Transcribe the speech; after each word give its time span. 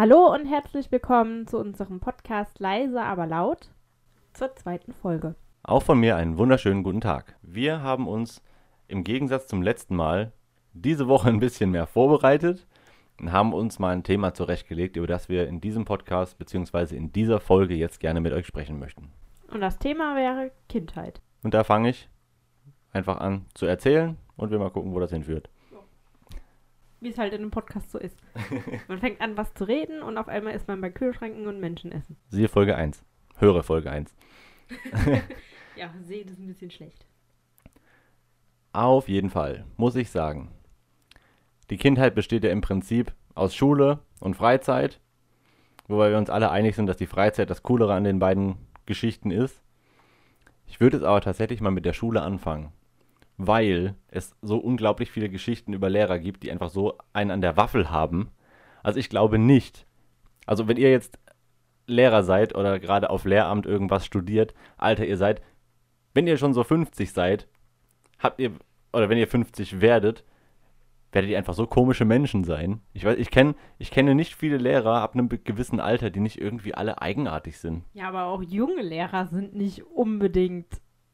Hallo 0.00 0.32
und 0.32 0.46
herzlich 0.46 0.90
willkommen 0.90 1.46
zu 1.46 1.58
unserem 1.58 2.00
Podcast 2.00 2.58
Leise 2.58 3.02
aber 3.02 3.26
laut 3.26 3.68
zur 4.32 4.56
zweiten 4.56 4.94
Folge. 4.94 5.34
Auch 5.62 5.82
von 5.82 6.00
mir 6.00 6.16
einen 6.16 6.38
wunderschönen 6.38 6.82
guten 6.82 7.02
Tag. 7.02 7.36
Wir 7.42 7.82
haben 7.82 8.08
uns 8.08 8.42
im 8.88 9.04
Gegensatz 9.04 9.46
zum 9.46 9.60
letzten 9.60 9.94
Mal 9.94 10.32
diese 10.72 11.06
Woche 11.06 11.28
ein 11.28 11.38
bisschen 11.38 11.70
mehr 11.70 11.86
vorbereitet 11.86 12.66
und 13.20 13.30
haben 13.30 13.52
uns 13.52 13.78
mal 13.78 13.90
ein 13.90 14.02
Thema 14.02 14.32
zurechtgelegt, 14.32 14.96
über 14.96 15.06
das 15.06 15.28
wir 15.28 15.46
in 15.46 15.60
diesem 15.60 15.84
Podcast 15.84 16.38
bzw. 16.38 16.96
in 16.96 17.12
dieser 17.12 17.38
Folge 17.38 17.74
jetzt 17.74 18.00
gerne 18.00 18.22
mit 18.22 18.32
euch 18.32 18.46
sprechen 18.46 18.78
möchten. 18.78 19.12
Und 19.52 19.60
das 19.60 19.78
Thema 19.78 20.16
wäre 20.16 20.50
Kindheit. 20.70 21.20
Und 21.42 21.52
da 21.52 21.62
fange 21.62 21.90
ich 21.90 22.08
einfach 22.90 23.20
an 23.20 23.44
zu 23.52 23.66
erzählen 23.66 24.16
und 24.36 24.50
wir 24.50 24.58
mal 24.58 24.70
gucken, 24.70 24.94
wo 24.94 24.98
das 24.98 25.10
hinführt. 25.10 25.50
Wie 27.00 27.08
es 27.08 27.18
halt 27.18 27.32
in 27.32 27.40
einem 27.40 27.50
Podcast 27.50 27.90
so 27.90 27.98
ist. 27.98 28.16
Man 28.88 28.98
fängt 28.98 29.20
an, 29.20 29.36
was 29.36 29.52
zu 29.54 29.64
reden 29.64 30.02
und 30.02 30.18
auf 30.18 30.28
einmal 30.28 30.54
ist 30.54 30.68
man 30.68 30.80
bei 30.80 30.90
Kühlschränken 30.90 31.46
und 31.46 31.58
Menschen 31.58 31.92
essen. 31.92 32.16
Siehe 32.28 32.48
Folge 32.48 32.76
1. 32.76 33.02
Höre 33.38 33.62
Folge 33.62 33.90
1. 33.90 34.14
Ja, 35.76 35.94
sehen 36.02 36.28
ist 36.28 36.38
ein 36.38 36.46
bisschen 36.46 36.70
schlecht. 36.70 37.06
Auf 38.72 39.08
jeden 39.08 39.30
Fall, 39.30 39.64
muss 39.78 39.96
ich 39.96 40.10
sagen. 40.10 40.50
Die 41.70 41.78
Kindheit 41.78 42.14
besteht 42.14 42.44
ja 42.44 42.50
im 42.50 42.60
Prinzip 42.60 43.14
aus 43.34 43.54
Schule 43.54 44.00
und 44.20 44.36
Freizeit, 44.36 45.00
wobei 45.88 46.10
wir 46.10 46.18
uns 46.18 46.28
alle 46.28 46.50
einig 46.50 46.76
sind, 46.76 46.86
dass 46.86 46.98
die 46.98 47.06
Freizeit 47.06 47.48
das 47.48 47.62
Coolere 47.62 47.94
an 47.94 48.04
den 48.04 48.18
beiden 48.18 48.56
Geschichten 48.84 49.30
ist. 49.30 49.62
Ich 50.66 50.80
würde 50.80 50.98
es 50.98 51.02
aber 51.02 51.22
tatsächlich 51.22 51.62
mal 51.62 51.70
mit 51.70 51.86
der 51.86 51.94
Schule 51.94 52.20
anfangen, 52.20 52.72
weil 53.46 53.94
es 54.08 54.36
so 54.42 54.58
unglaublich 54.58 55.10
viele 55.10 55.30
Geschichten 55.30 55.72
über 55.72 55.88
Lehrer 55.88 56.18
gibt, 56.18 56.42
die 56.42 56.52
einfach 56.52 56.68
so 56.68 56.98
einen 57.14 57.30
an 57.30 57.40
der 57.40 57.56
Waffel 57.56 57.90
haben. 57.90 58.28
Also 58.82 58.98
ich 58.98 59.08
glaube 59.08 59.38
nicht. 59.38 59.86
Also 60.44 60.68
wenn 60.68 60.76
ihr 60.76 60.90
jetzt 60.90 61.18
Lehrer 61.86 62.22
seid 62.22 62.54
oder 62.54 62.78
gerade 62.78 63.08
auf 63.08 63.24
Lehramt 63.24 63.64
irgendwas 63.64 64.04
studiert, 64.04 64.52
Alter, 64.76 65.06
ihr 65.06 65.16
seid, 65.16 65.40
wenn 66.12 66.26
ihr 66.26 66.36
schon 66.36 66.52
so 66.52 66.64
50 66.64 67.12
seid, 67.12 67.48
habt 68.18 68.40
ihr, 68.40 68.52
oder 68.92 69.08
wenn 69.08 69.18
ihr 69.18 69.28
50 69.28 69.80
werdet, 69.80 70.24
werdet 71.12 71.30
ihr 71.30 71.38
einfach 71.38 71.54
so 71.54 71.66
komische 71.66 72.04
Menschen 72.04 72.44
sein. 72.44 72.82
Ich 72.92 73.04
weiß, 73.04 73.16
ich 73.16 73.30
kenne 73.30 73.54
ich 73.78 73.90
kenne 73.90 74.14
nicht 74.14 74.34
viele 74.34 74.58
Lehrer 74.58 75.00
ab 75.00 75.14
einem 75.14 75.30
gewissen 75.30 75.80
Alter, 75.80 76.10
die 76.10 76.20
nicht 76.20 76.38
irgendwie 76.38 76.74
alle 76.74 77.00
eigenartig 77.00 77.58
sind. 77.58 77.84
Ja, 77.94 78.08
aber 78.08 78.24
auch 78.24 78.42
junge 78.42 78.82
Lehrer 78.82 79.26
sind 79.26 79.54
nicht 79.54 79.84
unbedingt 79.86 80.66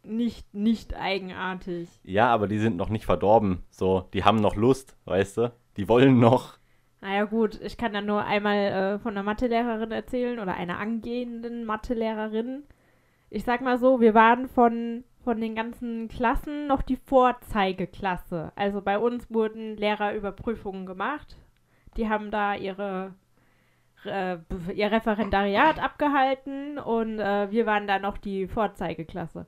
nicht, 0.06 0.54
nicht 0.54 0.94
eigenartig. 0.94 1.88
Ja, 2.04 2.28
aber 2.28 2.48
die 2.48 2.58
sind 2.58 2.76
noch 2.76 2.88
nicht 2.88 3.06
verdorben. 3.06 3.62
So, 3.70 4.08
die 4.12 4.24
haben 4.24 4.40
noch 4.40 4.56
Lust, 4.56 4.96
weißt 5.04 5.36
du? 5.38 5.52
Die 5.76 5.88
wollen 5.88 6.18
noch. 6.18 6.58
Naja 7.00 7.24
gut, 7.24 7.60
ich 7.60 7.76
kann 7.76 7.92
dann 7.92 8.06
nur 8.06 8.24
einmal 8.24 8.56
äh, 8.56 8.98
von 8.98 9.12
einer 9.12 9.22
Mathelehrerin 9.22 9.92
erzählen 9.92 10.38
oder 10.38 10.54
einer 10.54 10.78
angehenden 10.78 11.64
Mathelehrerin. 11.64 12.64
Ich 13.28 13.44
sag 13.44 13.60
mal 13.60 13.78
so, 13.78 14.00
wir 14.00 14.14
waren 14.14 14.48
von, 14.48 15.04
von 15.22 15.40
den 15.40 15.54
ganzen 15.54 16.08
Klassen 16.08 16.66
noch 16.66 16.82
die 16.82 16.96
Vorzeigeklasse. 16.96 18.52
Also 18.56 18.80
bei 18.80 18.98
uns 18.98 19.30
wurden 19.32 19.76
Lehrerüberprüfungen 19.76 20.86
gemacht. 20.86 21.36
Die 21.96 22.08
haben 22.08 22.30
da 22.30 22.54
ihre, 22.54 23.14
ihr 24.04 24.92
Referendariat 24.92 25.82
abgehalten 25.82 26.78
und 26.78 27.18
äh, 27.18 27.50
wir 27.50 27.66
waren 27.66 27.86
da 27.86 27.98
noch 27.98 28.18
die 28.18 28.46
Vorzeigeklasse. 28.46 29.46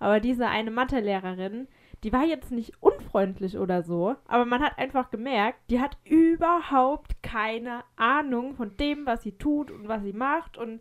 Aber 0.00 0.18
diese 0.18 0.48
eine 0.48 0.72
Mathelehrerin, 0.72 1.68
die 2.02 2.12
war 2.12 2.24
jetzt 2.24 2.50
nicht 2.50 2.72
unfreundlich 2.80 3.58
oder 3.58 3.82
so, 3.82 4.16
aber 4.26 4.46
man 4.46 4.62
hat 4.62 4.78
einfach 4.78 5.10
gemerkt, 5.10 5.58
die 5.70 5.80
hat 5.80 5.96
überhaupt 6.04 7.22
keine 7.22 7.84
Ahnung 7.96 8.56
von 8.56 8.76
dem, 8.78 9.06
was 9.06 9.22
sie 9.22 9.38
tut 9.38 9.70
und 9.70 9.86
was 9.86 10.02
sie 10.02 10.14
macht 10.14 10.58
und 10.58 10.80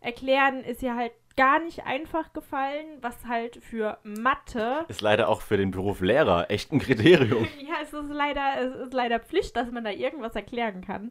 erklären 0.00 0.64
ist 0.64 0.82
ihr 0.82 0.96
halt 0.96 1.12
gar 1.36 1.58
nicht 1.60 1.84
einfach 1.84 2.32
gefallen, 2.32 2.86
was 3.00 3.26
halt 3.26 3.56
für 3.62 3.98
Mathe 4.04 4.84
Ist 4.88 5.00
leider 5.00 5.28
auch 5.28 5.42
für 5.42 5.56
den 5.56 5.70
Beruf 5.70 6.00
Lehrer 6.00 6.50
echt 6.50 6.72
ein 6.72 6.78
Kriterium. 6.78 7.44
ja, 7.60 7.74
es 7.82 7.92
ist 7.92 8.10
leider, 8.10 8.54
es 8.60 8.74
ist 8.86 8.94
leider 8.94 9.20
Pflicht, 9.20 9.56
dass 9.56 9.70
man 9.70 9.84
da 9.84 9.90
irgendwas 9.90 10.36
erklären 10.36 10.80
kann. 10.80 11.10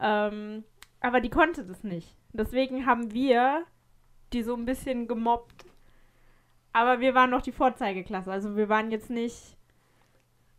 Ähm, 0.00 0.64
aber 1.00 1.20
die 1.20 1.30
konnte 1.30 1.64
das 1.64 1.84
nicht. 1.84 2.16
Deswegen 2.32 2.86
haben 2.86 3.12
wir 3.12 3.64
die 4.32 4.42
so 4.42 4.54
ein 4.54 4.64
bisschen 4.64 5.06
gemobbt. 5.06 5.64
Aber 6.72 7.00
wir 7.00 7.14
waren 7.14 7.30
noch 7.30 7.42
die 7.42 7.52
Vorzeigeklasse. 7.52 8.30
Also 8.30 8.56
wir 8.56 8.68
waren 8.68 8.90
jetzt 8.90 9.10
nicht. 9.10 9.56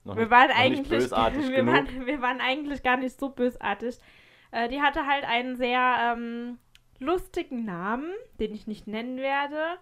Noch 0.04 0.16
wir 0.16 0.24
nicht- 0.24 0.32
waren 0.32 0.52
eigentlich. 0.52 0.90
bösartig 0.90 1.48
wir, 1.50 1.58
genug. 1.58 1.74
waren, 1.76 2.06
wir 2.06 2.22
waren 2.22 2.42
eigentlich 2.42 2.84
gar 2.84 2.98
nicht 2.98 3.20
so 3.20 3.30
bösartig. 3.30 3.98
Äh, 4.52 4.68
die 4.70 4.82
hatte 4.82 5.06
halt 5.06 5.24
einen 5.26 5.56
sehr 5.56 6.16
ähm, 6.18 6.58
lustigen 7.00 7.66
Namen, 7.66 8.12
den 8.40 8.54
ich 8.54 8.66
nicht 8.68 8.88
nennen 8.88 9.18
werde. 9.18 9.78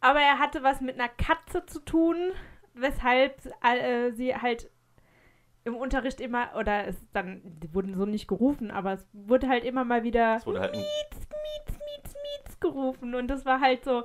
Aber 0.00 0.20
er 0.20 0.38
hatte 0.40 0.62
was 0.64 0.80
mit 0.80 0.98
einer 0.98 1.08
Katze 1.08 1.64
zu 1.66 1.78
tun, 1.78 2.16
weshalb 2.74 3.40
äh, 3.64 4.10
sie 4.10 4.34
halt 4.34 4.68
im 5.64 5.76
Unterricht 5.76 6.20
immer, 6.20 6.50
oder 6.58 6.88
es 6.88 6.96
dann, 7.12 7.40
die 7.44 7.72
wurden 7.72 7.94
so 7.94 8.04
nicht 8.04 8.26
gerufen, 8.26 8.72
aber 8.72 8.94
es 8.94 9.06
wurde 9.12 9.46
halt 9.48 9.62
immer 9.64 9.84
mal 9.84 10.02
wieder 10.02 10.34
Es 10.38 10.44
wurde 10.46 10.58
halt 10.58 10.72
Mietz, 10.72 10.84
Mietz, 11.12 11.78
Mietz, 11.78 12.14
Mietz 12.14 12.58
gerufen. 12.58 13.14
Und 13.14 13.28
das 13.28 13.44
war 13.46 13.60
halt 13.60 13.84
so, 13.84 14.02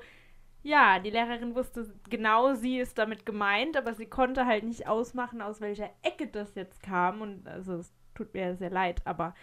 ja, 0.68 1.00
die 1.00 1.12
Lehrerin 1.12 1.56
wusste 1.56 1.94
genau, 2.10 2.54
sie 2.54 2.78
ist 2.80 2.98
damit 2.98 3.26
gemeint, 3.26 3.78
aber 3.78 3.94
sie 3.94 4.06
konnte 4.06 4.46
halt 4.46 4.66
nicht 4.66 4.86
ausmachen, 4.86 5.42
aus 5.42 5.62
welcher 5.62 5.90
Ecke 6.02 6.28
das 6.28 6.56
jetzt 6.56 6.84
kam. 6.84 7.22
Und 7.22 7.48
also 7.48 7.76
es 7.76 7.94
tut 8.16 8.34
mir 8.34 8.56
sehr 8.58 8.70
leid, 8.70 9.02
aber 9.06 9.34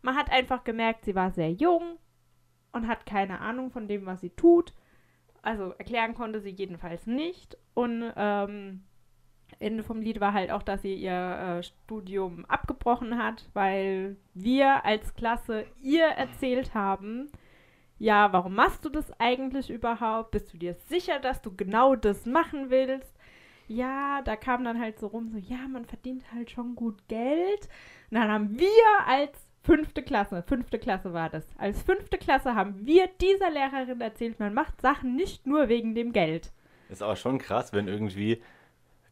man 0.00 0.16
hat 0.16 0.30
einfach 0.30 0.62
gemerkt, 0.62 1.04
sie 1.04 1.16
war 1.16 1.32
sehr 1.32 1.50
jung 1.50 1.98
und 2.72 2.86
hat 2.86 3.04
keine 3.04 3.40
Ahnung 3.40 3.70
von 3.70 3.88
dem, 3.88 4.06
was 4.06 4.20
sie 4.20 4.30
tut. 4.30 4.72
Also 5.42 5.72
erklären 5.72 6.14
konnte 6.14 6.40
sie 6.40 6.50
jedenfalls 6.50 7.04
nicht. 7.04 7.58
Und 7.74 8.12
ähm, 8.14 8.84
Ende 9.58 9.82
vom 9.82 10.00
Lied 10.00 10.20
war 10.20 10.32
halt 10.32 10.52
auch, 10.52 10.62
dass 10.62 10.82
sie 10.82 10.94
ihr 10.94 11.12
äh, 11.58 11.62
Studium 11.64 12.44
abgebrochen 12.44 13.20
hat, 13.20 13.48
weil 13.54 14.16
wir 14.34 14.84
als 14.84 15.14
Klasse 15.14 15.66
ihr 15.80 16.04
erzählt 16.04 16.74
haben, 16.74 17.28
ja, 18.00 18.32
warum 18.32 18.54
machst 18.54 18.84
du 18.84 18.88
das 18.88 19.12
eigentlich 19.20 19.70
überhaupt? 19.70 20.30
Bist 20.30 20.52
du 20.54 20.58
dir 20.58 20.74
sicher, 20.88 21.20
dass 21.20 21.42
du 21.42 21.54
genau 21.54 21.94
das 21.94 22.24
machen 22.24 22.70
willst? 22.70 23.14
Ja, 23.68 24.22
da 24.22 24.36
kam 24.36 24.64
dann 24.64 24.80
halt 24.80 24.98
so 24.98 25.06
rum, 25.08 25.28
so, 25.28 25.36
ja, 25.36 25.68
man 25.68 25.84
verdient 25.84 26.24
halt 26.34 26.50
schon 26.50 26.74
gut 26.74 27.06
Geld. 27.08 27.68
Und 28.10 28.16
dann 28.16 28.28
haben 28.30 28.58
wir 28.58 29.06
als 29.06 29.46
fünfte 29.62 30.02
Klasse, 30.02 30.42
fünfte 30.42 30.78
Klasse 30.78 31.12
war 31.12 31.28
das, 31.28 31.44
als 31.58 31.82
fünfte 31.82 32.16
Klasse 32.16 32.54
haben 32.54 32.86
wir 32.86 33.06
dieser 33.20 33.50
Lehrerin 33.50 34.00
erzählt, 34.00 34.40
man 34.40 34.54
macht 34.54 34.80
Sachen 34.80 35.14
nicht 35.14 35.46
nur 35.46 35.68
wegen 35.68 35.94
dem 35.94 36.12
Geld. 36.12 36.52
ist 36.88 37.02
aber 37.02 37.16
schon 37.16 37.38
krass, 37.38 37.72
wenn 37.72 37.86
irgendwie. 37.86 38.42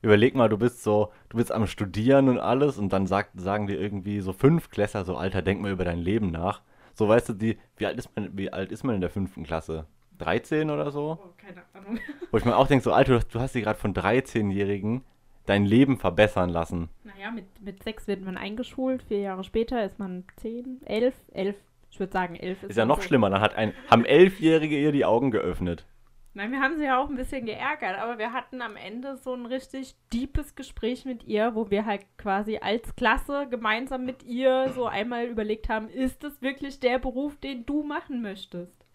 Überleg 0.01 0.35
mal, 0.37 0.49
du 0.49 0.57
bist 0.57 0.83
so, 0.85 1.13
du 1.29 1.37
bist 1.39 1.51
am 1.53 1.67
Studieren 1.67 2.29
und 2.29 2.39
alles 2.39 2.79
und 2.79 2.93
dann 2.93 3.07
sagt, 3.07 3.41
sagen 3.41 3.67
dir 3.67 3.79
irgendwie 3.81 4.21
so 4.21 4.33
fünf 4.33 4.71
Klässler 4.71 5.05
so, 5.05 5.17
Alter, 5.17 5.43
denk 5.43 5.61
mal 5.61 5.73
über 5.73 5.85
dein 5.85 5.99
Leben 5.99 6.31
nach. 6.31 6.63
So, 6.99 7.09
weißt 7.09 7.29
du, 7.29 7.33
die, 7.35 7.59
wie 7.77 7.87
alt 7.87 7.97
ist 7.97 8.15
man, 8.17 8.37
wie 8.37 8.53
alt 8.53 8.73
ist 8.73 8.83
man 8.83 8.97
in 8.97 9.01
der 9.01 9.09
fünften 9.11 9.45
Klasse? 9.45 9.87
13 10.19 10.69
oder 10.69 10.91
so? 10.91 11.17
Oh, 11.23 11.29
keine 11.37 11.63
Ahnung. 11.73 12.01
Wo 12.33 12.39
ich 12.39 12.45
mir 12.45 12.57
auch 12.57 12.67
denke, 12.67 12.83
so, 12.83 12.93
Alter, 12.93 13.21
du 13.21 13.39
hast- 13.39 13.55
dir 13.55 13.63
gerade 13.63 13.79
von 13.79 13.95
13-Jährigen 13.95 15.05
dein 15.47 15.65
Leben 15.65 15.97
verbessern 15.97 16.51
lassen. 16.51 16.89
Naja, 17.05 17.31
mit, 17.31 17.45
mit 17.63 17.85
sechs 17.85 18.09
wird 18.09 18.23
man 18.25 18.37
eingeschult, 18.37 19.05
vier 19.05 19.21
Jahre 19.21 19.45
später 19.45 19.85
ist 19.85 20.01
man 20.01 20.25
zehn, 20.37 20.81
elf, 20.87 21.15
elf. 21.33 21.55
Ich 21.91 22.01
würde 22.01 22.13
sagen, 22.13 22.35
elf 22.35 22.63
ist 22.65 22.71
Ist 22.71 22.77
ja 22.77 22.85
noch 22.85 23.01
so. 23.01 23.07
schlimmer, 23.07 23.31
dann 23.31 23.41
hat 23.41 23.55
ein, 23.55 23.73
haben 23.89 24.05
Elfjährige 24.05 24.77
ihr 24.77 24.91
die 24.93 25.05
Augen 25.05 25.31
geöffnet. 25.31 25.87
Nein, 26.35 26.53
wir 26.53 26.61
haben 26.61 26.77
sie 26.77 26.85
ja 26.85 27.03
auch 27.03 27.09
ein 27.09 27.17
bisschen 27.17 27.47
geärgert, 27.47 27.99
aber 27.99 28.19
wir 28.19 28.33
hatten 28.33 28.63
am 28.63 28.77
Ende 28.77 29.17
so 29.17 29.35
ein 29.35 29.47
richtig 29.47 29.97
deepes 30.13 30.55
Gespräch 30.55 31.05
mit 31.05 31.25
ihr, 31.25 31.55
wo 31.55 31.71
wir 31.71 31.85
halt 31.85 32.03
quasi 32.17 32.59
als 32.59 32.95
Klasse 32.95 33.49
gemeinsam 33.49 34.05
mit 34.05 34.23
ihr 34.23 34.71
so 34.75 34.87
einmal 34.87 35.27
überlegt 35.27 35.69
haben, 35.69 35.89
ist 35.89 36.23
es 36.25 36.41
wirklich 36.41 36.81
der 36.81 36.99
Beruf, 36.99 37.37
den 37.39 37.67
du 37.67 37.83
machen 37.83 38.23
möchtest? 38.23 38.87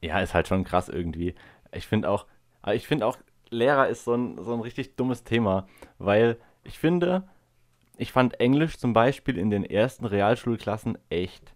Ja, 0.00 0.20
ist 0.20 0.34
halt 0.34 0.48
schon 0.48 0.64
krass 0.64 0.88
irgendwie. 0.88 1.34
Ich 1.72 1.86
finde 1.86 2.08
auch, 2.08 2.26
ich 2.72 2.86
finde 2.86 3.06
auch, 3.06 3.18
Lehrer 3.50 3.88
ist 3.88 4.04
so 4.04 4.14
ein, 4.14 4.42
so 4.42 4.54
ein 4.54 4.60
richtig 4.60 4.96
dummes 4.96 5.24
Thema, 5.24 5.68
weil 5.98 6.36
ich 6.64 6.78
finde, 6.78 7.28
ich 7.96 8.12
fand 8.12 8.40
Englisch 8.40 8.78
zum 8.78 8.92
Beispiel 8.92 9.38
in 9.38 9.50
den 9.50 9.64
ersten 9.64 10.04
Realschulklassen 10.04 10.98
echt 11.10 11.55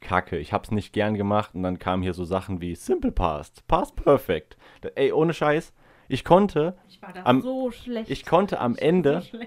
kacke. 0.00 0.38
Ich 0.38 0.52
hab's 0.52 0.70
nicht 0.70 0.92
gern 0.92 1.14
gemacht 1.14 1.54
und 1.54 1.62
dann 1.62 1.78
kamen 1.78 2.02
hier 2.02 2.14
so 2.14 2.24
Sachen 2.24 2.60
wie 2.60 2.74
Simple 2.74 3.12
Past, 3.12 3.66
Past 3.68 3.96
Perfect. 3.96 4.56
Ey, 4.94 5.12
ohne 5.12 5.32
Scheiß, 5.34 5.72
ich 6.08 6.24
konnte, 6.24 6.76
Ich 6.88 7.00
war 7.02 7.12
da 7.12 7.22
Am- 7.24 7.40
so 7.42 7.70
schlecht. 7.70 8.10
ich 8.10 8.24
konnte 8.26 8.58
am 8.60 8.72
Ich 8.74 8.82
Ende, 8.82 9.22
So 9.22 9.38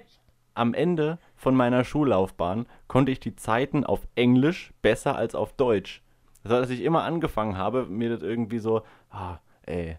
am 0.56 0.74
Ende 0.74 1.18
von 1.36 1.56
meiner 1.56 1.84
Schullaufbahn 1.84 2.68
konnte 2.88 3.12
ich 3.12 3.20
die 3.20 3.36
Zeiten 3.36 3.84
auf 3.84 4.08
Englisch 4.16 4.72
besser 4.82 5.16
als 5.16 5.36
auf 5.36 5.54
Deutsch. 5.54 6.02
Das 6.44 6.52
war, 6.52 6.60
dass 6.62 6.70
ich 6.70 6.82
immer 6.82 7.04
angefangen 7.04 7.58
habe, 7.58 7.86
mir 7.86 8.10
das 8.10 8.22
irgendwie 8.22 8.60
so, 8.60 8.84
ah, 9.10 9.40
ey, 9.64 9.98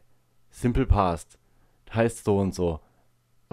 Simple 0.51 0.87
Past, 0.87 1.39
heißt 1.93 2.25
so 2.25 2.39
und 2.39 2.55
so. 2.55 2.81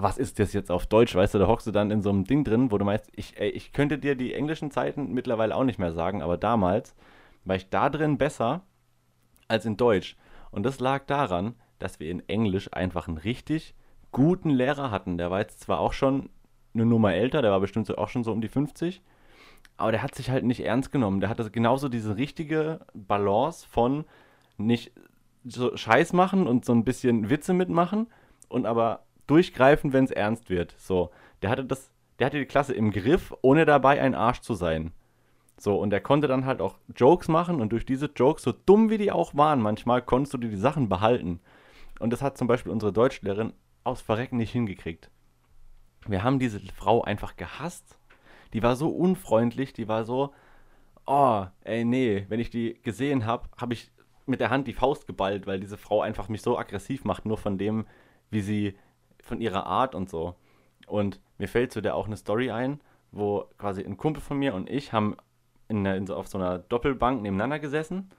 Was 0.02 0.18
ist 0.18 0.40
das 0.40 0.52
jetzt 0.52 0.70
auf 0.70 0.86
Deutsch? 0.86 1.14
Weißt 1.14 1.34
du, 1.34 1.38
da 1.38 1.46
hockst 1.46 1.66
du 1.66 1.70
dann 1.70 1.92
in 1.92 2.02
so 2.02 2.10
einem 2.10 2.24
Ding 2.24 2.42
drin, 2.42 2.72
wo 2.72 2.78
du 2.78 2.84
meinst, 2.84 3.08
ich, 3.14 3.38
ey, 3.40 3.50
ich 3.50 3.72
könnte 3.72 3.98
dir 3.98 4.16
die 4.16 4.34
englischen 4.34 4.72
Zeiten 4.72 5.12
mittlerweile 5.12 5.54
auch 5.54 5.62
nicht 5.62 5.78
mehr 5.78 5.92
sagen, 5.92 6.22
aber 6.22 6.36
damals 6.36 6.96
war 7.44 7.56
ich 7.56 7.70
da 7.70 7.88
drin 7.88 8.18
besser 8.18 8.62
als 9.46 9.64
in 9.64 9.76
Deutsch. 9.76 10.16
Und 10.50 10.64
das 10.64 10.80
lag 10.80 11.06
daran, 11.06 11.54
dass 11.78 12.00
wir 12.00 12.10
in 12.10 12.28
Englisch 12.28 12.72
einfach 12.72 13.06
einen 13.06 13.18
richtig 13.18 13.74
guten 14.10 14.50
Lehrer 14.50 14.90
hatten. 14.90 15.18
Der 15.18 15.30
war 15.30 15.38
jetzt 15.38 15.60
zwar 15.60 15.78
auch 15.78 15.92
schon 15.92 16.30
eine 16.74 16.84
Nummer 16.84 17.14
älter, 17.14 17.40
der 17.40 17.52
war 17.52 17.60
bestimmt 17.60 17.96
auch 17.96 18.08
schon 18.08 18.24
so 18.24 18.32
um 18.32 18.40
die 18.40 18.48
50, 18.48 19.02
aber 19.76 19.92
der 19.92 20.02
hat 20.02 20.14
sich 20.14 20.30
halt 20.30 20.44
nicht 20.44 20.64
ernst 20.64 20.90
genommen. 20.90 21.20
Der 21.20 21.28
hatte 21.28 21.48
genauso 21.50 21.88
diese 21.88 22.16
richtige 22.16 22.80
Balance 22.92 23.66
von 23.68 24.04
nicht 24.56 24.92
so 25.44 25.76
Scheiß 25.76 26.12
machen 26.12 26.46
und 26.46 26.64
so 26.64 26.72
ein 26.72 26.84
bisschen 26.84 27.30
Witze 27.30 27.52
mitmachen 27.52 28.08
und 28.48 28.66
aber 28.66 29.04
durchgreifen, 29.26 29.92
wenn 29.92 30.04
es 30.04 30.10
ernst 30.10 30.50
wird. 30.50 30.74
So, 30.78 31.10
der 31.42 31.50
hatte 31.50 31.64
das, 31.64 31.92
der 32.18 32.26
hatte 32.26 32.38
die 32.38 32.46
Klasse 32.46 32.74
im 32.74 32.90
Griff, 32.90 33.34
ohne 33.42 33.64
dabei 33.64 34.00
ein 34.00 34.14
Arsch 34.14 34.40
zu 34.40 34.54
sein. 34.54 34.92
So, 35.58 35.76
und 35.76 35.92
er 35.92 36.00
konnte 36.00 36.28
dann 36.28 36.44
halt 36.44 36.60
auch 36.60 36.76
Jokes 36.96 37.28
machen 37.28 37.60
und 37.60 37.70
durch 37.70 37.86
diese 37.86 38.10
Jokes, 38.16 38.42
so 38.42 38.52
dumm 38.52 38.90
wie 38.90 38.98
die 38.98 39.12
auch 39.12 39.34
waren, 39.34 39.60
manchmal 39.60 40.02
konntest 40.02 40.34
du 40.34 40.38
dir 40.38 40.48
die 40.48 40.56
Sachen 40.56 40.88
behalten. 40.88 41.40
Und 42.00 42.12
das 42.12 42.22
hat 42.22 42.36
zum 42.36 42.48
Beispiel 42.48 42.72
unsere 42.72 42.92
Deutschlehrerin 42.92 43.52
aus 43.84 44.00
Verrecken 44.00 44.38
nicht 44.38 44.50
hingekriegt. 44.50 45.10
Wir 46.06 46.24
haben 46.24 46.38
diese 46.38 46.60
Frau 46.74 47.02
einfach 47.02 47.36
gehasst. 47.36 47.98
Die 48.52 48.62
war 48.62 48.76
so 48.76 48.88
unfreundlich, 48.88 49.72
die 49.72 49.88
war 49.88 50.04
so, 50.04 50.34
oh, 51.06 51.46
ey, 51.62 51.84
nee, 51.84 52.26
wenn 52.28 52.40
ich 52.40 52.50
die 52.50 52.80
gesehen 52.82 53.24
habe, 53.24 53.48
habe 53.56 53.74
ich 53.74 53.90
mit 54.26 54.40
der 54.40 54.50
Hand 54.50 54.66
die 54.66 54.72
Faust 54.72 55.06
geballt, 55.06 55.46
weil 55.46 55.60
diese 55.60 55.76
Frau 55.76 56.00
einfach 56.00 56.28
mich 56.28 56.42
so 56.42 56.58
aggressiv 56.58 57.04
macht, 57.04 57.24
nur 57.24 57.38
von 57.38 57.58
dem, 57.58 57.86
wie 58.30 58.40
sie, 58.40 58.74
von 59.22 59.40
ihrer 59.40 59.66
Art 59.66 59.94
und 59.94 60.10
so. 60.10 60.34
Und 60.86 61.20
mir 61.38 61.48
fällt 61.48 61.72
zu 61.72 61.80
der 61.80 61.94
auch 61.96 62.06
eine 62.06 62.16
Story 62.16 62.50
ein, 62.50 62.80
wo 63.10 63.46
quasi 63.58 63.82
ein 63.82 63.96
Kumpel 63.96 64.22
von 64.22 64.38
mir 64.38 64.54
und 64.54 64.68
ich 64.68 64.92
haben 64.92 65.16
in, 65.68 65.86
in 65.86 66.06
so, 66.06 66.16
auf 66.16 66.28
so 66.28 66.38
einer 66.38 66.58
Doppelbank 66.58 67.22
nebeneinander 67.22 67.58
gesessen 67.58 68.10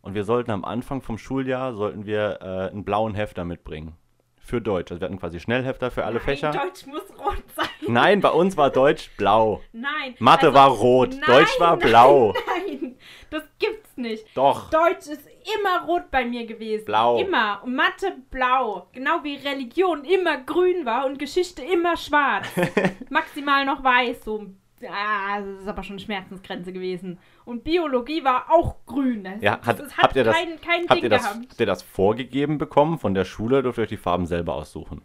und 0.00 0.14
wir 0.14 0.24
sollten 0.24 0.50
am 0.50 0.64
Anfang 0.64 1.00
vom 1.00 1.18
Schuljahr, 1.18 1.74
sollten 1.74 2.06
wir 2.06 2.38
äh, 2.40 2.70
einen 2.70 2.84
blauen 2.84 3.14
Hefter 3.14 3.44
mitbringen. 3.44 3.96
Für 4.44 4.60
Deutsch. 4.60 4.90
Also 4.90 5.00
wir 5.00 5.06
hatten 5.06 5.20
quasi 5.20 5.38
Schnellhefter 5.38 5.92
für 5.92 6.04
alle 6.04 6.16
Nein, 6.16 6.24
Fächer. 6.24 6.50
Deutsch 6.50 6.84
muss 6.86 7.02
rot 7.16 7.44
sein. 7.54 7.66
Nein, 7.86 8.20
bei 8.20 8.30
uns 8.30 8.56
war 8.56 8.70
Deutsch 8.70 9.10
blau. 9.16 9.60
Nein. 9.72 10.16
Mathe 10.18 10.46
also- 10.46 10.58
war 10.58 10.68
rot, 10.68 11.10
Nein, 11.10 11.20
Deutsch 11.26 11.60
war 11.60 11.76
nein, 11.76 11.88
blau. 11.88 12.34
Nein, 12.48 12.96
das 13.30 13.44
gibt's 13.60 13.96
nicht. 13.96 14.26
Doch. 14.36 14.68
Deutsch 14.70 15.06
ist 15.06 15.28
immer 15.56 15.86
rot 15.86 16.10
bei 16.10 16.24
mir 16.24 16.46
gewesen. 16.46 16.84
Blau. 16.84 17.18
Immer. 17.18 17.60
Und 17.64 17.74
Mathe 17.74 18.16
blau. 18.30 18.88
Genau 18.92 19.22
wie 19.22 19.36
Religion 19.36 20.04
immer 20.04 20.38
grün 20.38 20.84
war 20.84 21.06
und 21.06 21.18
Geschichte 21.18 21.62
immer 21.62 21.96
schwarz. 21.96 22.46
Maximal 23.10 23.64
noch 23.64 23.82
weiß. 23.82 24.24
So, 24.24 24.46
ah, 24.88 25.40
das 25.40 25.60
ist 25.62 25.68
aber 25.68 25.82
schon 25.82 25.98
Schmerzensgrenze 25.98 26.72
gewesen. 26.72 27.18
Und 27.44 27.64
Biologie 27.64 28.24
war 28.24 28.46
auch 28.50 28.76
grün. 28.86 29.24
Das, 29.24 29.42
Ja, 29.42 29.60
hat, 29.64 29.78
das 29.80 29.96
habt 29.96 30.16
ihr 30.16 30.24
das, 30.24 30.36
kein, 30.36 30.60
kein 30.60 30.80
habt 30.88 30.94
Ding 30.94 31.02
ihr 31.04 31.10
das, 31.10 31.22
gehabt. 31.22 31.36
habt 31.50 31.60
ihr 31.60 31.66
das 31.66 31.82
vorgegeben 31.82 32.58
bekommen 32.58 32.98
von 32.98 33.14
der 33.14 33.24
Schule? 33.24 33.62
Dürft 33.62 33.78
ihr 33.78 33.82
euch 33.82 33.88
die 33.88 33.96
Farben 33.96 34.26
selber 34.26 34.54
aussuchen? 34.54 35.02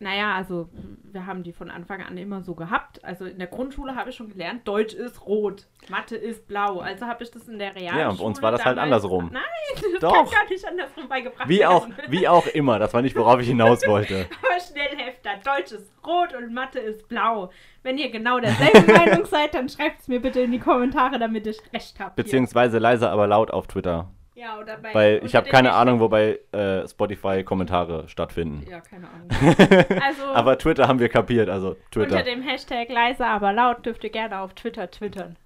Naja, 0.00 0.34
also 0.34 0.68
wir 1.12 1.26
haben 1.26 1.42
die 1.42 1.52
von 1.52 1.70
Anfang 1.70 2.02
an 2.02 2.16
immer 2.16 2.42
so 2.42 2.54
gehabt. 2.54 3.04
Also 3.04 3.24
in 3.24 3.38
der 3.38 3.48
Grundschule 3.48 3.96
habe 3.96 4.10
ich 4.10 4.16
schon 4.16 4.28
gelernt, 4.28 4.66
Deutsch 4.66 4.94
ist 4.94 5.26
rot, 5.26 5.66
Mathe 5.88 6.14
ist 6.14 6.46
blau. 6.46 6.78
Also 6.78 7.06
habe 7.06 7.24
ich 7.24 7.30
das 7.30 7.48
in 7.48 7.58
der 7.58 7.74
Realschule 7.74 8.00
Ja, 8.00 8.08
und 8.10 8.18
bei 8.18 8.24
uns 8.24 8.40
war 8.40 8.52
das 8.52 8.64
halt 8.64 8.78
andersrum. 8.78 9.30
Nein, 9.32 9.42
das 9.74 10.00
Doch. 10.00 10.12
kann 10.12 10.30
gar 10.30 10.48
nicht 10.48 10.64
andersrum 10.64 11.08
beigebracht 11.08 11.48
Wie 11.48 11.58
werden. 11.60 11.72
auch, 11.72 11.88
wie 12.08 12.28
auch 12.28 12.46
immer, 12.46 12.78
das 12.78 12.94
war 12.94 13.02
nicht, 13.02 13.16
worauf 13.16 13.40
ich 13.40 13.48
hinaus 13.48 13.86
wollte. 13.86 14.28
Aber 14.42 14.60
Schnellhefter, 14.60 15.30
Deutsch 15.44 15.72
ist 15.72 15.90
rot 16.06 16.32
und 16.34 16.54
Mathe 16.54 16.78
ist 16.78 17.08
blau. 17.08 17.50
Wenn 17.82 17.98
ihr 17.98 18.10
genau 18.10 18.38
derselben 18.38 18.92
Meinung 18.92 19.26
seid, 19.26 19.54
dann 19.54 19.68
schreibt 19.68 20.02
es 20.02 20.08
mir 20.08 20.20
bitte 20.20 20.40
in 20.40 20.52
die 20.52 20.60
Kommentare, 20.60 21.18
damit 21.18 21.46
ich 21.46 21.58
recht 21.72 21.98
habe. 21.98 22.12
Beziehungsweise 22.14 22.78
leise, 22.78 23.10
aber 23.10 23.26
laut 23.26 23.50
auf 23.50 23.66
Twitter. 23.66 24.10
Ja, 24.38 24.56
oder 24.60 24.76
bei, 24.76 24.94
Weil 24.94 25.16
ich 25.16 25.22
unter 25.22 25.38
habe 25.38 25.48
keine 25.48 25.72
Ahnung, 25.72 25.98
wo 25.98 26.08
bei 26.08 26.38
äh, 26.52 26.86
Spotify 26.86 27.42
Kommentare 27.42 28.06
stattfinden. 28.08 28.64
Ja, 28.70 28.80
keine 28.80 29.08
Ahnung. 29.08 29.28
Also 30.00 30.26
Aber 30.26 30.56
Twitter 30.56 30.86
haben 30.86 31.00
wir 31.00 31.08
kapiert, 31.08 31.48
also 31.48 31.70
unter 31.70 31.80
Twitter. 31.90 32.22
dem 32.22 32.42
Hashtag 32.42 32.88
leise, 32.88 33.26
aber 33.26 33.52
laut 33.52 33.84
dürft 33.84 34.04
ihr 34.04 34.10
gerne 34.10 34.38
auf 34.38 34.54
Twitter 34.54 34.88
twittern. 34.92 35.36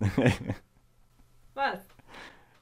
Was? 1.54 1.78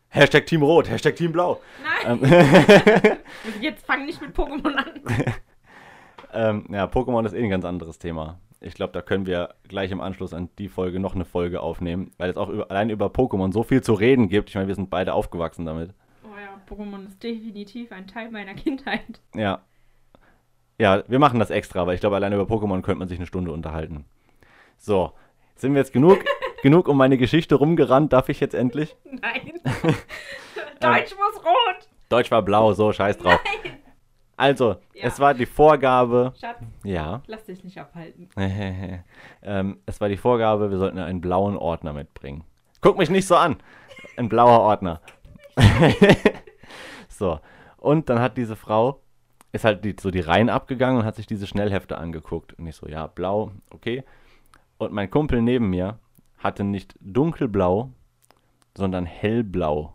Hashtag 0.09 0.45
Team 0.47 0.63
Rot, 0.63 0.91
Hashtag 0.91 1.17
Team 1.17 1.33
Blau. 1.33 1.61
Nein, 2.05 2.21
Ähm, 2.23 3.17
jetzt 3.63 3.87
fang 3.87 4.05
nicht 4.05 4.21
mit 4.21 4.37
Pokémon 4.37 4.75
an. 4.77 5.01
ähm, 6.35 6.67
ja, 6.71 6.85
Pokémon 6.85 7.25
ist 7.25 7.33
eh 7.33 7.43
ein 7.43 7.49
ganz 7.51 7.65
anderes 7.65 7.99
Thema. 7.99 8.39
Ich 8.61 8.75
glaube, 8.75 8.93
da 8.93 9.03
können 9.03 9.27
wir 9.27 9.55
gleich 9.69 9.91
im 9.91 10.01
Anschluss 10.01 10.33
an 10.33 10.49
die 10.59 10.69
Folge 10.69 10.99
noch 10.99 11.15
eine 11.15 11.25
Folge 11.25 11.61
aufnehmen, 11.61 12.11
weil 12.17 12.31
es 12.31 12.37
auch 12.37 12.49
über, 12.49 12.71
allein 12.71 12.91
über 12.91 13.07
Pokémon 13.07 13.53
so 13.53 13.63
viel 13.63 13.83
zu 13.83 13.93
reden 13.95 14.29
gibt. 14.29 14.49
Ich 14.49 14.55
meine, 14.55 14.69
wir 14.69 14.75
sind 14.75 14.91
beide 14.91 15.13
aufgewachsen 15.13 15.67
damit. 15.67 15.93
Oh 16.25 16.35
ja, 16.37 16.61
Pokémon 16.69 17.07
ist 17.07 17.23
definitiv 17.23 17.93
ein 17.93 18.07
Teil 18.07 18.31
meiner 18.31 18.55
Kindheit. 18.55 19.21
Ja. 19.35 19.63
Ja, 20.79 21.05
wir 21.07 21.19
machen 21.19 21.39
das 21.39 21.51
extra, 21.51 21.87
weil 21.87 21.95
ich 21.95 22.01
glaube, 22.01 22.17
allein 22.17 22.33
über 22.33 22.45
Pokémon 22.45 22.83
könnte 22.83 22.99
man 22.99 23.09
sich 23.09 23.19
eine 23.19 23.27
Stunde 23.27 23.53
unterhalten. 23.53 24.05
So, 24.79 25.13
sind 25.55 25.73
wir 25.73 25.81
jetzt 25.81 25.93
genug, 25.93 26.19
genug 26.63 26.89
um 26.89 26.97
meine 26.97 27.19
Geschichte 27.19 27.55
rumgerannt? 27.55 28.13
Darf 28.13 28.29
ich 28.29 28.41
jetzt 28.41 28.55
endlich? 28.55 28.97
Nein. 29.05 29.53
Deutsch 30.81 31.15
muss 31.17 31.45
rot. 31.45 31.89
Deutsch 32.09 32.31
war 32.31 32.43
blau, 32.43 32.73
so 32.73 32.93
scheiß 32.93 33.19
drauf. 33.19 33.41
Nein. 33.65 33.79
Also, 34.37 34.77
Ja. 34.95 35.05
es 35.07 35.19
war 35.19 35.33
die 35.35 35.47
Vorgabe. 35.47 36.33
Schatz, 36.39 36.59
Ja. 36.85 37.23
lass 37.27 37.45
dich 37.45 37.65
nicht 37.65 37.79
abhalten. 37.79 38.29
ähm, 39.43 39.79
es 39.87 40.01
war 40.01 40.09
die 40.09 40.17
Vorgabe, 40.19 40.71
wir 40.71 40.79
sollten 40.79 40.99
einen 40.99 41.21
blauen 41.21 41.57
Ordner 41.57 41.93
mitbringen. 41.93 42.45
Guck 42.83 42.99
mich 42.99 43.09
nicht 43.11 43.27
so 43.27 43.37
an. 43.37 43.57
Ein 44.17 44.29
blauer 44.29 44.61
Ordner. 44.61 45.01
so. 47.09 47.41
Und 47.79 48.09
dann 48.09 48.21
hat 48.21 48.37
diese 48.37 48.57
Frau, 48.57 49.01
ist 49.53 49.65
halt 49.65 49.85
die, 49.85 49.97
so 49.99 50.11
die 50.11 50.21
Reihen 50.21 50.51
abgegangen 50.51 50.99
und 51.01 51.05
hat 51.07 51.17
sich 51.17 51.27
diese 51.27 51.47
Schnellhefte 51.47 51.97
angeguckt. 51.99 52.53
Und 52.55 52.67
ich 52.67 52.77
so, 52.77 52.87
ja, 52.89 53.07
blau, 53.07 53.53
okay. 53.71 54.05
Und 54.79 54.93
mein 54.93 55.11
Kumpel 55.11 55.41
neben 55.41 55.71
mir 55.71 55.99
hatte 56.39 56.65
nicht 56.65 56.95
dunkelblau, 57.01 57.91
sondern 58.77 59.07
hellblau. 59.07 59.95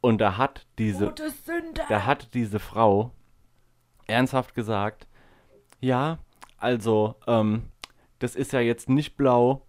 Und 0.00 0.20
da 0.20 0.38
hat 0.38 0.66
diese, 0.78 1.12
da 1.88 2.06
hat 2.06 2.32
diese 2.34 2.58
Frau 2.58 3.12
ernsthaft 4.06 4.54
gesagt, 4.54 5.06
ja, 5.80 6.18
also, 6.56 7.14
ähm, 7.26 7.64
das 8.18 8.34
ist 8.36 8.52
ja 8.52 8.60
jetzt 8.60 8.88
nicht 8.88 9.16
blau, 9.16 9.66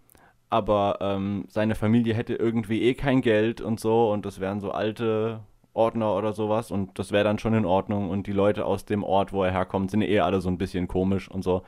aber 0.50 0.98
ähm, 1.00 1.46
seine 1.48 1.76
Familie 1.76 2.14
hätte 2.14 2.36
irgendwie 2.36 2.82
eh 2.82 2.94
kein 2.94 3.22
Geld 3.22 3.62
und 3.62 3.80
so 3.80 4.12
und 4.12 4.26
das 4.26 4.40
wären 4.40 4.60
so 4.60 4.72
alte 4.72 5.40
Ordner 5.74 6.16
oder 6.16 6.34
sowas 6.34 6.70
und 6.70 7.00
das 7.00 7.14
wäre 7.14 7.24
dann 7.24 7.40
schon 7.40 7.54
in 7.54 7.66
Ordnung 7.66 8.10
und 8.10 8.28
die 8.28 8.34
Leute 8.34 8.66
aus 8.66 8.84
dem 8.84 9.04
Ort, 9.04 9.32
wo 9.32 9.44
er 9.44 9.52
herkommt, 9.52 9.90
sind 9.90 10.02
eh 10.02 10.20
alle 10.20 10.42
so 10.42 10.50
ein 10.50 10.58
bisschen 10.58 10.88
komisch 10.88 11.32
und 11.32 11.44
so. 11.44 11.64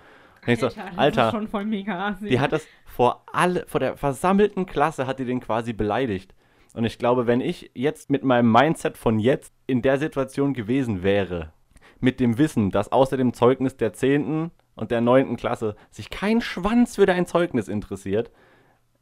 Ich 0.45 0.59
so, 0.59 0.65
Alter, 0.65 0.83
das 0.83 0.97
Alter, 0.97 1.25
ist 1.27 1.31
schon 1.31 1.47
voll 1.47 1.65
mega 1.65 2.07
assi. 2.09 2.27
die 2.27 2.39
hat 2.41 2.51
das 2.51 2.67
vor 2.85 3.23
alle, 3.31 3.65
vor 3.65 3.79
der 3.79 3.95
versammelten 3.95 4.65
Klasse 4.65 5.07
hat 5.07 5.19
die 5.19 5.25
den 5.25 5.39
quasi 5.39 5.71
beleidigt. 5.71 6.35
Und 6.73 6.85
ich 6.85 6.97
glaube, 6.97 7.27
wenn 7.27 7.41
ich 7.41 7.71
jetzt 7.75 8.09
mit 8.09 8.23
meinem 8.23 8.51
Mindset 8.51 8.97
von 8.97 9.19
jetzt 9.19 9.53
in 9.67 9.81
der 9.81 9.99
Situation 9.99 10.53
gewesen 10.53 11.03
wäre, 11.03 11.53
mit 11.99 12.19
dem 12.19 12.37
Wissen, 12.37 12.71
dass 12.71 12.91
außer 12.91 13.15
dem 13.15 13.33
Zeugnis 13.33 13.77
der 13.77 13.93
10. 13.93 14.51
und 14.75 14.91
der 14.91 15.01
9. 15.01 15.37
Klasse 15.37 15.75
sich 15.91 16.09
kein 16.09 16.41
Schwanz 16.41 16.95
für 16.95 17.05
dein 17.05 17.25
Zeugnis 17.25 17.67
interessiert, 17.67 18.31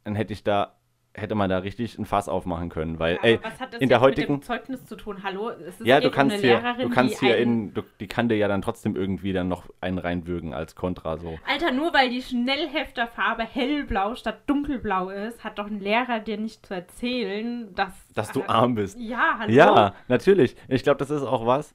dann 0.04 0.14
hätte 0.14 0.32
ich 0.32 0.44
da, 0.44 0.76
hätte 1.14 1.34
man 1.34 1.50
da 1.50 1.58
richtig 1.58 1.98
ein 1.98 2.06
Fass 2.06 2.28
aufmachen 2.28 2.68
können. 2.68 2.98
Weil, 2.98 3.18
Aber 3.18 3.26
ey, 3.26 3.38
was 3.42 3.60
hat 3.60 3.74
das 3.74 3.80
in 3.80 3.88
der 3.88 3.98
jetzt 3.98 4.06
mit 4.06 4.16
heutigen, 4.16 4.40
dem 4.40 4.42
Zeugnis 4.42 4.84
zu 4.86 4.96
tun? 4.96 5.22
Hallo? 5.22 5.50
Es 5.50 5.80
ist 5.80 5.86
ja, 5.86 6.00
du 6.00 6.10
kannst 6.10 6.34
eine 6.34 6.42
hier, 6.42 6.56
Lehrerin, 6.56 6.88
du 6.88 6.94
kannst 6.94 7.20
die 7.20 7.26
hier 7.26 7.36
in, 7.36 7.74
du, 7.74 7.82
die 8.00 8.06
kann 8.06 8.28
dir 8.28 8.36
ja 8.36 8.48
dann 8.48 8.62
trotzdem 8.62 8.96
irgendwie 8.96 9.32
dann 9.32 9.48
noch 9.48 9.66
einen 9.80 9.98
reinwürgen 9.98 10.54
als 10.54 10.74
Kontra 10.74 11.18
so. 11.18 11.38
Alter, 11.46 11.72
nur 11.72 11.92
weil 11.92 12.08
die 12.08 12.22
Schnellhefterfarbe 12.22 13.44
hellblau 13.44 14.14
statt 14.14 14.40
dunkelblau 14.46 15.10
ist, 15.10 15.44
hat 15.44 15.58
doch 15.58 15.66
ein 15.66 15.80
Lehrer 15.80 16.20
dir 16.20 16.38
nicht 16.38 16.64
zu 16.66 16.74
erzählen, 16.74 17.74
dass... 17.74 17.92
Dass 18.14 18.32
du 18.32 18.40
äh, 18.40 18.46
arm 18.46 18.74
bist. 18.74 18.98
Ja, 18.98 19.36
hallo? 19.38 19.52
Ja, 19.52 19.94
natürlich. 20.08 20.56
Ich 20.68 20.82
glaube, 20.82 20.98
das 20.98 21.10
ist 21.10 21.22
auch 21.22 21.46
was, 21.46 21.74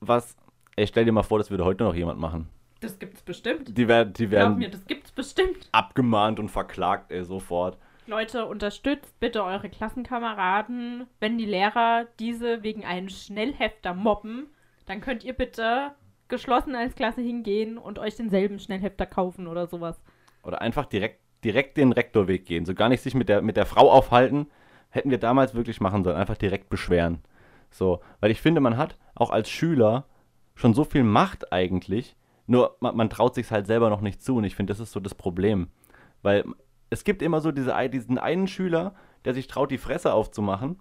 was. 0.00 0.36
Ey, 0.76 0.86
stell 0.86 1.04
dir 1.04 1.12
mal 1.12 1.22
vor, 1.22 1.38
das 1.38 1.50
würde 1.50 1.64
heute 1.64 1.84
noch 1.84 1.94
jemand 1.94 2.18
machen. 2.18 2.48
Das 2.80 2.98
gibt's 2.98 3.20
bestimmt. 3.20 3.76
Die, 3.76 3.88
werden, 3.88 4.14
die 4.14 4.26
Glaub 4.26 4.32
werden 4.32 4.58
mir, 4.58 4.70
das 4.70 4.86
gibt's 4.86 5.12
bestimmt. 5.12 5.68
abgemahnt 5.72 6.40
und 6.40 6.48
verklagt, 6.48 7.12
ey, 7.12 7.22
sofort. 7.24 7.76
Leute, 8.10 8.46
unterstützt 8.46 9.18
bitte 9.20 9.44
eure 9.44 9.70
Klassenkameraden. 9.70 11.06
Wenn 11.20 11.38
die 11.38 11.46
Lehrer 11.46 12.06
diese 12.18 12.62
wegen 12.62 12.84
einem 12.84 13.08
Schnellhefter 13.08 13.94
mobben, 13.94 14.48
dann 14.86 15.00
könnt 15.00 15.22
ihr 15.24 15.32
bitte 15.32 15.92
geschlossen 16.26 16.74
als 16.74 16.96
Klasse 16.96 17.20
hingehen 17.20 17.78
und 17.78 17.98
euch 17.98 18.16
denselben 18.16 18.58
Schnellhefter 18.58 19.06
kaufen 19.06 19.46
oder 19.46 19.68
sowas. 19.68 20.02
Oder 20.42 20.60
einfach 20.60 20.86
direkt, 20.86 21.20
direkt 21.44 21.76
den 21.76 21.92
Rektorweg 21.92 22.46
gehen. 22.46 22.66
So 22.66 22.74
gar 22.74 22.88
nicht 22.88 23.00
sich 23.00 23.14
mit 23.14 23.28
der, 23.28 23.42
mit 23.42 23.56
der 23.56 23.66
Frau 23.66 23.90
aufhalten. 23.90 24.48
Hätten 24.90 25.10
wir 25.10 25.18
damals 25.18 25.54
wirklich 25.54 25.80
machen 25.80 26.02
sollen. 26.02 26.16
Einfach 26.16 26.36
direkt 26.36 26.68
beschweren. 26.68 27.22
So, 27.70 28.00
weil 28.18 28.32
ich 28.32 28.40
finde, 28.40 28.60
man 28.60 28.76
hat 28.76 28.96
auch 29.14 29.30
als 29.30 29.48
Schüler 29.48 30.06
schon 30.56 30.74
so 30.74 30.82
viel 30.82 31.04
Macht 31.04 31.52
eigentlich, 31.52 32.16
Nur 32.46 32.76
man, 32.80 32.96
man 32.96 33.08
traut 33.08 33.36
sich 33.36 33.50
halt 33.52 33.68
selber 33.68 33.88
noch 33.88 34.00
nicht 34.00 34.20
zu 34.20 34.36
und 34.36 34.44
ich 34.44 34.56
finde, 34.56 34.72
das 34.72 34.80
ist 34.80 34.90
so 34.90 34.98
das 34.98 35.14
Problem. 35.14 35.68
Weil 36.22 36.44
es 36.90 37.04
gibt 37.04 37.22
immer 37.22 37.40
so 37.40 37.52
diese, 37.52 37.74
diesen 37.88 38.18
einen 38.18 38.48
Schüler, 38.48 38.94
der 39.24 39.34
sich 39.34 39.46
traut, 39.46 39.70
die 39.70 39.78
Fresse 39.78 40.12
aufzumachen. 40.12 40.78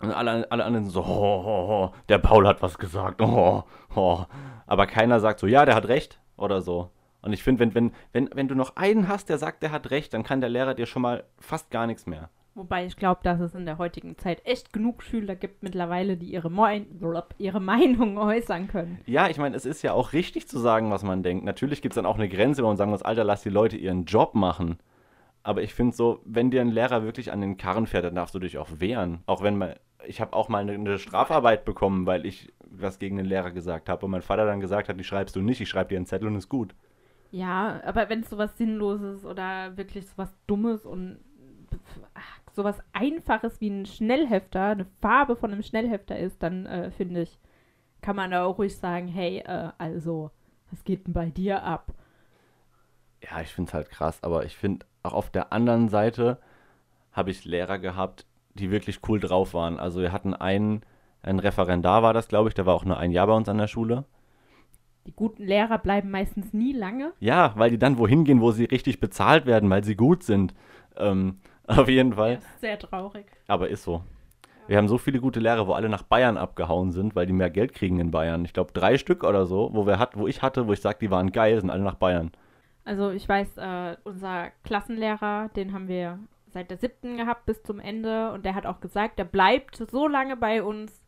Und 0.00 0.10
alle, 0.10 0.50
alle 0.50 0.64
anderen 0.64 0.84
sind 0.84 0.92
so, 0.92 1.06
ho, 1.06 1.44
ho, 1.44 1.68
ho, 1.68 1.94
der 2.08 2.18
Paul 2.18 2.46
hat 2.46 2.62
was 2.62 2.78
gesagt. 2.78 3.20
Oh, 3.22 3.64
oh. 3.94 4.24
Aber 4.66 4.86
keiner 4.86 5.20
sagt 5.20 5.40
so, 5.40 5.46
ja, 5.46 5.64
der 5.64 5.74
hat 5.74 5.88
recht 5.88 6.20
oder 6.36 6.60
so. 6.60 6.90
Und 7.22 7.32
ich 7.32 7.42
finde, 7.42 7.60
wenn, 7.60 7.74
wenn, 7.74 7.92
wenn, 8.12 8.30
wenn 8.34 8.48
du 8.48 8.54
noch 8.54 8.76
einen 8.76 9.08
hast, 9.08 9.28
der 9.28 9.38
sagt, 9.38 9.62
der 9.62 9.72
hat 9.72 9.90
recht, 9.90 10.12
dann 10.12 10.22
kann 10.22 10.40
der 10.40 10.50
Lehrer 10.50 10.74
dir 10.74 10.86
schon 10.86 11.02
mal 11.02 11.24
fast 11.38 11.70
gar 11.70 11.86
nichts 11.86 12.06
mehr. 12.06 12.28
Wobei 12.54 12.86
ich 12.86 12.96
glaube, 12.96 13.20
dass 13.22 13.38
es 13.40 13.54
in 13.54 13.66
der 13.66 13.76
heutigen 13.76 14.16
Zeit 14.16 14.40
echt 14.46 14.72
genug 14.72 15.02
Schüler 15.02 15.34
gibt 15.34 15.62
mittlerweile, 15.62 16.16
die 16.16 16.32
ihre, 16.32 16.50
Moin 16.50 16.86
ihre 17.36 17.60
Meinung 17.60 18.16
äußern 18.16 18.68
können. 18.68 18.98
Ja, 19.06 19.28
ich 19.28 19.38
meine, 19.38 19.56
es 19.56 19.66
ist 19.66 19.82
ja 19.82 19.92
auch 19.92 20.12
richtig 20.12 20.48
zu 20.48 20.58
sagen, 20.58 20.90
was 20.90 21.02
man 21.02 21.22
denkt. 21.22 21.44
Natürlich 21.44 21.82
gibt 21.82 21.92
es 21.92 21.96
dann 21.96 22.06
auch 22.06 22.16
eine 22.16 22.28
Grenze, 22.28 22.62
wo 22.62 22.68
man 22.68 22.78
sagen 22.78 22.90
muss, 22.90 23.02
Alter, 23.02 23.24
lass 23.24 23.42
die 23.42 23.50
Leute 23.50 23.76
ihren 23.76 24.04
Job 24.06 24.34
machen. 24.34 24.78
Aber 25.46 25.62
ich 25.62 25.74
finde 25.74 25.94
so, 25.94 26.20
wenn 26.24 26.50
dir 26.50 26.60
ein 26.60 26.72
Lehrer 26.72 27.04
wirklich 27.04 27.30
an 27.30 27.40
den 27.40 27.56
Karren 27.56 27.86
fährt, 27.86 28.04
dann 28.04 28.16
darfst 28.16 28.34
du 28.34 28.40
dich 28.40 28.58
auch 28.58 28.68
wehren. 28.80 29.22
Auch 29.26 29.44
wenn 29.44 29.56
man, 29.56 29.74
ich 30.04 30.20
habe 30.20 30.32
auch 30.32 30.48
mal 30.48 30.58
eine, 30.58 30.72
eine, 30.72 30.98
Strafarbeit 30.98 31.64
bekommen, 31.64 32.04
weil 32.04 32.26
ich 32.26 32.52
was 32.68 32.98
gegen 32.98 33.16
den 33.16 33.26
Lehrer 33.26 33.52
gesagt 33.52 33.88
habe. 33.88 34.04
Und 34.04 34.10
mein 34.10 34.22
Vater 34.22 34.44
dann 34.44 34.58
gesagt 34.58 34.88
hat, 34.88 34.98
die 34.98 35.04
schreibst 35.04 35.36
du 35.36 35.42
nicht, 35.42 35.60
ich 35.60 35.68
schreibe 35.68 35.90
dir 35.90 35.98
einen 35.98 36.06
Zettel 36.06 36.26
und 36.26 36.34
ist 36.34 36.48
gut. 36.48 36.74
Ja, 37.30 37.80
aber 37.84 38.08
wenn 38.08 38.22
es 38.22 38.30
sowas 38.30 38.58
Sinnloses 38.58 39.24
oder 39.24 39.76
wirklich 39.76 40.08
sowas 40.08 40.34
Dummes 40.48 40.84
und 40.84 41.20
ach, 42.14 42.40
sowas 42.52 42.82
Einfaches 42.92 43.60
wie 43.60 43.70
ein 43.70 43.86
Schnellhefter, 43.86 44.70
eine 44.70 44.86
Farbe 45.00 45.36
von 45.36 45.52
einem 45.52 45.62
Schnellhefter 45.62 46.18
ist, 46.18 46.42
dann 46.42 46.66
äh, 46.66 46.90
finde 46.90 47.22
ich, 47.22 47.38
kann 48.02 48.16
man 48.16 48.32
da 48.32 48.46
auch 48.46 48.58
ruhig 48.58 48.76
sagen, 48.76 49.06
hey, 49.06 49.44
äh, 49.46 49.70
also, 49.78 50.32
was 50.72 50.82
geht 50.82 51.06
denn 51.06 51.14
bei 51.14 51.26
dir 51.26 51.62
ab? 51.62 51.92
Ja, 53.22 53.40
ich 53.40 53.54
finde 53.54 53.68
es 53.68 53.74
halt 53.74 53.90
krass, 53.90 54.24
aber 54.24 54.44
ich 54.44 54.56
finde 54.56 54.84
auch 55.06 55.14
auf 55.14 55.30
der 55.30 55.52
anderen 55.52 55.88
Seite 55.88 56.38
habe 57.12 57.30
ich 57.30 57.44
Lehrer 57.44 57.78
gehabt, 57.78 58.26
die 58.54 58.70
wirklich 58.70 59.00
cool 59.08 59.20
drauf 59.20 59.54
waren. 59.54 59.78
Also 59.78 60.00
wir 60.00 60.12
hatten 60.12 60.34
einen, 60.34 60.82
ein 61.22 61.38
Referendar 61.38 62.02
war 62.02 62.12
das, 62.12 62.28
glaube 62.28 62.48
ich, 62.48 62.54
der 62.54 62.66
war 62.66 62.74
auch 62.74 62.84
nur 62.84 62.98
ein 62.98 63.12
Jahr 63.12 63.26
bei 63.26 63.34
uns 63.34 63.48
an 63.48 63.58
der 63.58 63.68
Schule. 63.68 64.04
Die 65.06 65.12
guten 65.12 65.44
Lehrer 65.44 65.78
bleiben 65.78 66.10
meistens 66.10 66.52
nie 66.52 66.72
lange. 66.72 67.12
Ja, 67.20 67.52
weil 67.56 67.70
die 67.70 67.78
dann 67.78 67.98
wohin 67.98 68.24
gehen, 68.24 68.40
wo 68.40 68.50
sie 68.50 68.64
richtig 68.64 69.00
bezahlt 69.00 69.46
werden, 69.46 69.70
weil 69.70 69.84
sie 69.84 69.94
gut 69.96 70.24
sind. 70.24 70.54
Ähm, 70.96 71.38
Auf 71.66 71.88
jeden 71.88 72.14
Fall. 72.14 72.38
sehr 72.60 72.78
traurig. 72.78 73.26
Aber 73.48 73.68
ist 73.68 73.82
so. 73.84 74.02
Wir 74.68 74.78
haben 74.78 74.88
so 74.88 74.98
viele 74.98 75.20
gute 75.20 75.38
Lehrer, 75.38 75.68
wo 75.68 75.72
alle 75.72 75.88
nach 75.88 76.02
Bayern 76.02 76.36
abgehauen 76.36 76.90
sind, 76.90 77.14
weil 77.14 77.26
die 77.26 77.32
mehr 77.32 77.50
Geld 77.50 77.72
kriegen 77.72 78.00
in 78.00 78.10
Bayern. 78.10 78.44
Ich 78.44 78.52
glaube 78.52 78.72
drei 78.72 78.98
Stück 78.98 79.22
oder 79.22 79.46
so, 79.46 79.70
wo 79.72 79.86
wir 79.86 79.98
hat, 80.00 80.16
wo 80.16 80.26
ich 80.26 80.42
hatte, 80.42 80.66
wo 80.66 80.72
ich 80.72 80.80
sage, 80.80 80.98
die 81.00 81.10
waren 81.10 81.30
geil, 81.30 81.60
sind 81.60 81.70
alle 81.70 81.84
nach 81.84 81.94
Bayern. 81.94 82.32
Also 82.86 83.10
ich 83.10 83.28
weiß, 83.28 83.56
äh, 83.58 83.96
unser 84.04 84.52
Klassenlehrer, 84.62 85.50
den 85.56 85.72
haben 85.72 85.88
wir 85.88 86.20
seit 86.46 86.70
der 86.70 86.78
siebten 86.78 87.16
gehabt 87.16 87.44
bis 87.44 87.60
zum 87.64 87.80
Ende 87.80 88.32
und 88.32 88.44
der 88.46 88.54
hat 88.54 88.64
auch 88.64 88.80
gesagt, 88.80 89.18
der 89.18 89.24
bleibt 89.24 89.76
so 89.76 90.06
lange 90.06 90.36
bei 90.36 90.62
uns, 90.62 91.02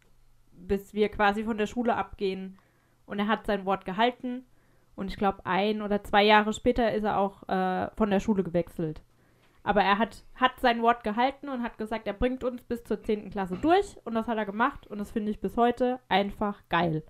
bis 0.50 0.92
wir 0.92 1.08
quasi 1.08 1.44
von 1.44 1.56
der 1.56 1.68
Schule 1.68 1.94
abgehen. 1.94 2.58
Und 3.06 3.20
er 3.20 3.28
hat 3.28 3.46
sein 3.46 3.64
Wort 3.64 3.84
gehalten. 3.84 4.44
Und 4.96 5.06
ich 5.06 5.16
glaube, 5.16 5.46
ein 5.46 5.80
oder 5.80 6.02
zwei 6.02 6.24
Jahre 6.24 6.52
später 6.52 6.92
ist 6.92 7.04
er 7.04 7.16
auch 7.16 7.48
äh, 7.48 7.88
von 7.96 8.10
der 8.10 8.18
Schule 8.18 8.42
gewechselt. 8.42 9.00
Aber 9.62 9.82
er 9.82 9.98
hat, 9.98 10.24
hat 10.34 10.58
sein 10.58 10.82
Wort 10.82 11.04
gehalten 11.04 11.48
und 11.48 11.62
hat 11.62 11.78
gesagt, 11.78 12.08
er 12.08 12.12
bringt 12.12 12.42
uns 12.42 12.60
bis 12.64 12.82
zur 12.82 13.00
10. 13.00 13.30
Klasse 13.30 13.56
durch. 13.56 13.96
Und 14.04 14.16
das 14.16 14.26
hat 14.26 14.36
er 14.36 14.46
gemacht. 14.46 14.88
Und 14.88 14.98
das 14.98 15.12
finde 15.12 15.30
ich 15.30 15.40
bis 15.40 15.56
heute 15.56 16.00
einfach 16.08 16.60
geil. 16.68 17.04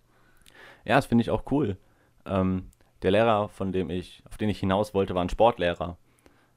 Ja, 0.84 0.96
das 0.96 1.06
finde 1.06 1.22
ich 1.22 1.30
auch 1.30 1.50
cool. 1.50 1.78
Ähm, 2.26 2.68
der 3.02 3.10
Lehrer, 3.12 3.48
von 3.48 3.72
dem 3.72 3.90
ich, 3.90 4.22
auf 4.28 4.36
den 4.36 4.48
ich 4.48 4.60
hinaus 4.60 4.94
wollte, 4.94 5.14
war 5.14 5.22
ein 5.22 5.28
Sportlehrer. 5.28 5.96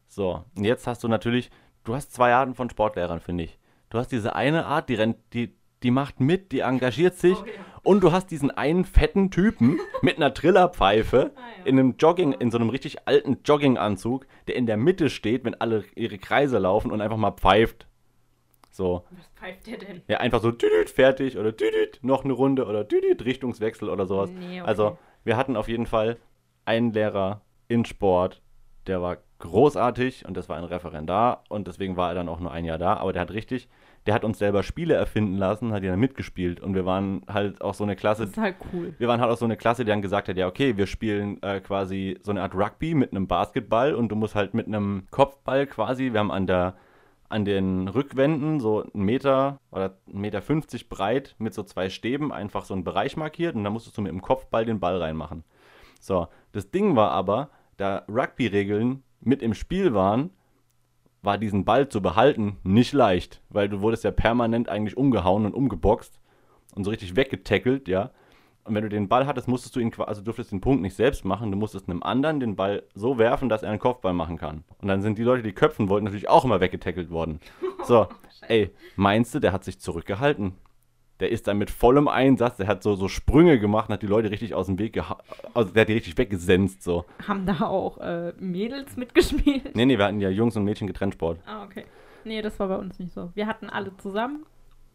So, 0.08 0.44
und 0.56 0.66
jetzt 0.66 0.88
hast 0.88 1.04
du 1.04 1.08
natürlich, 1.08 1.50
du 1.84 1.96
hast 1.96 2.14
zwei 2.14 2.34
Arten 2.34 2.56
von 2.56 2.70
Sportlehrern, 2.70 3.20
finde 3.20 3.46
ich. 3.46 3.60
Du 3.90 3.98
hast 3.98 4.10
diese 4.10 4.36
eine 4.36 4.66
Art, 4.66 4.90
die 4.90 4.96
rennt, 4.96 5.18
die, 5.34 5.54
die 5.84 5.92
macht 5.92 6.20
mit, 6.20 6.52
die 6.52 6.60
engagiert 6.60 7.16
sich. 7.16 7.38
Oh, 7.42 7.46
ja. 7.46 7.54
Und 7.84 8.04
du 8.04 8.12
hast 8.12 8.28
diesen 8.28 8.52
einen 8.52 8.86
fetten 8.86 9.32
Typen 9.32 9.80
mit 10.02 10.18
einer 10.18 10.34
Trillerpfeife 10.34 11.32
ah, 11.36 11.40
ja. 11.40 11.66
in 11.66 11.80
einem 11.80 11.96
Jogging, 11.98 12.34
in 12.34 12.52
so 12.52 12.58
einem 12.58 12.70
richtig 12.70 13.08
alten 13.08 13.40
Jogginganzug, 13.44 14.28
der 14.48 14.56
in 14.56 14.66
der 14.66 14.78
Mitte 14.78 15.10
steht, 15.10 15.46
wenn 15.46 15.56
alle 15.56 15.84
ihre 15.96 16.18
Kreise 16.18 16.58
laufen 16.58 16.92
und 16.92 17.02
einfach 17.02 17.18
mal 17.18 17.32
pfeift. 17.32 17.88
So. 18.70 19.06
Was 19.12 19.28
pfeift 19.36 19.68
der 19.68 19.78
denn? 19.78 20.02
Ja, 20.08 20.18
einfach 20.18 20.42
so 20.42 20.52
düdüt, 20.52 20.90
fertig 20.90 21.38
oder 21.38 21.52
düdüt, 21.52 22.00
noch 22.02 22.24
eine 22.24 22.34
Runde 22.34 22.66
oder 22.66 22.84
düdüt, 22.84 23.26
Richtungswechsel 23.26 23.90
oder 23.90 24.06
sowas. 24.06 24.32
Nee, 24.32 24.62
okay. 24.62 24.68
Also, 24.68 24.98
wir 25.24 25.38
hatten 25.38 25.58
auf 25.58 25.68
jeden 25.68 25.86
Fall 25.86 26.18
einen 26.72 26.94
Lehrer 26.94 27.42
in 27.68 27.86
Sport, 27.86 28.42
der 28.88 29.02
war 29.02 29.18
großartig 29.40 30.26
und 30.26 30.36
das 30.38 30.50
war 30.50 30.58
ein 30.58 30.64
Referendar 30.64 31.44
und 31.50 31.68
deswegen 31.68 31.98
war 31.98 32.10
er 32.10 32.16
dann 32.16 32.30
auch 32.30 32.40
nur 32.40 32.52
ein 32.52 32.66
Jahr 32.66 32.78
da, 32.78 32.96
aber 32.98 33.14
der 33.14 33.22
hat 33.22 33.32
richtig 33.32 33.70
der 34.06 34.16
hat 34.16 34.24
uns 34.24 34.40
selber 34.40 34.64
Spiele 34.64 34.96
erfinden 34.96 35.38
lassen, 35.38 35.74
hat 35.74 35.84
ja 35.84 35.92
dann 35.92 36.00
mitgespielt 36.00 36.60
und 36.60 36.74
wir 36.74 36.86
waren 36.86 37.22
halt 37.28 37.62
auch 37.62 37.74
so 37.74 37.84
eine 37.84 37.96
Klasse. 37.96 38.24
Das 38.24 38.32
ist 38.32 38.38
halt 38.38 38.56
cool. 38.74 38.94
Wir 38.98 39.08
waren 39.08 39.22
halt 39.22 39.32
auch 39.32 39.38
so 39.38 39.46
eine 39.46 39.58
Klasse, 39.58 39.86
die 39.86 39.90
dann 39.90 40.02
gesagt 40.02 40.28
hat, 40.28 40.38
ja 40.38 40.48
okay, 40.48 40.76
wir 40.78 40.88
spielen 40.88 41.42
äh, 41.44 41.60
quasi 41.60 42.18
so 42.24 42.32
eine 42.32 42.42
Art 42.42 42.56
Rugby 42.56 42.96
mit 42.96 43.12
einem 43.12 43.28
Basketball 43.28 43.94
und 43.94 44.10
du 44.10 44.16
musst 44.16 44.36
halt 44.36 44.54
mit 44.54 44.68
einem 44.68 45.04
Kopfball 45.12 45.68
quasi, 45.68 46.14
wir 46.14 46.20
haben 46.20 46.32
an 46.32 46.48
der 46.48 46.76
an 47.30 47.46
den 47.46 47.88
Rückwänden 47.88 48.60
so 48.60 48.84
einen 48.84 49.06
Meter 49.06 49.62
oder 49.72 49.96
einen 50.10 50.20
Meter 50.20 50.42
50 50.42 50.90
breit 50.90 51.36
mit 51.38 51.54
so 51.54 51.64
zwei 51.64 51.90
Stäben 51.90 52.34
einfach 52.34 52.66
so 52.66 52.74
einen 52.74 52.84
Bereich 52.84 53.16
markiert 53.16 53.56
und 53.56 53.64
dann 53.64 53.72
musstest 53.72 53.98
du 53.98 54.02
mit 54.02 54.12
dem 54.12 54.22
Kopfball 54.22 54.66
den 54.66 54.82
Ball 54.82 54.98
reinmachen. 54.98 55.46
So, 56.02 56.28
das 56.52 56.72
Ding 56.72 56.96
war 56.96 57.12
aber, 57.12 57.50
da 57.78 58.04
Rugby-Regeln 58.10 59.04
mit 59.22 59.42
im 59.42 59.54
Spiel 59.54 59.94
waren, 59.94 60.32
war 61.22 61.38
diesen 61.38 61.64
Ball 61.64 61.88
zu 61.88 62.02
behalten 62.02 62.58
nicht 62.64 62.94
leicht, 62.94 63.42
weil 63.50 63.70
du 63.70 63.82
wurdest 63.82 64.04
ja 64.04 64.12
permanent 64.12 64.68
eigentlich 64.68 64.98
umgehauen 64.98 65.46
und 65.46 65.54
umgeboxt 65.54 66.20
und 66.76 66.84
so 66.84 66.90
richtig 66.90 67.16
weggetackelt, 67.16 67.88
ja. 67.88 68.10
Und 68.64 68.76
wenn 68.76 68.84
du 68.84 68.90
den 68.90 69.08
Ball 69.08 69.26
hattest, 69.26 69.48
musstest 69.48 69.76
du 69.76 69.80
ihn, 69.80 69.92
also 70.00 70.22
durftest 70.22 70.52
den 70.52 70.62
Punkt 70.62 70.82
nicht 70.82 70.96
selbst 70.96 71.24
machen, 71.24 71.52
du 71.52 71.58
musstest 71.58 71.88
einem 71.88 72.04
anderen 72.04 72.40
den 72.40 72.56
Ball 72.56 72.84
so 72.94 73.18
werfen, 73.18 73.50
dass 73.50 73.64
er 73.64 73.70
einen 73.70 73.80
Kopfball 73.80 74.14
machen 74.14 74.38
kann. 74.38 74.64
Und 74.80 74.88
dann 74.88 75.02
sind 75.02 75.18
die 75.18 75.24
Leute, 75.24 75.44
die 75.44 75.54
köpfen 75.54 75.90
wollten, 75.90 76.06
natürlich 76.06 76.30
auch 76.30 76.46
immer 76.46 76.60
weggetackelt 76.60 77.10
worden. 77.10 77.40
So, 77.84 78.08
ey, 78.48 78.72
meinst 78.96 79.34
du, 79.34 79.40
der 79.40 79.52
hat 79.52 79.64
sich 79.64 79.80
zurückgehalten? 79.80 80.54
Der 81.22 81.30
ist 81.30 81.48
dann 81.48 81.58
mit 81.58 81.70
vollem 81.70 82.08
Einsatz, 82.08 82.58
der 82.58 82.68
hat 82.68 82.84
so, 82.84 82.96
so 82.96 83.08
Sprünge 83.08 83.60
gemacht 83.60 83.90
und 83.90 83.94
hat 83.94 84.02
die 84.02 84.08
Leute 84.08 84.32
richtig 84.32 84.54
aus 84.56 84.66
dem 84.66 84.80
Weg 84.80 84.94
gehauen. 84.94 85.22
Also 85.54 85.72
der 85.72 85.82
hat 85.82 85.90
die 85.90 85.94
richtig 85.94 86.18
weggesenzt. 86.18 86.84
So. 86.84 87.06
Haben 87.28 87.46
da 87.46 87.62
auch 87.62 88.00
äh, 88.00 88.34
Mädels 88.40 88.98
mitgespielt? 88.98 89.76
Nee, 89.76 89.86
nee, 89.86 89.98
wir 89.98 90.06
hatten 90.06 90.20
ja 90.20 90.30
Jungs 90.30 90.58
und 90.58 90.64
Mädchen 90.64 90.88
getrennt 90.88 91.14
Sport. 91.14 91.40
Ah, 91.46 91.64
okay. 91.64 91.86
Nee, 92.24 92.42
das 92.42 92.60
war 92.60 92.68
bei 92.68 92.76
uns 92.76 93.00
nicht 93.00 93.14
so. 93.14 93.32
Wir 93.36 93.48
hatten 93.48 93.70
alle 93.70 93.96
zusammen 93.98 94.46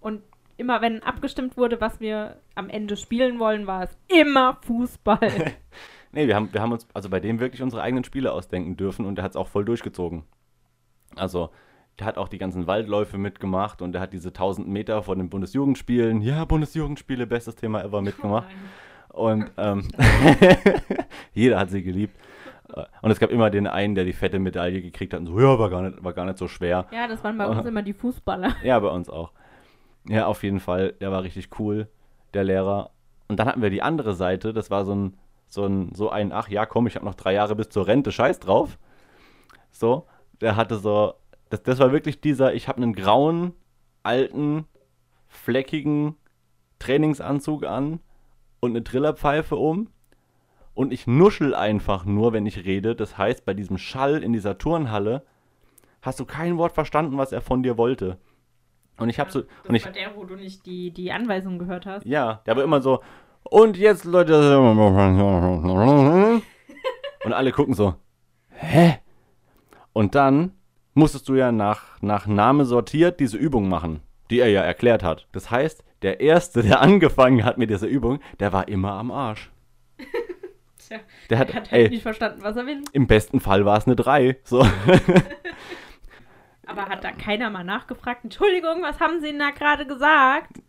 und 0.00 0.22
immer 0.56 0.80
wenn 0.80 1.02
abgestimmt 1.02 1.56
wurde, 1.56 1.80
was 1.80 2.00
wir 2.00 2.36
am 2.54 2.68
Ende 2.68 2.96
spielen 2.96 3.38
wollen, 3.38 3.66
war 3.66 3.84
es 3.84 3.96
immer 4.08 4.58
Fußball. 4.62 5.54
nee, 6.12 6.26
wir 6.26 6.34
haben, 6.34 6.52
wir 6.52 6.60
haben 6.60 6.72
uns 6.72 6.88
also 6.92 7.08
bei 7.08 7.20
dem 7.20 7.40
wirklich 7.40 7.62
unsere 7.62 7.82
eigenen 7.82 8.04
Spiele 8.04 8.32
ausdenken 8.32 8.76
dürfen 8.76 9.06
und 9.06 9.16
der 9.16 9.24
hat 9.24 9.32
es 9.32 9.36
auch 9.36 9.48
voll 9.48 9.64
durchgezogen. 9.64 10.24
Also 11.14 11.50
der 11.98 12.06
hat 12.06 12.18
auch 12.18 12.28
die 12.28 12.38
ganzen 12.38 12.66
Waldläufe 12.66 13.16
mitgemacht 13.16 13.80
und 13.80 13.92
der 13.92 14.00
hat 14.00 14.12
diese 14.12 14.28
1000 14.28 14.68
Meter 14.68 15.02
von 15.02 15.18
den 15.18 15.30
Bundesjugendspielen, 15.30 16.20
ja, 16.20 16.44
Bundesjugendspiele, 16.44 17.26
bestes 17.26 17.56
Thema 17.56 17.82
ever 17.82 18.02
mitgemacht. 18.02 18.48
Oh 19.12 19.28
und 19.28 19.50
ähm, 19.56 19.88
jeder 21.32 21.58
hat 21.58 21.70
sie 21.70 21.82
geliebt. 21.82 22.16
Und 23.00 23.10
es 23.10 23.20
gab 23.20 23.30
immer 23.30 23.48
den 23.48 23.66
einen, 23.66 23.94
der 23.94 24.04
die 24.04 24.12
fette 24.12 24.38
Medaille 24.38 24.82
gekriegt 24.82 25.12
hat 25.14 25.20
und 25.20 25.26
so, 25.26 25.40
ja, 25.40 25.58
war 25.58 25.70
gar 25.70 25.82
nicht, 25.82 26.04
war 26.04 26.12
gar 26.12 26.26
nicht 26.26 26.36
so 26.36 26.48
schwer. 26.48 26.86
Ja, 26.90 27.06
das 27.06 27.22
waren 27.22 27.38
bei 27.38 27.46
uns 27.46 27.64
immer 27.64 27.82
die 27.82 27.92
Fußballer. 27.92 28.56
Ja, 28.62 28.78
bei 28.80 28.88
uns 28.88 29.08
auch. 29.08 29.32
Ja, 30.08 30.26
auf 30.26 30.42
jeden 30.42 30.60
Fall, 30.60 30.92
der 30.92 31.10
war 31.12 31.22
richtig 31.22 31.58
cool, 31.58 31.88
der 32.34 32.44
Lehrer. 32.44 32.90
Und 33.28 33.38
dann 33.38 33.48
hatten 33.48 33.62
wir 33.62 33.70
die 33.70 33.82
andere 33.82 34.14
Seite, 34.14 34.52
das 34.52 34.70
war 34.70 34.84
so 34.84 34.94
ein, 34.94 35.16
so 35.48 35.64
ein, 35.64 35.94
so 35.94 36.10
ein, 36.10 36.32
ach 36.32 36.48
ja, 36.48 36.66
komm, 36.66 36.86
ich 36.86 36.96
habe 36.96 37.06
noch 37.06 37.14
drei 37.14 37.32
Jahre 37.34 37.54
bis 37.54 37.68
zur 37.68 37.86
Rente, 37.86 38.12
scheiß 38.12 38.40
drauf. 38.40 38.78
So, 39.70 40.06
der 40.40 40.56
hatte 40.56 40.76
so 40.76 41.14
das, 41.48 41.62
das 41.62 41.78
war 41.78 41.92
wirklich 41.92 42.20
dieser, 42.20 42.54
ich 42.54 42.68
habe 42.68 42.82
einen 42.82 42.94
grauen, 42.94 43.52
alten, 44.02 44.66
fleckigen 45.28 46.16
Trainingsanzug 46.78 47.64
an 47.64 48.00
und 48.60 48.70
eine 48.70 48.84
Trillerpfeife 48.84 49.56
um 49.56 49.88
und 50.74 50.92
ich 50.92 51.06
nuschel 51.06 51.54
einfach 51.54 52.04
nur, 52.04 52.32
wenn 52.32 52.44
ich 52.46 52.64
rede. 52.64 52.94
Das 52.94 53.16
heißt, 53.16 53.44
bei 53.44 53.54
diesem 53.54 53.78
Schall 53.78 54.22
in 54.22 54.32
dieser 54.32 54.58
Turnhalle 54.58 55.24
hast 56.02 56.20
du 56.20 56.24
kein 56.24 56.58
Wort 56.58 56.72
verstanden, 56.72 57.16
was 57.18 57.32
er 57.32 57.40
von 57.40 57.62
dir 57.62 57.78
wollte. 57.78 58.18
Und 58.98 59.08
ich 59.08 59.18
habe 59.18 59.30
so. 59.30 59.40
Das 59.40 59.50
und 59.68 59.74
ich, 59.74 59.84
war 59.84 59.92
der, 59.92 60.14
wo 60.16 60.24
du 60.24 60.36
nicht 60.36 60.66
die, 60.66 60.90
die 60.90 61.12
Anweisungen 61.12 61.58
gehört 61.58 61.86
hast. 61.86 62.04
Ja, 62.06 62.42
der 62.46 62.56
war 62.56 62.64
immer 62.64 62.80
so. 62.80 63.00
Und 63.42 63.76
jetzt, 63.76 64.04
Leute. 64.04 64.58
und 67.24 67.32
alle 67.32 67.52
gucken 67.52 67.74
so. 67.74 67.94
Hä? 68.50 68.98
Und 69.92 70.14
dann 70.14 70.52
musstest 70.96 71.28
du 71.28 71.34
ja 71.34 71.52
nach, 71.52 72.00
nach 72.00 72.26
Name 72.26 72.64
sortiert 72.64 73.20
diese 73.20 73.36
Übung 73.36 73.68
machen, 73.68 74.00
die 74.30 74.40
er 74.40 74.48
ja 74.48 74.62
erklärt 74.62 75.02
hat. 75.02 75.26
Das 75.32 75.50
heißt, 75.50 75.84
der 76.02 76.20
Erste, 76.20 76.62
der 76.62 76.80
angefangen 76.80 77.44
hat 77.44 77.58
mit 77.58 77.70
dieser 77.70 77.86
Übung, 77.86 78.20
der 78.40 78.52
war 78.52 78.68
immer 78.68 78.92
am 78.92 79.10
Arsch. 79.10 79.50
Tja, 80.78 80.98
Der 81.30 81.38
hat, 81.38 81.48
hat 81.54 81.70
halt 81.70 81.86
ey, 81.86 81.88
nicht 81.88 82.02
verstanden, 82.02 82.42
was 82.42 82.56
er 82.56 82.66
will. 82.66 82.82
im 82.92 83.06
besten 83.06 83.40
Fall 83.40 83.64
war 83.64 83.78
es 83.78 83.86
eine 83.86 83.96
3. 83.96 84.36
So. 84.44 84.60
Aber 86.66 86.86
hat 86.86 87.04
da 87.04 87.12
keiner 87.12 87.50
mal 87.50 87.64
nachgefragt? 87.64 88.24
Entschuldigung, 88.24 88.82
was 88.82 89.00
haben 89.00 89.20
Sie 89.20 89.28
denn 89.28 89.38
da 89.38 89.50
gerade 89.50 89.86
gesagt? 89.86 90.60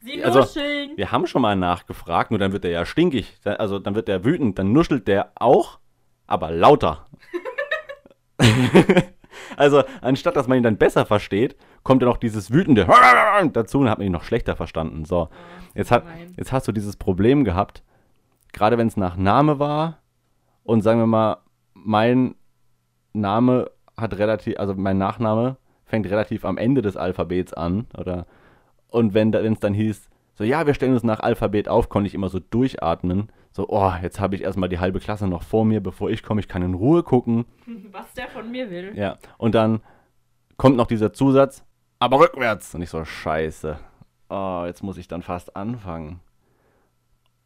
Sie 0.00 0.22
Also, 0.22 0.40
nuscheln. 0.40 0.96
Wir 0.96 1.12
haben 1.12 1.26
schon 1.26 1.42
mal 1.42 1.56
nachgefragt, 1.56 2.30
nur 2.30 2.38
dann 2.38 2.52
wird 2.52 2.64
er 2.64 2.70
ja 2.70 2.84
stinkig. 2.84 3.38
Also 3.44 3.78
dann 3.78 3.94
wird 3.94 4.08
er 4.08 4.24
wütend, 4.24 4.58
dann 4.58 4.72
nuschelt 4.72 5.08
der 5.08 5.32
auch, 5.36 5.78
aber 6.26 6.50
lauter. 6.50 7.06
Also 9.56 9.82
anstatt 10.00 10.36
dass 10.36 10.48
man 10.48 10.58
ihn 10.58 10.64
dann 10.64 10.76
besser 10.76 11.06
versteht, 11.06 11.56
kommt 11.82 12.02
dann 12.02 12.08
noch 12.08 12.16
dieses 12.16 12.50
wütende 12.50 12.86
dazu 13.52 13.80
und 13.80 13.90
hat 13.90 13.98
man 13.98 14.06
ihn 14.06 14.12
noch 14.12 14.24
schlechter 14.24 14.56
verstanden. 14.56 15.04
So, 15.04 15.28
jetzt, 15.74 15.90
hat, 15.90 16.04
jetzt 16.36 16.52
hast 16.52 16.68
du 16.68 16.72
dieses 16.72 16.96
Problem 16.96 17.44
gehabt, 17.44 17.82
gerade 18.52 18.78
wenn 18.78 18.86
es 18.86 18.96
nach 18.96 19.16
Name 19.16 19.58
war 19.58 19.98
und 20.62 20.82
sagen 20.82 21.00
wir 21.00 21.06
mal, 21.06 21.38
mein 21.74 22.34
Name 23.12 23.70
hat 23.96 24.18
relativ, 24.18 24.58
also 24.58 24.74
mein 24.74 24.98
Nachname 24.98 25.56
fängt 25.84 26.06
relativ 26.06 26.44
am 26.44 26.58
Ende 26.58 26.82
des 26.82 26.96
Alphabets 26.96 27.52
an, 27.52 27.86
oder? 27.96 28.26
Und 28.88 29.12
wenn 29.14 29.32
es 29.34 29.60
dann 29.60 29.74
hieß, 29.74 30.08
so, 30.34 30.44
ja, 30.44 30.66
wir 30.66 30.74
stellen 30.74 30.94
uns 30.94 31.04
nach 31.04 31.20
Alphabet 31.20 31.68
auf, 31.68 31.88
konnte 31.88 32.08
ich 32.08 32.14
immer 32.14 32.28
so 32.28 32.40
durchatmen. 32.40 33.30
So, 33.56 33.68
oh, 33.68 33.92
jetzt 34.02 34.18
habe 34.18 34.34
ich 34.34 34.42
erstmal 34.42 34.68
die 34.68 34.80
halbe 34.80 34.98
Klasse 34.98 35.28
noch 35.28 35.44
vor 35.44 35.64
mir, 35.64 35.80
bevor 35.80 36.10
ich 36.10 36.24
komme, 36.24 36.40
ich 36.40 36.48
kann 36.48 36.62
in 36.62 36.74
Ruhe 36.74 37.04
gucken. 37.04 37.44
Was 37.92 38.12
der 38.14 38.26
von 38.26 38.50
mir 38.50 38.68
will. 38.68 38.92
Ja, 38.96 39.16
und 39.38 39.54
dann 39.54 39.80
kommt 40.56 40.76
noch 40.76 40.88
dieser 40.88 41.12
Zusatz, 41.12 41.64
aber 42.00 42.20
rückwärts. 42.20 42.74
Und 42.74 42.82
ich 42.82 42.90
so, 42.90 43.04
scheiße. 43.04 43.78
Oh, 44.28 44.64
jetzt 44.66 44.82
muss 44.82 44.98
ich 44.98 45.08
dann 45.08 45.22
fast 45.22 45.56
anfangen. 45.56 46.20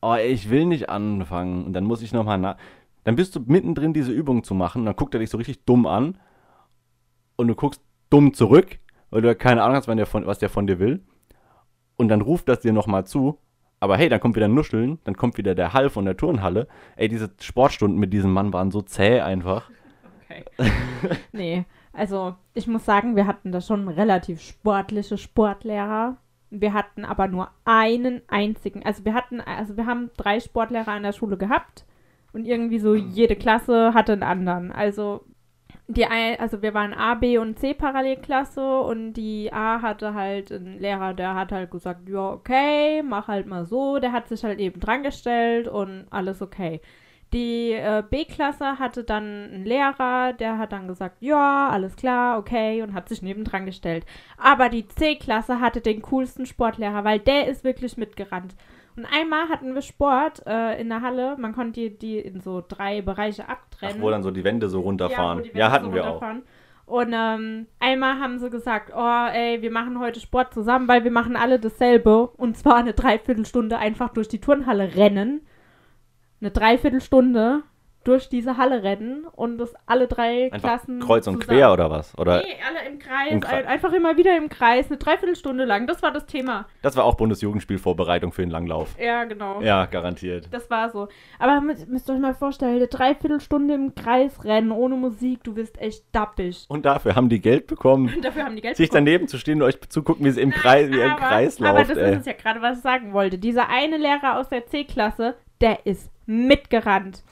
Oh, 0.01 0.15
ich 0.15 0.51
will 0.51 0.65
nicht 0.65 0.89
anfangen. 0.89 1.67
Und 1.67 1.75
dann 1.75 1.85
muss 1.85 2.03
ich 2.03 2.13
nochmal 2.13 2.39
nach. 2.39 2.57
Dann 3.05 3.15
bist 3.15 3.37
du 3.37 3.41
mittendrin, 3.47 3.93
diese 3.93 4.11
Übung 4.11 4.45
zu 4.45 4.55
machen. 4.55 4.85
Dann 4.85 4.97
guckt 4.97 5.15
er 5.15 5.21
dich 5.21 5.31
so 5.31 5.37
richtig 5.37 5.65
dumm 5.65 5.87
an. 5.87 6.19
Und 7.37 7.49
du 7.49 7.55
guckst 7.55 7.83
dumm 8.11 8.35
zurück, 8.35 8.79
weil 9.11 9.23
du 9.23 9.29
ja 9.29 9.35
keine 9.35 9.63
Ahnung 9.63 9.77
hast, 9.77 9.89
wann 9.89 9.97
der 9.97 10.07
von, 10.07 10.27
was 10.27 10.39
der 10.39 10.51
von 10.51 10.67
dir 10.67 10.79
will. 10.79 11.05
Und 11.97 12.09
dann 12.09 12.21
ruft 12.21 12.49
das 12.49 12.61
dir 12.61 12.73
nochmal 12.73 13.07
zu. 13.07 13.39
Aber 13.81 13.97
hey, 13.97 14.09
dann 14.09 14.21
kommt 14.21 14.37
wieder 14.37 14.49
Nuscheln, 14.49 14.99
dann 15.05 15.17
kommt 15.17 15.39
wieder 15.39 15.55
der 15.55 15.73
Hall 15.73 15.91
von 15.91 16.05
der 16.05 16.17
Turnhalle. 16.17 16.67
Ey, 16.97 17.09
diese 17.09 17.31
Sportstunden 17.41 17.99
mit 17.99 18.13
diesem 18.13 18.33
Mann 18.33 18.53
waren 18.53 18.71
so 18.71 18.83
zäh 18.83 19.21
einfach. 19.21 19.71
Okay. 20.25 20.45
nee, 21.33 21.65
also 21.93 22.35
ich 22.55 22.67
muss 22.67 22.85
sagen, 22.85 23.17
wir 23.17 23.27
hatten 23.27 23.53
da 23.53 23.61
schon 23.61 23.89
relativ 23.89 24.41
sportliche 24.41 25.17
Sportlehrer. 25.17 26.17
Wir 26.51 26.73
hatten 26.73 27.05
aber 27.05 27.29
nur 27.29 27.51
einen 27.65 28.23
einzigen. 28.29 28.85
Also 28.85 29.05
wir 29.05 29.15
hatten, 29.15 29.41
also 29.41 29.77
wir 29.77 29.87
haben 29.87 30.11
drei 30.17 30.41
Sportlehrer 30.41 30.89
an 30.89 31.03
der 31.03 31.13
Schule 31.13 31.37
gehabt 31.37 31.85
und 32.33 32.47
irgendwie 32.47 32.79
so 32.79 32.95
jede 32.95 33.37
Klasse 33.37 33.95
hatte 33.95 34.13
einen 34.13 34.23
anderen. 34.23 34.73
Also 34.73 35.25
die 35.89 36.05
ein, 36.07 36.39
also 36.39 36.61
wir 36.63 36.75
waren 36.75 36.93
A, 36.93 37.15
B 37.15 37.39
und 37.39 37.59
C 37.59 37.73
Parallelklasse 37.75 38.81
und 38.81 39.15
die 39.15 39.53
A 39.53 39.81
hatte 39.81 40.15
halt 40.15 40.53
einen 40.53 40.79
Lehrer, 40.79 41.15
der 41.15 41.35
hat 41.35 41.51
halt 41.51 41.71
gesagt, 41.71 42.09
ja, 42.09 42.31
okay, 42.31 43.03
mach 43.03 43.29
halt 43.29 43.47
mal 43.47 43.65
so. 43.65 43.99
Der 43.99 44.13
hat 44.13 44.29
sich 44.29 44.45
halt 44.45 44.59
eben 44.61 44.81
dran 44.81 45.03
gestellt 45.03 45.67
und 45.69 46.07
alles 46.11 46.43
okay. 46.43 46.81
Die 47.33 47.73
äh, 47.73 48.03
B-Klasse 48.09 48.79
hatte 48.79 49.05
dann 49.05 49.25
einen 49.25 49.65
Lehrer, 49.65 50.33
der 50.33 50.57
hat 50.59 50.73
dann 50.73 50.89
gesagt, 50.89 51.17
ja, 51.21 51.69
alles 51.69 51.97
klar, 51.97 52.39
okay, 52.39 52.83
und 52.83 52.95
hat 52.95 53.09
sich 53.09 53.21
nebendran 53.21 53.67
gestellt. 53.67 54.07
Aber 54.39 54.71
die 54.71 54.89
C-Klasse 54.89 55.61
hatte 55.61 55.83
den 55.83 56.01
coolsten 56.03 56.47
Sportlehrer, 56.47 57.05
weil 57.05 57.19
der 57.19 57.47
ist 57.49 57.65
wirklich 57.65 57.99
mitgerannt. 57.99 58.55
Und 58.99 59.07
einmal 59.07 59.49
hatten 59.49 59.77
wir 59.77 59.83
Sport 59.83 60.43
äh, 60.45 60.81
in 60.81 60.89
der 60.89 61.03
Halle, 61.03 61.37
man 61.39 61.55
konnte 61.55 61.81
die, 61.81 61.97
die 61.97 62.19
in 62.19 62.41
so 62.41 62.65
drei 62.67 63.01
Bereiche 63.01 63.45
Ach, 63.47 63.51
abtrennen. 63.53 64.03
wo 64.03 64.11
dann 64.11 64.25
so 64.25 64.33
die 64.33 64.43
Wände 64.43 64.69
so 64.69 64.81
runterfahren. 64.81 65.45
Ja, 65.45 65.53
Wände 65.53 65.71
hatten 65.71 65.85
so 65.85 65.95
wir 65.95 66.09
auch. 66.09 66.21
Und 66.87 67.13
ähm, 67.15 67.69
einmal 67.79 68.19
haben 68.19 68.41
sie 68.41 68.51
gesagt, 68.51 68.93
oh 68.93 69.27
ey, 69.33 69.63
wir 69.63 69.71
machen 69.71 70.01
heute 70.01 70.19
Sport 70.19 70.53
zusammen, 70.53 70.89
weil 70.89 71.05
wir 71.05 71.13
machen 71.13 71.37
alle 71.37 71.61
dasselbe. 71.61 72.27
Und 72.27 72.57
zwar 72.57 72.75
eine 72.75 72.93
Dreiviertelstunde 72.93 73.79
einfach 73.79 74.09
durch 74.09 74.27
die 74.27 74.41
Turnhalle 74.41 74.97
rennen. 74.97 75.43
Eine 76.41 76.51
Dreiviertelstunde 76.51 77.63
durch 78.09 78.29
diese 78.29 78.57
Halle 78.57 78.83
rennen 78.83 79.27
und 79.37 79.59
das 79.59 79.75
alle 79.87 80.09
drei 80.09 80.45
Einfach 80.53 80.59
Klassen 80.61 81.01
kreuz 81.01 81.27
und 81.27 81.43
zusammen. 81.43 81.59
quer 81.59 81.73
oder 81.73 81.91
was? 81.91 82.17
Oder 82.19 82.39
Nee, 82.39 82.57
alle 82.67 82.89
im 82.89 82.99
Kreis, 82.99 83.31
Im 83.31 83.41
Kreis. 83.41 83.53
ein- 83.65 83.67
einfach 83.67 83.93
immer 83.93 84.17
wieder 84.17 84.37
im 84.37 84.49
Kreis, 84.49 84.87
eine 84.89 84.97
Dreiviertelstunde 84.97 85.65
lang. 85.65 85.87
Das 85.87 86.03
war 86.03 86.11
das 86.11 86.27
Thema. 86.27 86.67
das 86.83 86.97
war 86.97 87.05
auch 87.05 87.17
Bundesjugendspielvorbereitung 87.17 88.33
für 88.33 88.43
den 88.43 88.51
Langlauf. 88.51 88.97
Ja, 88.99 89.25
genau. 89.25 89.61
Ja, 89.61 89.87
garantiert. 89.87 90.49
Das 90.51 90.71
war 90.71 90.91
so. 90.91 91.09
Aber 91.39 91.61
müsst, 91.61 92.09
ihr 92.09 92.15
euch 92.15 92.21
mal 92.21 92.35
vorstellen, 92.35 92.77
eine 92.77 92.87
Dreiviertelstunde 92.89 93.75
im 93.75 93.95
Kreis 93.95 94.45
rennen, 94.45 94.71
ohne 94.73 94.97
Musik, 94.97 95.45
du 95.45 95.55
wirst 95.57 95.79
echt 95.81 96.05
dappig. 96.13 96.65
Und 96.69 96.87
dafür 96.87 97.15
haben 97.15 97.29
die 97.29 97.41
Geld 97.41 97.67
bekommen, 97.67 98.11
Dafür 98.23 98.45
haben 98.45 98.57
die 98.57 98.63
Geld 98.63 98.77
sich 98.77 98.89
bekommen. 98.89 99.05
daneben 99.07 99.29
zu 99.29 99.39
stehen 99.39 99.61
und 99.63 99.69
euch 99.69 99.79
zugucken, 99.89 100.25
wie 100.25 100.31
sie 100.31 100.41
im 100.41 100.51
Kreis, 100.51 100.91
wie 100.91 100.97
ihr 100.97 101.05
im 101.05 101.11
aber, 101.13 101.21
Kreis 101.21 101.61
Aber 101.61 101.79
lauft. 101.79 101.91
das 101.91 101.99
ey. 101.99 102.13
ist 102.13 102.21
es 102.21 102.27
ja 102.27 102.33
gerade, 102.33 102.63
was 102.63 102.79
ich 102.79 102.83
sagen 102.83 103.13
wollte. 103.13 103.39
Dieser 103.39 103.69
eine 103.69 103.97
Lehrer 103.99 104.39
aus 104.39 104.49
der 104.49 104.67
C-Klasse, 104.67 105.35
der 105.61 105.85
ist 105.87 106.11
mitgerannt. 106.27 107.23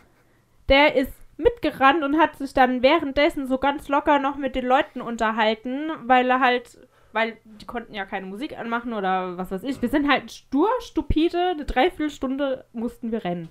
Der 0.68 0.94
ist 0.96 1.12
mitgerannt 1.37 2.02
und 2.02 2.18
hat 2.18 2.37
sich 2.37 2.55
dann 2.55 2.83
währenddessen 2.83 3.46
so 3.46 3.59
ganz 3.59 3.88
locker 3.88 4.18
noch 4.18 4.37
mit 4.37 4.55
den 4.57 4.64
Leuten 4.66 5.00
unterhalten, 5.00 5.90
weil 6.07 6.29
er 6.31 6.40
halt, 6.40 6.79
weil 7.12 7.37
die 7.44 7.66
konnten 7.66 7.94
ja 7.94 8.05
keine 8.07 8.26
Musik 8.26 8.59
anmachen 8.59 8.92
oder 8.94 9.37
was 9.37 9.50
weiß 9.50 9.62
ich. 9.64 9.81
Wir 9.83 9.88
sind 9.90 10.09
halt 10.11 10.33
stur, 10.33 10.68
stupide, 10.81 11.50
eine 11.50 11.64
Dreiviertelstunde 11.66 12.64
mussten 12.72 13.12
wir 13.12 13.24
rennen. 13.24 13.48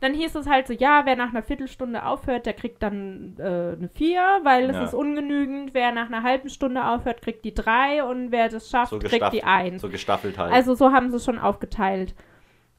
Dann 0.00 0.12
hieß 0.12 0.34
es 0.34 0.46
halt 0.46 0.66
so, 0.66 0.74
ja, 0.74 1.02
wer 1.06 1.16
nach 1.16 1.30
einer 1.30 1.42
Viertelstunde 1.42 2.04
aufhört, 2.04 2.44
der 2.44 2.52
kriegt 2.52 2.82
dann 2.82 3.34
äh, 3.38 3.42
eine 3.42 3.88
4, 3.94 4.40
weil 4.42 4.68
es 4.68 4.76
Ja. 4.76 4.84
ist 4.84 4.94
ungenügend. 4.94 5.72
Wer 5.72 5.90
nach 5.90 6.06
einer 6.06 6.22
halben 6.22 6.50
Stunde 6.50 6.84
aufhört, 6.84 7.22
kriegt 7.22 7.44
die 7.46 7.54
3 7.54 8.04
und 8.04 8.30
wer 8.30 8.50
das 8.50 8.68
schafft, 8.68 8.90
so 8.90 8.98
kriegt 8.98 9.32
die 9.32 9.42
1. 9.42 9.80
so 9.80 9.88
gestaffelt 9.88 10.36
halt. 10.36 10.52
Also 10.52 10.74
so 10.74 10.92
haben 10.92 11.10
sie 11.10 11.16
es 11.16 11.24
schon 11.24 11.38
aufgeteilt. 11.38 12.14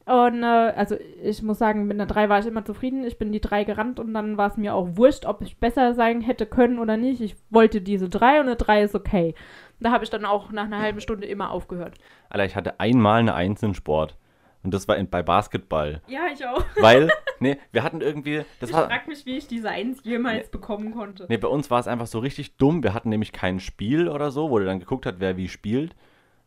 Und 0.07 0.41
äh, 0.41 0.45
also 0.45 0.95
ich 1.21 1.43
muss 1.43 1.59
sagen, 1.59 1.85
mit 1.85 1.97
einer 1.97 2.05
3 2.05 2.29
war 2.29 2.39
ich 2.39 2.45
immer 2.45 2.63
zufrieden. 2.63 3.03
Ich 3.03 3.17
bin 3.17 3.33
die 3.33 3.41
3 3.41 3.65
gerannt 3.65 3.99
und 3.99 4.13
dann 4.13 4.37
war 4.37 4.49
es 4.49 4.55
mir 4.55 4.73
auch 4.73 4.87
wurscht, 4.93 5.25
ob 5.25 5.41
ich 5.41 5.57
besser 5.59 5.93
sein 5.95 6.21
hätte 6.21 6.45
können 6.45 6.79
oder 6.79 6.95
nicht. 6.95 7.19
Ich 7.19 7.35
wollte 7.49 7.81
diese 7.81 8.07
3 8.07 8.39
und 8.39 8.45
eine 8.47 8.55
3 8.55 8.83
ist 8.83 8.95
okay. 8.95 9.35
Da 9.81 9.91
habe 9.91 10.05
ich 10.05 10.09
dann 10.09 10.23
auch 10.23 10.49
nach 10.53 10.63
einer 10.63 10.79
halben 10.79 11.01
Stunde 11.01 11.27
immer 11.27 11.51
aufgehört. 11.51 11.95
Alter, 12.29 12.45
ich 12.45 12.55
hatte 12.55 12.79
einmal 12.79 13.19
eine 13.19 13.35
Eins 13.35 13.61
in 13.63 13.73
Sport. 13.73 14.15
Und 14.63 14.73
das 14.73 14.87
war 14.87 14.95
in, 14.95 15.09
bei 15.09 15.21
Basketball. 15.23 16.01
Ja, 16.07 16.21
ich 16.33 16.45
auch. 16.45 16.63
Weil, 16.79 17.09
nee, 17.39 17.57
wir 17.73 17.83
hatten 17.83 17.99
irgendwie, 17.99 18.43
das 18.61 18.69
Ich 18.69 18.75
war, 18.75 18.87
frage 18.87 19.09
mich, 19.09 19.25
wie 19.25 19.37
ich 19.37 19.47
diese 19.47 19.69
1 19.69 20.05
jemals 20.05 20.49
bekommen 20.49 20.93
konnte. 20.93 21.25
nee, 21.27 21.37
bei 21.37 21.49
uns 21.49 21.69
war 21.69 21.81
es 21.81 21.87
einfach 21.87 22.07
so 22.07 22.19
richtig 22.19 22.55
dumm. 22.55 22.81
Wir 22.81 22.93
hatten 22.93 23.09
nämlich 23.09 23.33
kein 23.33 23.59
Spiel 23.59 24.07
oder 24.07 24.31
so, 24.31 24.49
wo 24.49 24.57
der 24.57 24.67
dann 24.67 24.79
geguckt 24.79 25.05
hat, 25.05 25.15
wer 25.19 25.35
wie 25.35 25.49
spielt, 25.49 25.95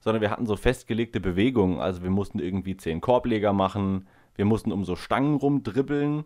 sondern 0.01 0.21
wir 0.21 0.31
hatten 0.31 0.47
so 0.47 0.57
festgelegte 0.57 1.21
Bewegungen. 1.21 1.79
Also 1.79 2.03
wir 2.03 2.11
mussten 2.11 2.39
irgendwie 2.39 2.77
zehn 2.77 3.01
Korbleger 3.01 3.53
machen, 3.53 4.09
wir 4.35 4.45
mussten 4.45 4.73
um 4.73 4.85
so 4.85 4.97
Stangen 4.97 5.35
rumdribbeln 5.37 6.25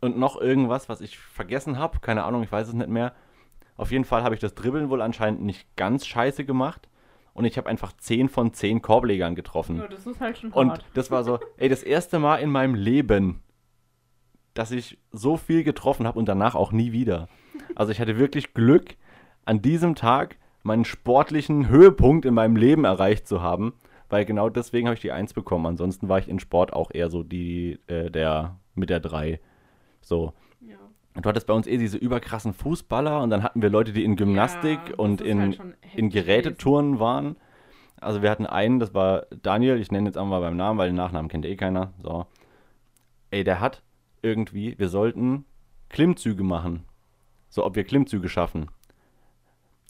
und 0.00 0.18
noch 0.18 0.40
irgendwas, 0.40 0.88
was 0.88 1.00
ich 1.00 1.18
vergessen 1.18 1.78
habe. 1.78 1.98
Keine 2.00 2.24
Ahnung, 2.24 2.42
ich 2.42 2.52
weiß 2.52 2.68
es 2.68 2.74
nicht 2.74 2.90
mehr. 2.90 3.14
Auf 3.76 3.90
jeden 3.90 4.04
Fall 4.04 4.22
habe 4.22 4.34
ich 4.34 4.40
das 4.40 4.54
Dribbeln 4.54 4.90
wohl 4.90 5.02
anscheinend 5.02 5.42
nicht 5.42 5.74
ganz 5.76 6.06
scheiße 6.06 6.44
gemacht. 6.44 6.88
Und 7.32 7.44
ich 7.44 7.56
habe 7.56 7.68
einfach 7.68 7.92
10 7.96 8.28
von 8.28 8.52
10 8.52 8.82
Korblegern 8.82 9.36
getroffen. 9.36 9.76
Ja, 9.76 9.86
das 9.86 10.06
ist 10.06 10.20
halt 10.20 10.38
schon 10.38 10.50
Und 10.50 10.70
hart. 10.70 10.84
das 10.94 11.10
war 11.12 11.22
so, 11.22 11.38
ey, 11.56 11.68
das 11.68 11.84
erste 11.84 12.18
Mal 12.18 12.36
in 12.38 12.50
meinem 12.50 12.74
Leben, 12.74 13.42
dass 14.54 14.72
ich 14.72 14.98
so 15.12 15.36
viel 15.36 15.62
getroffen 15.62 16.06
habe 16.06 16.18
und 16.18 16.26
danach 16.26 16.56
auch 16.56 16.72
nie 16.72 16.90
wieder. 16.90 17.28
Also 17.76 17.92
ich 17.92 18.00
hatte 18.00 18.18
wirklich 18.18 18.54
Glück, 18.54 18.96
an 19.44 19.62
diesem 19.62 19.94
Tag 19.94 20.36
meinen 20.68 20.84
sportlichen 20.84 21.68
Höhepunkt 21.68 22.24
in 22.24 22.34
meinem 22.34 22.54
Leben 22.54 22.84
erreicht 22.84 23.26
zu 23.26 23.42
haben, 23.42 23.72
weil 24.08 24.24
genau 24.24 24.48
deswegen 24.48 24.86
habe 24.86 24.94
ich 24.94 25.00
die 25.00 25.12
Eins 25.12 25.34
bekommen. 25.34 25.66
Ansonsten 25.66 26.08
war 26.08 26.20
ich 26.20 26.28
in 26.28 26.38
Sport 26.38 26.72
auch 26.72 26.90
eher 26.92 27.10
so 27.10 27.24
die, 27.24 27.80
äh, 27.88 28.10
der 28.10 28.58
mit 28.74 28.90
der 28.90 29.00
Drei. 29.00 29.40
So. 30.00 30.32
Ja. 30.60 30.76
Und 31.14 31.24
du 31.24 31.28
hattest 31.28 31.46
bei 31.46 31.54
uns 31.54 31.66
eh 31.66 31.76
diese 31.76 31.98
überkrassen 31.98 32.54
Fußballer 32.54 33.20
und 33.20 33.30
dann 33.30 33.42
hatten 33.42 33.60
wir 33.60 33.70
Leute, 33.70 33.92
die 33.92 34.04
in 34.04 34.14
Gymnastik 34.16 34.78
Ja, 34.90 34.94
und 34.96 35.20
in, 35.20 35.40
halt 35.40 35.60
in 35.96 36.10
Geräteturnen 36.10 37.00
waren. 37.00 37.36
Also 38.00 38.22
wir 38.22 38.30
hatten 38.30 38.46
einen, 38.46 38.78
das 38.78 38.94
war 38.94 39.26
Daniel, 39.42 39.80
ich 39.80 39.90
nenne 39.90 40.08
jetzt 40.08 40.16
einmal 40.16 40.40
beim 40.40 40.56
Namen, 40.56 40.78
weil 40.78 40.90
den 40.90 40.96
Nachnamen 40.96 41.28
kennt 41.28 41.44
eh 41.44 41.56
keiner. 41.56 41.92
So. 42.00 42.26
Ey, 43.30 43.42
der 43.42 43.60
hat 43.60 43.82
irgendwie, 44.22 44.78
wir 44.78 44.88
sollten 44.88 45.44
Klimmzüge 45.88 46.44
machen. 46.44 46.84
So, 47.48 47.64
ob 47.64 47.74
wir 47.74 47.84
Klimmzüge 47.84 48.28
schaffen. 48.28 48.70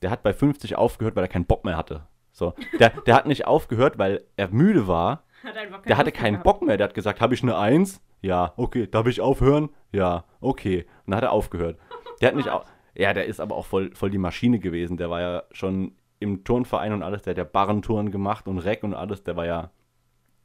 Der 0.02 0.10
hat 0.10 0.22
bei 0.22 0.32
50 0.32 0.76
aufgehört, 0.76 1.16
weil 1.16 1.24
er 1.24 1.28
keinen 1.28 1.46
Bock 1.46 1.64
mehr 1.64 1.76
hatte. 1.76 2.06
So, 2.32 2.54
der, 2.78 2.90
der 2.90 3.14
hat 3.16 3.26
nicht 3.26 3.46
aufgehört, 3.46 3.98
weil 3.98 4.24
er 4.36 4.48
müde 4.48 4.86
war. 4.86 5.24
Hat 5.44 5.54
Der 5.88 5.96
hatte 5.96 6.12
keinen 6.12 6.34
gehabt. 6.34 6.44
Bock 6.44 6.62
mehr. 6.62 6.76
Der 6.76 6.84
hat 6.88 6.94
gesagt, 6.94 7.20
habe 7.20 7.34
ich 7.34 7.42
eine 7.42 7.56
Eins? 7.56 8.00
Ja, 8.20 8.52
okay. 8.56 8.86
Darf 8.86 9.06
ich 9.06 9.20
aufhören? 9.20 9.70
Ja, 9.92 10.24
okay. 10.40 10.86
Und 11.04 11.10
dann 11.12 11.16
hat 11.16 11.24
er 11.24 11.32
aufgehört. 11.32 11.78
Der 12.20 12.28
hat 12.30 12.36
nicht 12.36 12.48
au 12.48 12.62
Ja, 12.96 13.12
der 13.14 13.26
ist 13.26 13.38
aber 13.40 13.54
auch 13.54 13.64
voll, 13.66 13.94
voll 13.94 14.10
die 14.10 14.18
Maschine 14.18 14.58
gewesen. 14.58 14.96
Der 14.96 15.08
war 15.08 15.20
ja 15.20 15.42
schon 15.52 15.92
im 16.18 16.42
Turnverein 16.42 16.92
und 16.92 17.04
alles. 17.04 17.22
Der 17.22 17.30
hat 17.32 17.38
ja 17.38 17.44
Barrentouren 17.44 18.10
gemacht 18.10 18.48
und 18.48 18.58
Reck 18.58 18.82
und 18.82 18.92
alles. 18.94 19.22
Der 19.22 19.36
war 19.36 19.46
ja 19.46 19.70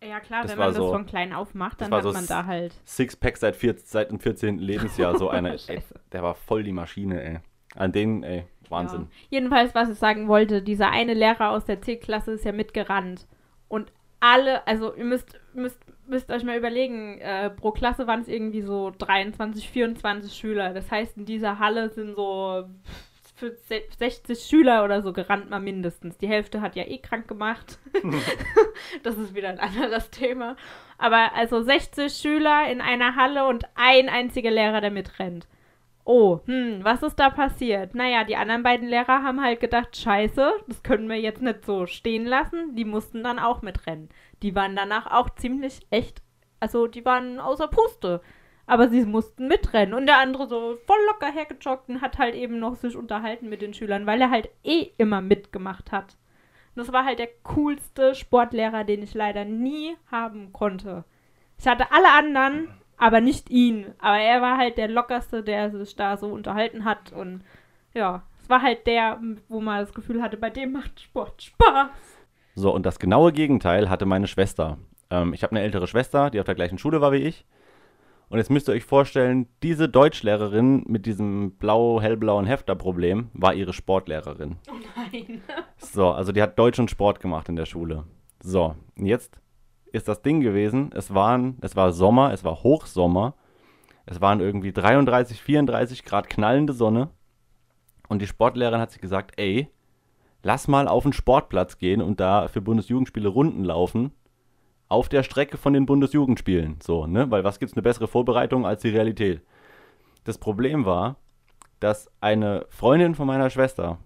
Ja, 0.08 0.20
klar, 0.20 0.48
wenn 0.48 0.58
man 0.60 0.68
das 0.68 0.78
so- 0.78 0.92
von 0.92 1.08
klein 1.08 1.34
auf 1.34 1.56
macht, 1.56 1.82
dann 1.82 1.92
hat 1.92 2.04
so 2.04 2.12
man 2.14 2.28
da 2.28 2.46
halt. 2.46 2.76
Sixpack 2.86 3.38
seit, 3.38 3.56
vier, 3.56 3.76
seit 3.84 4.12
dem 4.12 4.20
14. 4.20 4.60
Lebensjahr, 4.60 5.18
so 5.18 5.30
einer. 5.30 5.54
ey, 5.68 5.82
der 6.12 6.22
war 6.22 6.36
voll 6.36 6.62
die 6.64 6.72
Maschine, 6.74 7.24
ey. 7.24 7.40
An 7.76 7.92
denen, 7.92 8.22
ey, 8.22 8.46
Wahnsinn. 8.74 9.02
Ja. 9.02 9.08
Jedenfalls, 9.30 9.74
was 9.74 9.90
ich 9.90 9.98
sagen 9.98 10.28
wollte, 10.28 10.62
dieser 10.62 10.92
eine 10.92 11.14
Lehrer 11.14 11.52
aus 11.52 11.66
der 11.66 11.82
C-Klasse 11.82 12.32
ist 12.34 12.44
ja 12.46 12.52
mitgerannt. 12.52 13.26
Und 13.70 13.92
alle, 14.20 14.66
also 14.68 14.94
ihr 14.96 15.06
müsst, 15.06 15.40
müsst, 15.54 15.80
müsst 16.08 16.30
euch 16.32 16.44
mal 16.44 16.58
überlegen, 16.58 17.20
äh, 17.20 17.50
pro 17.50 17.72
Klasse 17.72 18.08
waren 18.08 18.22
es 18.22 18.28
irgendwie 18.28 18.62
so 18.62 18.92
23, 18.98 19.70
24 19.70 20.34
Schüler. 20.34 20.74
Das 20.74 20.90
heißt, 20.92 21.18
in 21.18 21.26
dieser 21.26 21.60
Halle 21.60 21.90
sind 21.90 22.16
so 22.16 22.64
für 23.36 23.52
se- 23.68 23.82
60 23.98 24.40
Schüler 24.40 24.84
oder 24.86 25.02
so 25.02 25.12
gerannt 25.12 25.50
mal 25.50 25.60
mindestens. 25.60 26.18
Die 26.18 26.28
Hälfte 26.28 26.62
hat 26.62 26.76
ja 26.76 26.84
eh 26.84 27.00
krank 27.00 27.28
gemacht. 27.28 27.80
das 29.04 29.18
ist 29.18 29.36
wieder 29.36 29.50
ein 29.50 29.60
anderes 29.60 30.10
Thema. 30.12 30.56
Aber 30.98 31.34
also 31.36 31.62
60 31.62 32.14
Schüler 32.14 32.72
in 32.72 32.80
einer 32.80 33.16
Halle 33.16 33.48
und 33.48 33.66
ein 33.76 34.08
einziger 34.08 34.52
Lehrer, 34.52 34.82
der 34.82 34.92
mitrennt. 34.92 35.48
Oh, 36.06 36.42
hm, 36.46 36.84
was 36.84 37.02
ist 37.02 37.16
da 37.16 37.30
passiert? 37.30 37.96
Naja, 37.96 38.26
die 38.26 38.36
anderen 38.36 38.64
beiden 38.64 38.90
Lehrer 38.90 39.24
haben 39.24 39.42
halt 39.42 39.62
gedacht, 39.62 39.96
scheiße, 39.96 40.52
das 40.68 40.84
können 40.84 41.08
wir 41.08 41.20
jetzt 41.20 41.42
nicht 41.42 41.66
so 41.66 41.86
stehen 41.86 42.26
lassen. 42.26 42.76
Die 42.76 42.84
mussten 42.84 43.24
dann 43.24 43.40
auch 43.40 43.62
mitrennen. 43.62 44.10
Die 44.42 44.54
waren 44.54 44.76
danach 44.76 45.08
auch 45.08 45.30
ziemlich 45.30 45.80
echt, 45.92 46.22
also 46.60 46.88
die 46.88 47.06
waren 47.06 47.40
außer 47.40 47.70
Puste. 47.70 48.22
Aber 48.66 48.90
sie 48.90 49.06
mussten 49.06 49.48
mitrennen. 49.48 49.94
Und 49.94 50.06
der 50.06 50.20
andere 50.20 50.48
so 50.48 50.78
voll 50.86 51.00
locker 51.08 51.32
hergejoggt 51.32 51.90
und 51.90 52.02
hat 52.02 52.18
halt 52.18 52.36
eben 52.36 52.60
noch 52.60 52.76
sich 52.76 52.96
unterhalten 52.96 53.50
mit 53.50 53.62
den 53.62 53.74
Schülern, 53.74 54.06
weil 54.06 54.22
er 54.22 54.30
halt 54.30 54.50
eh 54.64 54.92
immer 54.98 55.22
mitgemacht 55.22 55.92
hat. 55.92 56.18
Und 56.76 56.80
das 56.82 56.92
war 56.92 57.06
halt 57.06 57.20
der 57.20 57.30
coolste 57.44 58.16
Sportlehrer, 58.16 58.84
den 58.84 59.04
ich 59.04 59.14
leider 59.14 59.46
nie 59.46 59.96
haben 60.12 60.52
konnte. 60.54 61.06
Ich 61.58 61.68
hatte 61.68 61.92
alle 61.92 62.12
anderen, 62.12 62.68
aber 63.04 63.20
nicht 63.20 63.50
ihn. 63.50 63.88
Aber 64.00 64.18
er 64.18 64.42
war 64.42 64.58
halt 64.58 64.78
der 64.78 64.88
lockerste, 64.88 65.44
der 65.44 65.72
sich 65.72 65.98
da 65.98 66.16
so 66.16 66.28
unterhalten 66.28 66.86
hat. 66.86 67.12
Und 67.12 67.44
ja, 67.94 68.24
es 68.40 68.50
war 68.50 68.62
halt 68.62 68.88
der, 68.88 69.20
wo 69.50 69.60
man 69.60 69.82
das 69.82 69.94
Gefühl 69.94 70.22
hatte, 70.22 70.38
bei 70.38 70.50
dem 70.50 70.72
macht 70.72 71.02
Sport 71.02 71.44
Spaß. 71.44 71.90
So, 72.56 72.74
und 72.74 72.86
das 72.86 73.00
genaue 73.00 73.34
Gegenteil 73.34 73.90
hatte 73.90 74.06
meine 74.06 74.28
Schwester. 74.28 74.78
Ähm, 75.10 75.34
ich 75.34 75.44
habe 75.44 75.52
eine 75.52 75.66
ältere 75.66 75.86
Schwester, 75.88 76.30
die 76.30 76.40
auf 76.40 76.46
der 76.46 76.56
gleichen 76.56 76.78
Schule 76.78 77.02
war 77.02 77.12
wie 77.12 77.18
ich. 77.18 77.46
Und 78.30 78.38
jetzt 78.38 78.50
müsst 78.50 78.70
ihr 78.70 78.74
euch 78.74 78.86
vorstellen, 78.86 79.48
diese 79.64 79.90
Deutschlehrerin 79.90 80.86
mit 80.88 81.06
diesem 81.06 81.58
blau-hellblauen 81.58 82.46
Hefterproblem 82.46 83.30
war 83.34 83.54
ihre 83.54 83.74
Sportlehrerin. 83.74 84.56
Oh 84.72 84.76
nein. 84.96 85.42
So, 85.76 86.10
also 86.10 86.32
die 86.32 86.42
hat 86.42 86.58
Deutsch 86.58 86.80
und 86.80 86.90
Sport 86.90 87.20
gemacht 87.20 87.50
in 87.50 87.58
der 87.58 87.66
Schule. 87.66 88.06
So, 88.42 88.76
und 88.98 89.06
jetzt 89.08 89.43
ist 89.94 90.08
das 90.08 90.22
Ding 90.22 90.42
gewesen, 90.42 90.90
es 90.94 91.14
waren, 91.14 91.58
es 91.62 91.76
war 91.78 91.94
Sommer, 91.94 92.34
es 92.34 92.44
war 92.44 92.64
Hochsommer, 92.64 93.36
es 94.06 94.20
waren 94.20 94.42
irgendwie 94.42 94.74
33, 94.74 95.42
34 95.42 96.04
Grad 96.04 96.30
knallende 96.30 96.74
Sonne. 96.74 97.10
Und 98.10 98.22
die 98.22 98.28
Sportlehrerin 98.28 98.82
hat 98.82 98.92
sich 98.92 99.00
gesagt, 99.00 99.34
ey, 99.38 99.70
lass 100.42 100.68
mal 100.68 100.88
auf 100.88 101.04
den 101.04 101.14
Sportplatz 101.14 101.78
gehen 101.78 102.02
und 102.02 102.20
da 102.20 102.48
für 102.48 102.60
Bundesjugendspiele 102.60 103.30
Runden 103.30 103.64
laufen 103.64 104.12
auf 104.90 105.10
der 105.10 105.24
Strecke 105.24 105.58
von 105.58 105.74
den 105.74 105.86
Bundesjugendspielen, 105.86 106.80
so, 106.84 107.08
ne, 107.08 107.32
weil 107.32 107.44
was 107.44 107.60
gibt's 107.60 107.76
eine 107.76 107.82
bessere 107.82 108.08
Vorbereitung 108.08 108.66
als 108.66 108.82
die 108.82 108.90
Realität? 108.90 109.42
Das 110.24 110.38
Problem 110.38 110.86
war, 110.86 111.16
dass 111.80 112.12
eine 112.20 112.66
Freundin 112.70 113.16
von 113.16 113.28
meiner 113.28 113.50
Schwester 113.50 114.00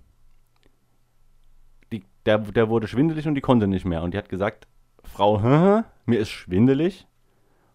die, 1.91 2.03
der, 2.25 2.39
der 2.39 2.69
wurde 2.69 2.87
schwindelig 2.87 3.27
und 3.27 3.35
die 3.35 3.41
konnte 3.41 3.67
nicht 3.67 3.85
mehr. 3.85 4.03
Und 4.03 4.13
die 4.13 4.17
hat 4.17 4.29
gesagt, 4.29 4.67
Frau, 5.17 5.41
hä, 5.41 5.81
mir 6.05 6.19
ist 6.19 6.29
schwindelig 6.29 7.07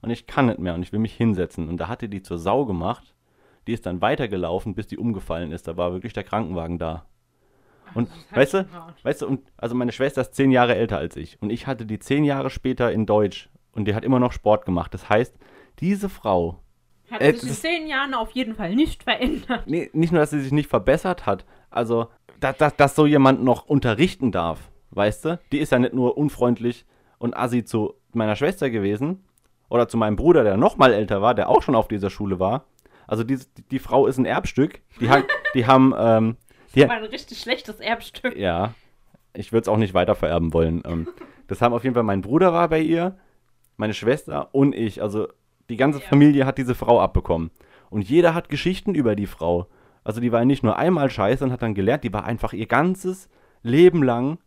und 0.00 0.10
ich 0.10 0.28
kann 0.28 0.46
nicht 0.46 0.60
mehr 0.60 0.74
und 0.74 0.82
ich 0.84 0.92
will 0.92 1.00
mich 1.00 1.12
hinsetzen. 1.14 1.68
Und 1.68 1.78
da 1.78 1.88
hatte 1.88 2.08
die 2.08 2.22
zur 2.22 2.38
Sau 2.38 2.64
gemacht. 2.66 3.16
Die 3.66 3.72
ist 3.72 3.84
dann 3.84 4.00
weitergelaufen, 4.00 4.76
bis 4.76 4.86
die 4.86 4.96
umgefallen 4.96 5.50
ist. 5.50 5.66
Da 5.66 5.76
war 5.76 5.92
wirklich 5.92 6.12
der 6.12 6.22
Krankenwagen 6.22 6.78
da. 6.78 7.04
Und 7.94 8.08
weißt 8.32 8.54
du, 8.54 8.68
weißt 9.02 9.22
du, 9.22 9.26
und 9.26 9.40
also 9.56 9.74
meine 9.74 9.90
Schwester 9.90 10.20
ist 10.20 10.36
zehn 10.36 10.52
Jahre 10.52 10.76
älter 10.76 10.98
als 10.98 11.16
ich. 11.16 11.42
Und 11.42 11.50
ich 11.50 11.66
hatte 11.66 11.84
die 11.84 11.98
zehn 11.98 12.22
Jahre 12.22 12.48
später 12.48 12.92
in 12.92 13.06
Deutsch 13.06 13.50
und 13.72 13.86
die 13.88 13.96
hat 13.96 14.04
immer 14.04 14.20
noch 14.20 14.30
Sport 14.30 14.64
gemacht. 14.64 14.94
Das 14.94 15.08
heißt, 15.08 15.36
diese 15.80 16.08
Frau 16.08 16.60
Hat 17.10 17.22
Äh, 17.22 17.32
sich 17.32 17.50
in 17.50 17.56
zehn 17.56 17.86
Jahren 17.88 18.14
auf 18.14 18.30
jeden 18.30 18.54
Fall 18.54 18.76
nicht 18.76 19.02
verändert. 19.02 19.64
Nee, 19.66 19.90
nicht 19.94 20.12
nur, 20.12 20.20
dass 20.20 20.30
sie 20.30 20.40
sich 20.40 20.52
nicht 20.52 20.70
verbessert 20.70 21.26
hat, 21.26 21.44
also, 21.70 22.06
dass, 22.38 22.56
dass, 22.56 22.76
dass 22.76 22.94
so 22.94 23.04
jemand 23.04 23.42
noch 23.42 23.66
unterrichten 23.66 24.30
darf, 24.30 24.70
weißt 24.92 25.24
du? 25.24 25.40
Die 25.50 25.58
ist 25.58 25.72
ja 25.72 25.80
nicht 25.80 25.92
nur 25.92 26.16
unfreundlich 26.16 26.86
und 27.22 27.36
assi 27.36 27.64
zu 27.64 27.94
meiner 28.12 28.34
Schwester 28.34 28.68
gewesen 28.68 29.22
oder 29.68 29.88
zu 29.88 29.96
meinem 29.96 30.16
Bruder, 30.16 30.42
der 30.42 30.56
noch 30.56 30.76
mal 30.76 30.92
älter 30.92 31.22
war, 31.22 31.34
der 31.34 31.48
auch 31.48 31.62
schon 31.62 31.76
auf 31.76 31.86
dieser 31.86 32.10
Schule 32.10 32.40
war. 32.40 32.64
Also 33.06 33.22
die, 33.22 33.38
die 33.70 33.78
Frau 33.78 34.08
ist 34.08 34.18
ein 34.18 34.26
Erbstück. 34.26 34.80
Die, 35.00 35.08
ha 35.08 35.22
die 35.54 35.66
haben, 35.66 35.94
ähm, 35.96 36.36
die, 36.74 36.84
Aber 36.84 36.94
ein 36.94 37.04
richtig 37.04 37.38
schlechtes 37.40 37.78
Erbstück. 37.78 38.36
ja, 38.36 38.74
ich 39.34 39.52
würde 39.52 39.62
es 39.62 39.68
auch 39.68 39.76
nicht 39.76 39.94
weiter 39.94 40.16
vererben 40.16 40.52
wollen. 40.52 40.82
Ähm, 40.84 41.08
das 41.46 41.62
haben 41.62 41.72
auf 41.72 41.84
jeden 41.84 41.94
Fall 41.94 42.02
mein 42.02 42.22
Bruder 42.22 42.52
war 42.52 42.68
bei 42.68 42.80
ihr, 42.80 43.16
meine 43.76 43.94
Schwester 43.94 44.48
und 44.52 44.74
ich. 44.74 45.00
Also 45.00 45.28
die 45.68 45.76
ganze 45.76 46.00
Ja. 46.00 46.06
Familie 46.08 46.44
hat 46.44 46.58
diese 46.58 46.74
Frau 46.74 47.00
abbekommen. 47.00 47.52
Und 47.88 48.02
jeder 48.02 48.34
hat 48.34 48.48
Geschichten 48.48 48.96
über 48.96 49.14
die 49.14 49.26
Frau. 49.28 49.68
Also 50.02 50.20
die 50.20 50.32
war 50.32 50.44
nicht 50.44 50.64
nur 50.64 50.76
einmal 50.76 51.08
scheiße 51.08 51.44
und 51.44 51.52
hat 51.52 51.62
dann 51.62 51.74
gelernt, 51.74 52.02
die 52.02 52.12
war 52.12 52.24
einfach 52.24 52.52
ihr 52.52 52.66
ganzes 52.66 53.28
Leben 53.62 54.02
lang 54.02 54.38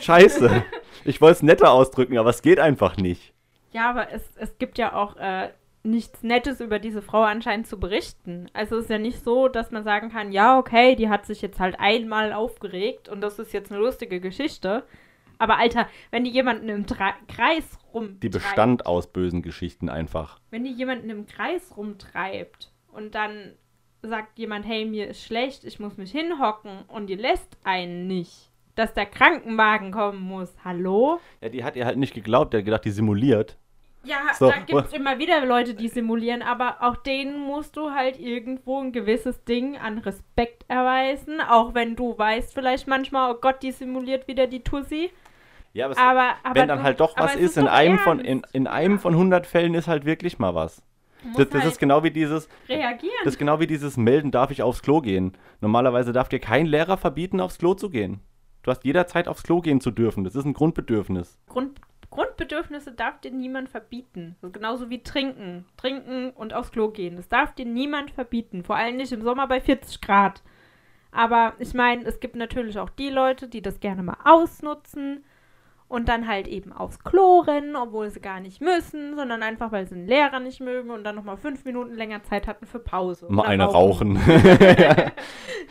scheiße. 0.00 0.64
Ich 1.04 1.20
wollte 1.20 1.32
es 1.36 1.42
netter 1.42 1.72
ausdrücken, 1.72 2.18
aber 2.18 2.30
es 2.30 2.42
geht 2.42 2.58
einfach 2.60 2.96
nicht. 2.96 3.32
Ja, 3.72 3.90
aber 3.90 4.12
es, 4.12 4.22
es 4.36 4.58
gibt 4.58 4.78
ja 4.78 4.94
auch 4.94 5.16
äh, 5.16 5.50
nichts 5.82 6.22
Nettes 6.22 6.60
über 6.60 6.78
diese 6.78 7.02
Frau 7.02 7.22
anscheinend 7.22 7.66
zu 7.66 7.80
berichten. 7.80 8.48
Also 8.52 8.76
es 8.76 8.84
ist 8.84 8.90
ja 8.90 8.98
nicht 8.98 9.24
so, 9.24 9.48
dass 9.48 9.70
man 9.70 9.82
sagen 9.84 10.10
kann, 10.10 10.30
ja, 10.32 10.58
okay, 10.58 10.94
die 10.94 11.08
hat 11.08 11.26
sich 11.26 11.42
jetzt 11.42 11.58
halt 11.58 11.80
einmal 11.80 12.32
aufgeregt 12.32 13.08
und 13.08 13.20
das 13.20 13.38
ist 13.38 13.52
jetzt 13.52 13.72
eine 13.72 13.80
lustige 13.80 14.20
Geschichte. 14.20 14.84
Aber 15.38 15.58
Alter, 15.58 15.88
wenn 16.12 16.22
die 16.22 16.30
jemanden 16.30 16.68
im 16.68 16.86
Tra 16.86 17.14
Kreis 17.26 17.64
rum 17.92 18.20
Die 18.20 18.28
bestand 18.28 18.86
aus 18.86 19.08
bösen 19.08 19.42
Geschichten 19.42 19.88
einfach. 19.88 20.38
wenn 20.50 20.62
die 20.62 20.70
jemanden 20.72 21.10
im 21.10 21.26
Kreis 21.26 21.76
rumtreibt 21.76 22.70
und 22.92 23.16
dann 23.16 23.54
sagt 24.02 24.38
jemand, 24.38 24.66
hey, 24.66 24.84
mir 24.84 25.08
ist 25.08 25.24
schlecht, 25.24 25.64
ich 25.64 25.80
muss 25.80 25.96
mich 25.96 26.12
hinhocken 26.12 26.82
und 26.88 27.06
die 27.08 27.14
lässt 27.16 27.56
einen 27.64 28.06
nicht, 28.06 28.50
dass 28.74 28.94
der 28.94 29.06
Krankenwagen 29.06 29.92
kommen 29.92 30.20
muss. 30.20 30.52
Hallo? 30.64 31.20
Ja, 31.40 31.48
die 31.48 31.64
hat 31.64 31.76
ihr 31.76 31.84
halt 31.84 31.98
nicht 31.98 32.14
geglaubt, 32.14 32.52
der 32.52 32.60
hat 32.60 32.64
gedacht, 32.64 32.84
die 32.84 32.90
simuliert. 32.90 33.56
Ja, 34.04 34.16
So, 34.34 34.50
da 34.50 34.58
gibt 34.58 34.86
es 34.86 34.92
immer 34.92 35.18
wieder 35.18 35.44
Leute, 35.46 35.74
die 35.74 35.86
simulieren, 35.88 36.42
aber 36.42 36.78
auch 36.80 36.96
denen 36.96 37.38
musst 37.38 37.76
du 37.76 37.92
halt 37.92 38.18
irgendwo 38.18 38.80
ein 38.80 38.90
gewisses 38.90 39.44
Ding 39.44 39.76
an 39.76 39.98
Respekt 39.98 40.64
erweisen, 40.66 41.40
auch 41.40 41.74
wenn 41.74 41.94
du 41.94 42.18
weißt 42.18 42.52
vielleicht 42.52 42.88
manchmal, 42.88 43.32
oh 43.32 43.38
Gott, 43.40 43.62
die 43.62 43.70
simuliert 43.70 44.26
wieder 44.26 44.48
die 44.48 44.64
Tussi. 44.64 45.10
Ja, 45.72 45.86
aber, 45.86 45.92
es, 45.92 45.98
Aber, 45.98 46.34
aber 46.42 46.60
wenn 46.60 46.68
dann 46.68 46.82
halt 46.82 47.00
doch 47.00 47.16
aber 47.16 47.26
was 47.26 47.36
ist, 47.36 47.56
in 47.56 47.66
doch 47.66 47.72
einem, 47.72 47.98
von, 47.98 48.18
in, 48.18 48.42
in 48.52 48.66
einem 48.66 48.98
von 48.98 49.14
100 49.14 49.46
Fällen 49.46 49.74
ist 49.74 49.86
halt 49.86 50.04
wirklich 50.04 50.38
mal 50.38 50.54
was. 50.54 50.82
Das, 51.36 51.48
das 51.50 51.62
halt 51.62 51.72
ist 51.72 51.78
genau 51.78 52.02
wie 52.02 52.10
dieses, 52.10 52.48
reagieren. 52.68 53.14
das 53.22 53.34
ist 53.34 53.38
genau 53.38 53.60
wie 53.60 53.68
dieses 53.68 53.96
Melden, 53.96 54.32
darf 54.32 54.50
ich 54.50 54.62
aufs 54.62 54.82
Klo 54.82 55.00
gehen. 55.00 55.36
Normalerweise 55.60 56.12
darf 56.12 56.28
dir 56.28 56.40
kein 56.40 56.66
Lehrer 56.66 56.96
verbieten, 56.96 57.40
aufs 57.40 57.58
Klo 57.58 57.74
zu 57.74 57.88
gehen. 57.88 58.20
Du 58.62 58.70
hast 58.70 58.84
jederzeit 58.84 59.28
aufs 59.28 59.42
Klo 59.42 59.60
gehen 59.60 59.80
zu 59.80 59.90
dürfen. 59.90 60.24
Das 60.24 60.34
ist 60.36 60.44
ein 60.44 60.52
Grundbedürfnis. 60.52 61.38
Grund, 61.48 61.80
Grundbedürfnisse 62.10 62.92
darf 62.92 63.20
dir 63.20 63.30
niemand 63.32 63.68
verbieten. 63.68 64.36
Genauso 64.52 64.88
wie 64.90 65.02
trinken. 65.02 65.64
Trinken 65.76 66.30
und 66.30 66.54
aufs 66.54 66.70
Klo 66.70 66.90
gehen. 66.90 67.16
Das 67.16 67.28
darf 67.28 67.54
dir 67.54 67.66
niemand 67.66 68.10
verbieten. 68.12 68.62
Vor 68.62 68.76
allem 68.76 68.96
nicht 68.96 69.12
im 69.12 69.22
Sommer 69.22 69.48
bei 69.48 69.60
40 69.60 70.00
Grad. 70.00 70.42
Aber 71.10 71.54
ich 71.58 71.74
meine, 71.74 72.04
es 72.04 72.20
gibt 72.20 72.36
natürlich 72.36 72.78
auch 72.78 72.88
die 72.90 73.10
Leute, 73.10 73.48
die 73.48 73.62
das 73.62 73.80
gerne 73.80 74.02
mal 74.02 74.16
ausnutzen 74.24 75.24
und 75.88 76.08
dann 76.08 76.26
halt 76.26 76.48
eben 76.48 76.72
aufs 76.72 77.00
Klo 77.04 77.40
rennen, 77.40 77.76
obwohl 77.76 78.08
sie 78.08 78.20
gar 78.20 78.40
nicht 78.40 78.62
müssen, 78.62 79.14
sondern 79.14 79.42
einfach, 79.42 79.72
weil 79.72 79.86
sie 79.86 79.94
einen 79.94 80.06
Lehrer 80.06 80.40
nicht 80.40 80.60
mögen 80.60 80.90
und 80.90 81.04
dann 81.04 81.16
nochmal 81.16 81.36
fünf 81.36 81.66
Minuten 81.66 81.94
länger 81.94 82.22
Zeit 82.22 82.46
hatten 82.46 82.64
für 82.64 82.78
Pause. 82.78 83.26
Mal 83.28 83.46
eine 83.46 83.64
rauchen. 83.64 84.18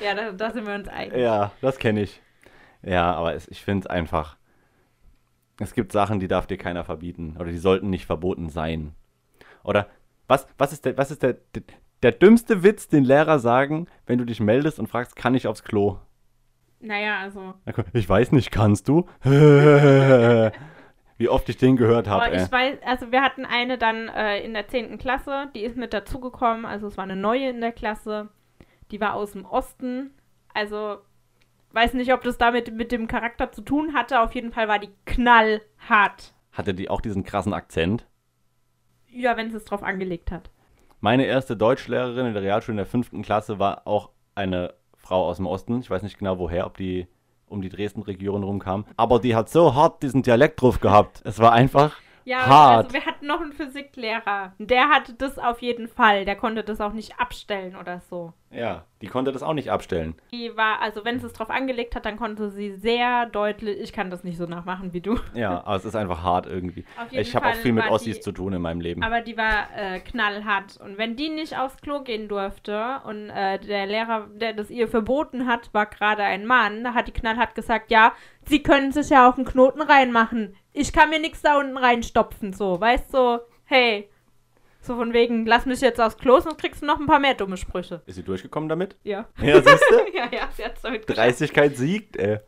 Ja, 0.03 0.15
da, 0.15 0.31
da 0.31 0.51
sind 0.51 0.65
wir 0.65 0.73
uns 0.73 0.87
einig. 0.87 1.15
ja, 1.17 1.51
das 1.61 1.77
kenne 1.77 2.01
ich. 2.01 2.21
Ja, 2.83 3.13
aber 3.13 3.35
es, 3.35 3.47
ich 3.47 3.61
finde 3.61 3.81
es 3.81 3.87
einfach. 3.87 4.37
Es 5.59 5.73
gibt 5.73 5.91
Sachen, 5.91 6.19
die 6.19 6.27
darf 6.27 6.47
dir 6.47 6.57
keiner 6.57 6.83
verbieten. 6.83 7.35
Oder 7.39 7.51
die 7.51 7.57
sollten 7.57 7.89
nicht 7.89 8.05
verboten 8.05 8.49
sein. 8.49 8.93
Oder 9.63 9.87
was, 10.27 10.47
was 10.57 10.73
ist, 10.73 10.85
der, 10.85 10.97
was 10.97 11.11
ist 11.11 11.21
der, 11.23 11.33
der, 11.53 11.63
der 12.01 12.11
dümmste 12.13 12.63
Witz, 12.63 12.87
den 12.87 13.03
Lehrer 13.03 13.37
sagen, 13.39 13.87
wenn 14.05 14.17
du 14.17 14.25
dich 14.25 14.39
meldest 14.39 14.79
und 14.79 14.87
fragst, 14.87 15.15
kann 15.15 15.35
ich 15.35 15.47
aufs 15.47 15.63
Klo? 15.63 15.97
Naja, 16.79 17.19
also. 17.19 17.53
Ich 17.93 18.09
weiß 18.09 18.31
nicht, 18.31 18.51
kannst 18.51 18.87
du? 18.87 19.07
Wie 21.17 21.29
oft 21.29 21.47
ich 21.49 21.57
den 21.57 21.77
gehört 21.77 22.07
habe, 22.07 22.35
ich 22.35 22.51
weiß, 22.51 22.79
also 22.83 23.11
wir 23.11 23.21
hatten 23.21 23.45
eine 23.45 23.77
dann 23.77 24.07
äh, 24.07 24.39
in 24.39 24.55
der 24.55 24.67
10. 24.67 24.97
Klasse, 24.97 25.51
die 25.53 25.61
ist 25.61 25.77
mit 25.77 25.93
dazugekommen, 25.93 26.65
also 26.65 26.87
es 26.87 26.97
war 26.97 27.03
eine 27.03 27.15
neue 27.15 27.49
in 27.49 27.61
der 27.61 27.73
Klasse, 27.73 28.29
die 28.89 28.99
war 28.99 29.13
aus 29.13 29.33
dem 29.33 29.45
Osten, 29.45 30.15
also 30.51 30.97
weiß 31.73 31.93
nicht, 31.93 32.13
ob 32.13 32.23
das 32.23 32.37
damit 32.37 32.73
mit 32.73 32.91
dem 32.91 33.07
Charakter 33.07 33.51
zu 33.51 33.61
tun 33.61 33.93
hatte. 33.93 34.21
Auf 34.21 34.33
jeden 34.35 34.51
Fall 34.51 34.67
war 34.67 34.79
die 34.79 34.89
knallhart. 35.05 36.33
Hatte 36.51 36.73
die 36.73 36.89
auch 36.89 37.01
diesen 37.01 37.23
krassen 37.23 37.53
Akzent? 37.53 38.07
Ja, 39.07 39.37
wenn 39.37 39.51
sie 39.51 39.57
es 39.57 39.65
drauf 39.65 39.83
angelegt 39.83 40.31
hat. 40.31 40.49
Meine 40.99 41.25
erste 41.25 41.57
Deutschlehrerin 41.57 42.27
in 42.27 42.33
der 42.33 42.43
Realschule 42.43 42.73
in 42.73 42.77
der 42.77 42.85
fünften 42.85 43.21
Klasse 43.23 43.59
war 43.59 43.87
auch 43.87 44.11
eine 44.35 44.73
Frau 44.95 45.25
aus 45.25 45.37
dem 45.37 45.47
Osten. 45.47 45.79
Ich 45.79 45.89
weiß 45.89 46.03
nicht 46.03 46.17
genau 46.17 46.37
woher, 46.37 46.65
ob 46.65 46.77
die 46.77 47.07
um 47.47 47.61
die 47.61 47.69
Dresden-Region 47.69 48.43
rumkam. 48.43 48.85
Aber 48.95 49.19
die 49.19 49.35
hat 49.35 49.49
so 49.49 49.75
hart 49.75 50.03
diesen 50.03 50.23
Dialekt 50.23 50.61
drauf 50.61 50.79
gehabt. 50.79 51.21
Es 51.25 51.39
war 51.39 51.51
einfach 51.51 51.97
Ja, 52.25 52.45
hart. 52.45 52.85
also 52.85 52.93
wir 52.93 53.05
hatten 53.05 53.25
noch 53.27 53.41
einen 53.41 53.53
Physiklehrer. 53.53 54.53
Der 54.59 54.89
hatte 54.89 55.13
das 55.13 55.37
auf 55.39 55.61
jeden 55.61 55.87
Fall. 55.87 56.25
Der 56.25 56.35
konnte 56.35 56.63
das 56.63 56.79
auch 56.81 56.93
nicht 56.93 57.19
abstellen 57.19 57.75
oder 57.75 57.99
so. 58.09 58.33
Ja, 58.53 58.83
die 59.01 59.07
konnte 59.07 59.31
das 59.31 59.43
auch 59.43 59.53
nicht 59.53 59.71
abstellen. 59.71 60.13
Die 60.33 60.55
war, 60.57 60.81
also 60.81 61.05
wenn 61.05 61.19
sie 61.19 61.25
es 61.25 61.31
drauf 61.33 61.49
angelegt 61.49 61.95
hat, 61.95 62.05
dann 62.05 62.17
konnte 62.17 62.49
sie 62.49 62.75
sehr 62.75 63.25
deutlich, 63.27 63.79
ich 63.79 63.93
kann 63.93 64.09
das 64.09 64.25
nicht 64.25 64.37
so 64.37 64.45
nachmachen 64.45 64.91
wie 64.91 64.99
du. 64.99 65.17
Ja, 65.33 65.63
aber 65.63 65.77
es 65.77 65.85
ist 65.85 65.95
einfach 65.95 66.21
hart 66.21 66.47
irgendwie. 66.47 66.83
Auf 67.01 67.09
jeden 67.11 67.21
Ich 67.21 67.33
habe 67.35 67.47
auch 67.47 67.53
viel 67.55 67.71
mit 67.71 67.89
Ossis 67.89 68.17
die- 68.17 68.21
zu 68.21 68.33
tun 68.33 68.51
in 68.51 68.61
meinem 68.61 68.81
Leben. 68.81 69.03
Aber 69.03 69.21
die 69.21 69.37
war 69.37 69.67
äh, 69.75 69.99
knallhart. 70.01 70.77
Und 70.83 70.97
wenn 70.97 71.15
die 71.15 71.29
nicht 71.29 71.57
aufs 71.57 71.77
Klo 71.77 72.01
gehen 72.01 72.27
durfte 72.27 72.99
und 73.05 73.29
äh, 73.29 73.57
der 73.59 73.85
Lehrer, 73.85 74.27
der 74.35 74.51
das 74.51 74.69
ihr 74.69 74.89
verboten 74.89 75.47
hat, 75.47 75.73
war 75.73 75.85
gerade 75.85 76.23
ein 76.23 76.45
Mann, 76.45 76.83
da 76.83 76.93
hat 76.93 77.07
die 77.07 77.13
knallhart 77.13 77.55
gesagt, 77.55 77.89
ja, 77.89 78.11
sie 78.45 78.61
können 78.61 78.91
sich 78.91 79.09
ja 79.09 79.29
auch 79.29 79.37
einen 79.37 79.45
Knoten 79.45 79.81
reinmachen. 79.81 80.57
Ich 80.73 80.93
kann 80.93 81.09
mir 81.09 81.19
nichts 81.19 81.41
da 81.41 81.59
unten 81.59 81.77
reinstopfen, 81.77 82.53
so. 82.53 82.79
Weißt 82.79 83.13
du, 83.13 83.17
so, 83.17 83.39
hey. 83.65 84.09
So 84.81 84.95
von 84.95 85.13
wegen, 85.13 85.45
lass 85.45 85.65
mich 85.67 85.79
jetzt 85.81 86.01
aufs 86.01 86.17
Klo, 86.17 86.39
sonst 86.39 86.57
kriegst 86.57 86.81
du 86.81 86.87
noch 86.87 86.99
ein 86.99 87.05
paar 87.05 87.19
mehr 87.19 87.35
dumme 87.35 87.55
Sprüche. 87.57 88.01
Ist 88.07 88.15
sie 88.15 88.23
durchgekommen 88.23 88.67
damit? 88.67 88.95
Ja. 89.03 89.27
Ja, 89.39 89.61
siehst 89.61 89.85
du? 89.91 89.95
ja, 90.17 90.27
ja, 90.31 90.49
sie 90.55 90.65
hat's 90.65 90.81
damit 90.81 91.05
geschafft. 91.05 91.17
Dreistigkeit 91.17 91.77
siegt, 91.77 92.17
ey. 92.17 92.39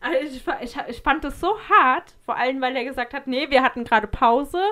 Also 0.00 0.18
ich, 0.26 0.42
ich, 0.62 0.76
ich 0.88 1.02
fand 1.02 1.24
das 1.24 1.40
so 1.40 1.58
hart, 1.68 2.14
vor 2.24 2.36
allem, 2.36 2.60
weil 2.60 2.76
er 2.76 2.84
gesagt 2.84 3.12
hat, 3.12 3.26
nee, 3.26 3.50
wir 3.50 3.62
hatten 3.62 3.84
gerade 3.84 4.06
Pause. 4.06 4.62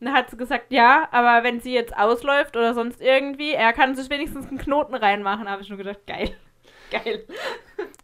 Und 0.00 0.06
dann 0.06 0.14
hat 0.14 0.30
sie 0.30 0.36
gesagt, 0.36 0.66
ja, 0.70 1.08
aber 1.10 1.44
wenn 1.44 1.60
sie 1.60 1.72
jetzt 1.72 1.96
ausläuft 1.96 2.56
oder 2.56 2.74
sonst 2.74 3.00
irgendwie, 3.00 3.52
er 3.52 3.72
kann 3.72 3.96
sich 3.96 4.10
wenigstens 4.10 4.46
einen 4.48 4.58
Knoten 4.58 4.94
reinmachen. 4.94 5.46
Da 5.46 5.52
habe 5.52 5.62
ich 5.62 5.68
nur 5.68 5.78
gedacht, 5.78 6.06
geil. 6.06 6.36
Geil. 6.90 7.26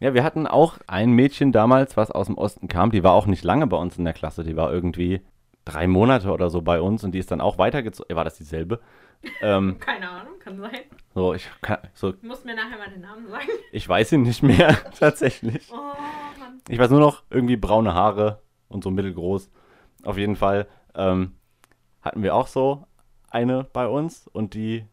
Ja, 0.05 0.13
wir 0.13 0.23
hatten 0.23 0.45
auch 0.45 0.77
ein 0.85 1.13
Mädchen 1.13 1.51
damals, 1.51 1.97
was 1.97 2.11
aus 2.11 2.27
dem 2.27 2.37
Osten 2.37 2.67
kam. 2.67 2.91
Die 2.91 3.03
war 3.03 3.13
auch 3.13 3.25
nicht 3.25 3.43
lange 3.43 3.65
bei 3.65 3.75
uns 3.75 3.97
in 3.97 4.03
der 4.03 4.13
Klasse. 4.13 4.43
Die 4.43 4.55
war 4.55 4.71
irgendwie 4.71 5.21
drei 5.65 5.87
Monate 5.87 6.31
oder 6.31 6.51
so 6.51 6.61
bei 6.61 6.79
uns 6.79 7.03
und 7.03 7.13
die 7.13 7.17
ist 7.17 7.31
dann 7.31 7.41
auch 7.41 7.57
weitergezogen. 7.57 8.15
War 8.15 8.23
das 8.23 8.37
dieselbe? 8.37 8.81
ähm, 9.41 9.77
Keine 9.79 10.07
Ahnung, 10.07 10.37
kann 10.37 10.59
sein. 10.59 10.81
so, 11.15 11.33
ich, 11.33 11.49
kann, 11.61 11.79
so, 11.95 12.11
Du 12.11 12.27
musst 12.27 12.45
mir 12.45 12.55
nachher 12.55 12.77
mal 12.77 12.87
den 12.91 13.01
Namen 13.01 13.27
sagen. 13.27 13.47
ich 13.71 13.89
weiß 13.89 14.11
ihn 14.11 14.21
nicht 14.21 14.43
mehr, 14.43 14.77
tatsächlich. 14.99 15.71
Oh, 15.73 15.77
Mann. 16.39 16.61
Ich 16.69 16.77
weiß 16.77 16.91
nur 16.91 16.99
noch, 16.99 17.23
irgendwie 17.31 17.57
braune 17.57 17.95
Haare 17.95 18.43
und 18.67 18.83
so 18.83 18.91
mittelgroß. 18.91 19.49
Auf 20.03 20.19
jeden 20.19 20.35
Fall 20.35 20.67
ähm, 20.93 21.31
hatten 22.03 22.21
wir 22.21 22.35
auch 22.35 22.45
so 22.45 22.85
eine 23.31 23.63
bei 23.73 23.87
uns 23.87 24.27
und 24.27 24.53
die, 24.53 24.85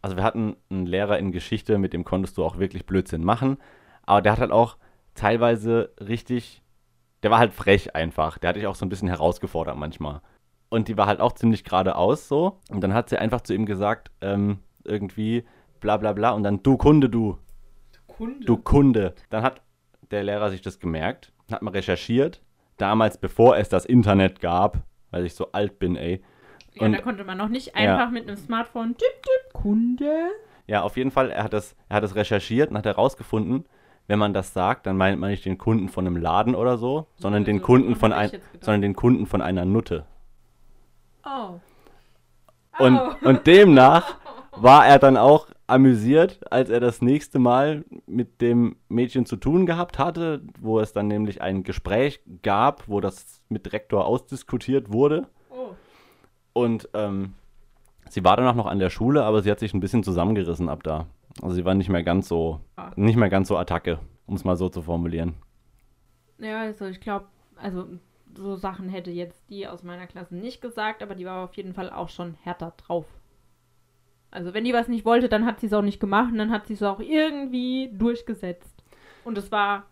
also 0.00 0.16
wir 0.16 0.24
hatten 0.24 0.56
einen 0.70 0.86
Lehrer 0.86 1.18
in 1.18 1.32
Geschichte, 1.32 1.76
mit 1.76 1.92
dem 1.92 2.04
konntest 2.04 2.38
du 2.38 2.44
auch 2.46 2.56
wirklich 2.58 2.86
Blödsinn 2.86 3.24
machen, 3.24 3.58
aber 4.06 4.22
der 4.22 4.32
hat 4.32 4.40
halt 4.40 4.52
auch 4.52 4.76
teilweise 5.14 5.92
richtig, 6.00 6.62
der 7.22 7.30
war 7.30 7.38
halt 7.38 7.52
frech 7.52 7.94
einfach, 7.94 8.38
der 8.38 8.48
hat 8.50 8.56
dich 8.56 8.66
auch 8.66 8.74
so 8.74 8.84
ein 8.86 8.88
bisschen 8.88 9.08
herausgefordert 9.08 9.76
manchmal. 9.76 10.20
Und 10.68 10.88
die 10.88 10.96
war 10.96 11.06
halt 11.06 11.20
auch 11.20 11.32
ziemlich 11.32 11.64
geradeaus 11.64 12.28
so 12.28 12.58
und 12.70 12.80
dann 12.82 12.94
hat 12.94 13.10
sie 13.10 13.18
einfach 13.18 13.42
zu 13.42 13.54
ihm 13.54 13.66
gesagt, 13.66 14.10
ähm, 14.22 14.58
irgendwie 14.84 15.44
bla 15.80 15.96
bla 15.98 16.12
bla 16.12 16.30
und 16.30 16.42
dann 16.44 16.62
du 16.62 16.76
Kunde, 16.78 17.10
du, 17.10 17.38
Kunde. 18.06 18.44
du 18.46 18.56
Kunde. 18.56 19.14
Dann 19.30 19.42
hat 19.42 19.60
der 20.10 20.22
Lehrer 20.24 20.50
sich 20.50 20.62
das 20.62 20.78
gemerkt, 20.80 21.32
hat 21.50 21.62
mal 21.62 21.70
recherchiert, 21.72 22.40
damals 22.78 23.18
bevor 23.18 23.56
es 23.56 23.68
das 23.68 23.84
Internet 23.84 24.40
gab, 24.40 24.78
weil 25.10 25.26
ich 25.26 25.34
so 25.34 25.52
alt 25.52 25.78
bin, 25.78 25.96
ey. 25.96 26.22
ja, 26.74 26.86
und- 26.86 26.92
da 26.92 27.02
konnte 27.02 27.24
man 27.24 27.36
noch 27.36 27.48
nicht 27.48 27.74
einfach 27.76 28.10
mit 28.10 28.26
einem 28.26 28.36
Smartphone 28.38 28.96
tipp, 28.96 29.22
tipp, 29.22 29.52
Kunde. 29.52 30.30
Ja, 30.66 30.82
auf 30.82 30.96
jeden 30.96 31.10
Fall, 31.10 31.30
er 31.30 31.44
hat 31.44 31.52
das, 31.52 31.76
er 31.88 31.96
hat 31.96 32.02
das 32.04 32.14
recherchiert 32.14 32.70
und 32.70 32.78
hat 32.78 32.86
herausgefunden, 32.86 33.66
wenn 34.06 34.18
man 34.18 34.34
das 34.34 34.52
sagt, 34.52 34.86
dann 34.86 34.96
meint 34.96 35.20
man 35.20 35.30
nicht 35.30 35.44
den 35.44 35.58
Kunden 35.58 35.88
von 35.88 36.06
einem 36.06 36.16
Laden 36.16 36.54
oder 36.54 36.76
so, 36.76 37.06
sondern 37.16 37.44
den 37.44 37.62
Kunden 37.62 37.96
von 37.96 38.12
ein, 38.12 38.30
sondern 38.60 38.82
den 38.82 38.96
Kunden 38.96 39.26
von 39.26 39.40
einer 39.40 39.64
Nutte. 39.64 40.04
Oh. 41.24 41.60
Und, 42.78 42.98
Oh. 42.98 43.28
und 43.28 43.46
demnach 43.46 44.16
war 44.56 44.86
er 44.86 44.98
dann 44.98 45.16
auch 45.16 45.48
amüsiert, 45.66 46.40
als 46.52 46.68
er 46.68 46.80
das 46.80 47.00
nächste 47.00 47.38
Mal 47.38 47.84
mit 48.06 48.40
dem 48.40 48.76
Mädchen 48.88 49.24
zu 49.24 49.36
tun 49.36 49.64
gehabt 49.64 49.98
hatte, 49.98 50.42
wo 50.60 50.80
es 50.80 50.92
dann 50.92 51.08
nämlich 51.08 51.40
ein 51.40 51.62
Gespräch 51.62 52.20
gab, 52.42 52.88
wo 52.88 53.00
das 53.00 53.40
mit 53.48 53.72
Rektor 53.72 54.04
ausdiskutiert 54.04 54.92
wurde. 54.92 55.26
Oh. 55.50 55.70
Und 56.52 56.88
ähm, 56.92 57.34
sie 58.10 58.24
war 58.24 58.36
danach 58.36 58.54
noch 58.54 58.66
an 58.66 58.78
der 58.80 58.90
Schule, 58.90 59.24
aber 59.24 59.42
sie 59.42 59.50
hat 59.50 59.60
sich 59.60 59.72
ein 59.72 59.80
bisschen 59.80 60.02
zusammengerissen 60.02 60.68
ab 60.68 60.82
da. 60.82 61.06
Also 61.40 61.54
sie 61.56 61.64
war 61.64 61.74
nicht 61.74 61.88
mehr 61.88 62.02
ganz 62.02 62.28
so, 62.28 62.60
Ah. 62.76 62.92
nicht 62.96 63.16
mehr 63.16 63.30
ganz 63.30 63.48
so 63.48 63.56
Attacke, 63.56 63.98
um 64.26 64.34
es 64.34 64.44
mal 64.44 64.56
so 64.56 64.68
zu 64.68 64.82
formulieren. 64.82 65.34
Ja, 66.38 66.60
also 66.60 66.86
ich 66.86 67.00
glaube, 67.00 67.26
also 67.56 67.86
so 68.34 68.56
Sachen 68.56 68.88
hätte 68.88 69.10
jetzt 69.10 69.48
die 69.50 69.66
aus 69.66 69.82
meiner 69.82 70.06
Klasse 70.06 70.34
nicht 70.34 70.60
gesagt, 70.60 71.02
aber 71.02 71.14
die 71.14 71.24
war 71.26 71.44
auf 71.44 71.54
jeden 71.54 71.74
Fall 71.74 71.90
auch 71.90 72.08
schon 72.08 72.34
härter 72.42 72.72
drauf. 72.76 73.06
Also 74.30 74.54
wenn 74.54 74.64
die 74.64 74.72
was 74.72 74.88
nicht 74.88 75.04
wollte, 75.04 75.28
dann 75.28 75.44
hat 75.46 75.60
sie 75.60 75.66
es 75.66 75.72
auch 75.74 75.82
nicht 75.82 76.00
gemacht 76.00 76.32
und 76.32 76.38
dann 76.38 76.50
hat 76.50 76.66
sie 76.66 76.72
es 76.74 76.82
auch 76.82 77.00
irgendwie 77.00 77.90
durchgesetzt. 77.92 78.82
Und 79.24 79.36
es 79.36 79.52
war, 79.52 79.84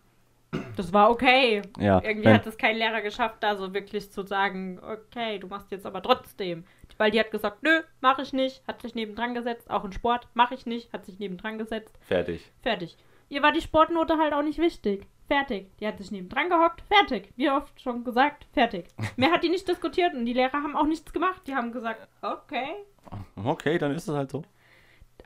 das 0.75 0.91
war 0.93 1.11
okay. 1.11 1.61
Ja, 1.79 2.01
Irgendwie 2.03 2.25
wenn- 2.25 2.33
hat 2.35 2.47
es 2.47 2.57
kein 2.57 2.75
Lehrer 2.75 3.01
geschafft, 3.01 3.37
da 3.41 3.55
so 3.55 3.73
wirklich 3.73 4.11
zu 4.11 4.23
sagen, 4.25 4.79
okay, 4.79 5.37
du 5.37 5.47
machst 5.47 5.71
jetzt 5.71 5.85
aber 5.85 6.01
trotzdem. 6.01 6.63
Weil 7.01 7.09
die 7.09 7.19
hat 7.19 7.31
gesagt, 7.31 7.63
nö, 7.63 7.81
mach 7.99 8.19
ich 8.19 8.31
nicht, 8.31 8.61
hat 8.67 8.83
sich 8.83 8.93
nebendran 8.93 9.33
gesetzt, 9.33 9.71
auch 9.71 9.83
in 9.83 9.91
Sport, 9.91 10.27
mach 10.35 10.51
ich 10.51 10.67
nicht, 10.67 10.93
hat 10.93 11.03
sich 11.03 11.17
nebendran 11.17 11.57
gesetzt. 11.57 11.97
fertig. 12.01 12.51
Fertig. 12.61 12.95
Ihr 13.27 13.41
war 13.41 13.51
die 13.51 13.61
Sportnote 13.61 14.19
halt 14.19 14.33
auch 14.33 14.43
nicht 14.43 14.59
wichtig. 14.59 15.07
Fertig. 15.27 15.75
Die 15.79 15.87
hat 15.87 15.97
sich 15.97 16.11
nebendran 16.11 16.49
gehockt. 16.49 16.83
Fertig. 16.87 17.33
Wie 17.37 17.49
oft 17.49 17.81
schon 17.81 18.03
gesagt, 18.03 18.45
fertig. 18.53 18.85
Mehr 19.15 19.31
hat 19.31 19.43
die 19.43 19.49
nicht 19.49 19.67
diskutiert 19.67 20.13
und 20.13 20.25
die 20.25 20.33
Lehrer 20.33 20.61
haben 20.61 20.75
auch 20.75 20.85
nichts 20.85 21.11
gemacht. 21.11 21.41
Die 21.47 21.55
haben 21.55 21.71
gesagt, 21.71 22.07
okay. 22.21 22.85
Okay, 23.35 23.79
dann 23.79 23.95
ist 23.95 24.07
es 24.07 24.13
halt 24.13 24.29
so. 24.29 24.43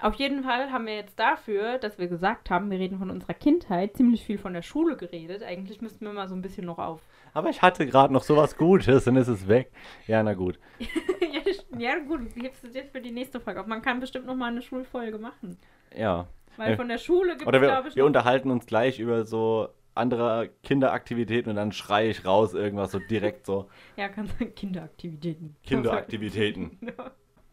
Auf 0.02 0.16
jeden 0.16 0.44
Fall 0.44 0.72
haben 0.72 0.86
wir 0.86 0.96
jetzt 0.96 1.20
dafür, 1.20 1.78
dass 1.78 1.98
wir 1.98 2.08
gesagt 2.08 2.50
haben, 2.50 2.70
wir 2.72 2.80
reden 2.80 3.00
von 3.00 3.10
unserer 3.10 3.34
Kindheit, 3.34 3.96
ziemlich 3.96 4.24
viel 4.24 4.38
von 4.38 4.54
der 4.54 4.62
Schule 4.62 4.98
geredet. 4.98 5.44
Eigentlich 5.44 5.82
müssten 5.82 6.06
wir 6.06 6.14
mal 6.14 6.28
so 6.28 6.36
ein 6.36 6.42
bisschen 6.42 6.66
noch 6.66 6.78
auf. 6.80 7.02
Aber 7.34 7.50
ich 7.50 7.62
hatte 7.62 7.86
gerade 7.86 8.14
noch 8.14 8.24
sowas 8.24 8.56
Gutes 8.58 9.08
und 9.08 9.18
es 9.18 9.28
ist 9.28 9.48
weg. 9.48 9.72
Ja, 10.08 10.24
na 10.24 10.34
gut. 10.34 10.60
ja, 11.78 12.00
gut, 12.00 12.22
du 12.36 12.42
hebst 12.42 12.64
es 12.64 12.74
jetzt 12.74 12.92
für 12.92 13.02
die 13.02 13.12
nächste 13.12 13.40
Folge 13.40 13.60
auf. 13.62 13.68
Man 13.68 13.82
kann 13.82 14.00
bestimmt 14.00 14.26
noch 14.26 14.36
mal 14.36 14.48
eine 14.52 14.62
Schulfolge 14.62 15.18
machen. 15.18 15.58
Ja. 15.96 16.28
Weil 16.58 16.72
Ja. 16.72 16.76
von 16.78 16.88
der 16.88 16.98
Schule 16.98 17.34
gibt 17.36 17.48
Oder 17.48 17.58
es, 17.58 17.62
wir, 17.64 17.70
glaube 17.70 17.90
ich, 17.90 17.96
wir 17.96 18.06
unterhalten 18.06 18.52
uns 18.52 18.66
gleich 18.66 19.00
über 19.00 19.26
so 19.26 19.68
andere 19.94 20.50
Kinderaktivitäten 20.64 21.50
und 21.50 21.56
dann 21.56 21.72
schreie 21.72 22.10
ich 22.10 22.26
raus 22.26 22.54
irgendwas 22.54 22.92
so 22.92 23.00
direkt 23.00 23.46
so 23.46 23.70
Ja, 23.98 24.10
kann 24.10 24.28
sein 24.40 24.54
Kinderaktivitäten. 24.56 25.56
Kinderaktivitäten. 25.64 26.80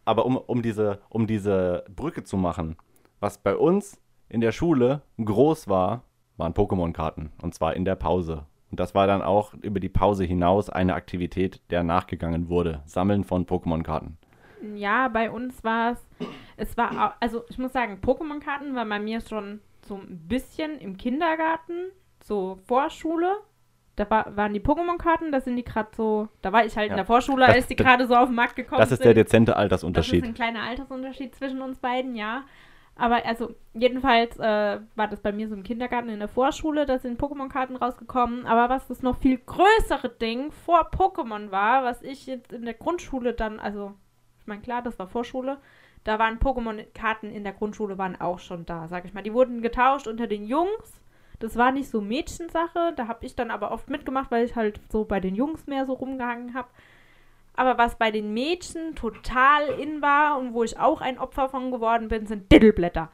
Aber 0.04 0.26
um, 0.26 0.36
um, 0.36 0.62
diese, 0.62 1.00
um 1.08 1.26
diese 1.26 1.84
Brücke 1.94 2.24
zu 2.24 2.36
machen, 2.36 2.76
was 3.20 3.38
bei 3.38 3.56
uns 3.56 4.00
in 4.28 4.40
der 4.40 4.52
Schule 4.52 5.02
groß 5.22 5.68
war, 5.68 6.02
waren 6.36 6.54
Pokémon-Karten. 6.54 7.30
Und 7.42 7.54
zwar 7.54 7.74
in 7.74 7.84
der 7.84 7.94
Pause. 7.96 8.46
Und 8.70 8.80
das 8.80 8.94
war 8.94 9.06
dann 9.06 9.22
auch 9.22 9.52
über 9.54 9.80
die 9.80 9.90
Pause 9.90 10.24
hinaus 10.24 10.70
eine 10.70 10.94
Aktivität, 10.94 11.60
der 11.70 11.82
nachgegangen 11.82 12.48
wurde. 12.48 12.82
Sammeln 12.86 13.22
von 13.22 13.44
Pokémon-Karten. 13.46 14.16
Ja, 14.76 15.08
bei 15.08 15.30
uns 15.30 15.62
war 15.62 15.92
es, 15.92 15.98
es 16.56 16.76
war, 16.76 16.90
au- 16.92 17.14
also 17.20 17.42
ich 17.48 17.58
muss 17.58 17.72
sagen, 17.72 17.98
Pokémon-Karten 18.02 18.74
war 18.74 18.86
bei 18.86 18.98
mir 18.98 19.20
schon 19.20 19.60
so 19.86 19.96
ein 19.96 20.26
bisschen 20.26 20.78
im 20.78 20.96
Kindergarten, 20.96 21.90
so 22.24 22.58
Vorschule. 22.66 23.36
Da 24.02 24.10
war, 24.10 24.36
waren 24.36 24.52
die 24.52 24.60
Pokémon-Karten, 24.60 25.30
da 25.30 25.40
sind 25.40 25.54
die 25.54 25.62
gerade 25.62 25.90
so, 25.96 26.28
da 26.42 26.52
war 26.52 26.64
ich 26.64 26.76
halt 26.76 26.88
Ja. 26.88 26.94
in 26.94 26.96
der 26.96 27.06
Vorschule, 27.06 27.46
Das- 27.46 27.54
als 27.54 27.66
die 27.68 27.76
gerade 27.76 28.06
so 28.08 28.16
auf 28.16 28.26
den 28.28 28.34
Markt 28.34 28.56
gekommen 28.56 28.80
Das 28.80 28.90
ist 28.90 28.98
sind. 28.98 29.06
der 29.06 29.14
dezente 29.14 29.52
Das 29.52 29.56
ist 29.56 29.60
Altersunterschied. 29.60 30.24
ein 30.24 30.34
kleiner 30.34 30.62
Altersunterschied 30.62 31.34
zwischen 31.36 31.62
uns 31.62 31.78
beiden, 31.78 32.16
ja. 32.16 32.42
Aber 32.96 33.24
also, 33.24 33.54
jedenfalls 33.74 34.36
äh, 34.38 34.80
war 34.96 35.08
das 35.08 35.20
bei 35.20 35.30
mir 35.32 35.48
so 35.48 35.54
im 35.54 35.62
Kindergarten 35.62 36.08
in 36.08 36.18
der 36.18 36.28
Vorschule, 36.28 36.84
da 36.84 36.98
sind 36.98 37.20
Pokémon-Karten 37.20 37.76
rausgekommen. 37.76 38.44
Aber 38.46 38.68
was 38.74 38.86
das 38.88 39.02
noch 39.02 39.16
viel 39.18 39.38
größere 39.38 40.08
Ding 40.08 40.50
vor 40.50 40.90
Pokémon 40.90 41.50
war, 41.52 41.84
was 41.84 42.02
ich 42.02 42.26
jetzt 42.26 42.52
in 42.52 42.64
der 42.64 42.74
Grundschule 42.74 43.32
dann, 43.34 43.60
also, 43.60 43.94
ich 44.40 44.46
meine, 44.48 44.62
klar, 44.62 44.82
das 44.82 44.98
war 44.98 45.06
Vorschule, 45.06 45.58
da 46.04 46.18
waren 46.18 46.38
Pokémon-Karten 46.40 47.30
in 47.30 47.44
der 47.44 47.52
Grundschule 47.52 47.96
waren 47.98 48.20
auch 48.20 48.40
schon 48.40 48.66
da, 48.66 48.88
sag 48.88 49.04
ich 49.04 49.14
mal. 49.14 49.22
Die 49.22 49.32
wurden 49.32 49.62
getauscht 49.62 50.08
unter 50.08 50.26
den 50.26 50.44
Jungs. 50.44 51.00
Das 51.42 51.56
war 51.56 51.72
nicht 51.72 51.90
so 51.90 52.00
Mädchensache, 52.00 52.92
da 52.94 53.08
habe 53.08 53.26
ich 53.26 53.34
dann 53.34 53.50
aber 53.50 53.72
oft 53.72 53.90
mitgemacht, 53.90 54.30
weil 54.30 54.44
ich 54.44 54.54
halt 54.54 54.80
so 54.92 55.04
bei 55.04 55.18
den 55.18 55.34
Jungs 55.34 55.66
mehr 55.66 55.86
so 55.86 55.94
rumgehangen 55.94 56.54
habe. 56.54 56.68
Aber 57.54 57.78
was 57.78 57.96
bei 57.96 58.12
den 58.12 58.32
Mädchen 58.32 58.94
total 58.94 59.66
in 59.80 60.00
war 60.00 60.38
und 60.38 60.54
wo 60.54 60.62
ich 60.62 60.78
auch 60.78 61.00
ein 61.00 61.18
Opfer 61.18 61.48
von 61.48 61.72
geworden 61.72 62.06
bin, 62.06 62.26
sind 62.26 62.52
Diddleblätter. 62.52 63.10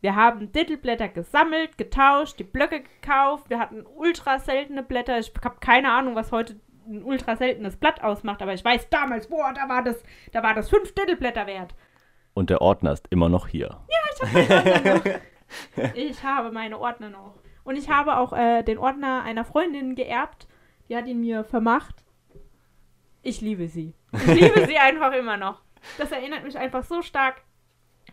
Wir 0.00 0.16
haben 0.16 0.50
Dittelblätter 0.50 1.06
gesammelt, 1.06 1.78
getauscht, 1.78 2.40
die 2.40 2.44
Blöcke 2.44 2.82
gekauft. 2.82 3.48
Wir 3.50 3.60
hatten 3.60 3.86
ultra 3.86 4.40
seltene 4.40 4.82
Blätter. 4.82 5.20
Ich 5.20 5.32
habe 5.44 5.60
keine 5.60 5.92
Ahnung, 5.92 6.16
was 6.16 6.32
heute 6.32 6.56
ein 6.88 7.04
ultra 7.04 7.36
seltenes 7.36 7.76
Blatt 7.76 8.02
ausmacht, 8.02 8.42
aber 8.42 8.52
ich 8.52 8.64
weiß 8.64 8.88
damals, 8.88 9.28
boah, 9.28 9.54
da 9.54 9.68
war 9.68 9.84
das, 9.84 10.02
da 10.32 10.42
war 10.42 10.54
das 10.54 10.68
fünf 10.68 10.92
Dittelblätter 10.92 11.46
wert. 11.46 11.76
Und 12.34 12.50
der 12.50 12.60
Ordner 12.60 12.92
ist 12.92 13.06
immer 13.10 13.28
noch 13.28 13.46
hier. 13.46 13.78
Ich 15.94 16.22
habe 16.24 16.50
meine 16.50 16.78
Ordner 16.80 17.10
noch. 17.10 17.34
Und 17.64 17.76
ich 17.76 17.88
habe 17.88 18.18
auch 18.18 18.32
äh, 18.32 18.62
den 18.62 18.78
Ordner 18.78 19.22
einer 19.22 19.44
Freundin 19.44 19.94
geerbt. 19.94 20.46
Die 20.88 20.96
hat 20.96 21.06
ihn 21.06 21.20
mir 21.20 21.44
vermacht. 21.44 22.04
Ich 23.22 23.40
liebe 23.40 23.68
sie. 23.68 23.94
Ich 24.12 24.26
liebe 24.40 24.66
sie 24.66 24.78
einfach 24.78 25.12
immer 25.12 25.36
noch. 25.36 25.62
Das 25.98 26.12
erinnert 26.12 26.44
mich 26.44 26.58
einfach 26.58 26.84
so 26.84 27.02
stark 27.02 27.42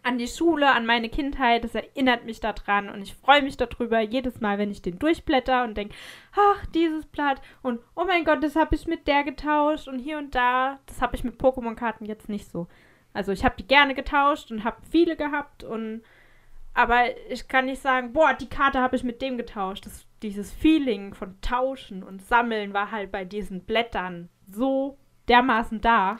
an 0.03 0.17
die 0.17 0.27
Schule, 0.27 0.71
an 0.71 0.85
meine 0.85 1.09
Kindheit. 1.09 1.63
Das 1.63 1.75
erinnert 1.75 2.25
mich 2.25 2.39
daran 2.39 2.89
und 2.89 3.01
ich 3.01 3.13
freue 3.13 3.41
mich 3.41 3.57
darüber 3.57 3.99
jedes 3.99 4.39
Mal, 4.41 4.57
wenn 4.57 4.71
ich 4.71 4.81
den 4.81 4.99
durchblätter 4.99 5.63
und 5.63 5.75
denke, 5.75 5.95
ach, 6.33 6.65
dieses 6.67 7.05
Blatt 7.05 7.41
und 7.61 7.79
oh 7.95 8.05
mein 8.05 8.25
Gott, 8.25 8.43
das 8.43 8.55
habe 8.55 8.75
ich 8.75 8.87
mit 8.87 9.07
der 9.07 9.23
getauscht 9.23 9.87
und 9.87 9.99
hier 9.99 10.17
und 10.17 10.33
da. 10.33 10.79
Das 10.87 11.01
habe 11.01 11.15
ich 11.15 11.23
mit 11.23 11.39
Pokémon-Karten 11.39 12.05
jetzt 12.05 12.29
nicht 12.29 12.49
so. 12.49 12.67
Also 13.13 13.31
ich 13.31 13.43
habe 13.43 13.55
die 13.57 13.67
gerne 13.67 13.93
getauscht 13.93 14.51
und 14.51 14.63
habe 14.63 14.77
viele 14.89 15.15
gehabt 15.15 15.63
und 15.63 16.01
aber 16.73 17.03
ich 17.29 17.47
kann 17.47 17.65
nicht 17.65 17.81
sagen, 17.81 18.13
boah, 18.13 18.33
die 18.33 18.47
Karte 18.49 18.79
habe 18.79 18.95
ich 18.95 19.03
mit 19.03 19.21
dem 19.21 19.37
getauscht. 19.37 19.85
Das, 19.85 20.05
dieses 20.21 20.51
Feeling 20.51 21.13
von 21.13 21.39
Tauschen 21.41 22.03
und 22.03 22.21
Sammeln 22.25 22.73
war 22.73 22.91
halt 22.91 23.11
bei 23.11 23.25
diesen 23.25 23.61
Blättern 23.65 24.29
so 24.49 24.97
dermaßen 25.27 25.81
da. 25.81 26.17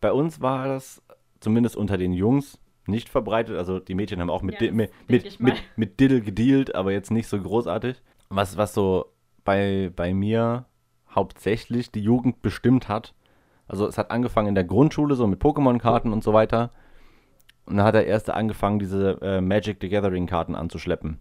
Bei 0.00 0.12
uns 0.12 0.40
war 0.40 0.66
das 0.66 1.02
zumindest 1.40 1.76
unter 1.76 1.98
den 1.98 2.12
Jungs 2.12 2.58
nicht 2.86 3.08
verbreitet. 3.08 3.56
Also 3.56 3.78
die 3.78 3.94
Mädchen 3.94 4.20
haben 4.20 4.30
auch 4.30 4.42
mit, 4.42 4.54
Ja, 4.54 4.68
Di- 4.68 4.72
mit, 4.72 4.90
mit, 5.08 5.40
mit, 5.40 5.54
mit 5.76 6.00
Diddle 6.00 6.20
gedealt, 6.20 6.74
aber 6.74 6.92
jetzt 6.92 7.10
nicht 7.10 7.28
so 7.28 7.40
großartig. 7.40 8.02
Was, 8.28 8.56
was 8.56 8.74
so 8.74 9.12
bei, 9.44 9.90
bei 9.94 10.14
mir 10.14 10.66
hauptsächlich 11.14 11.90
die 11.90 12.02
Jugend 12.02 12.42
bestimmt 12.42 12.88
hat. 12.88 13.14
Also 13.68 13.86
es 13.86 13.98
hat 13.98 14.10
angefangen 14.10 14.48
in 14.48 14.54
der 14.54 14.64
Grundschule, 14.64 15.14
so 15.14 15.26
mit 15.26 15.40
Pokémon-Karten 15.40 16.12
und 16.12 16.24
so 16.24 16.32
weiter. 16.32 16.70
Und 17.70 17.76
dann 17.76 17.86
hat 17.86 17.94
der 17.94 18.06
Erste 18.06 18.34
angefangen, 18.34 18.80
diese 18.80 19.18
äh, 19.22 19.40
Magic 19.40 19.78
the 19.80 19.88
Gathering-Karten 19.88 20.56
anzuschleppen. 20.56 21.20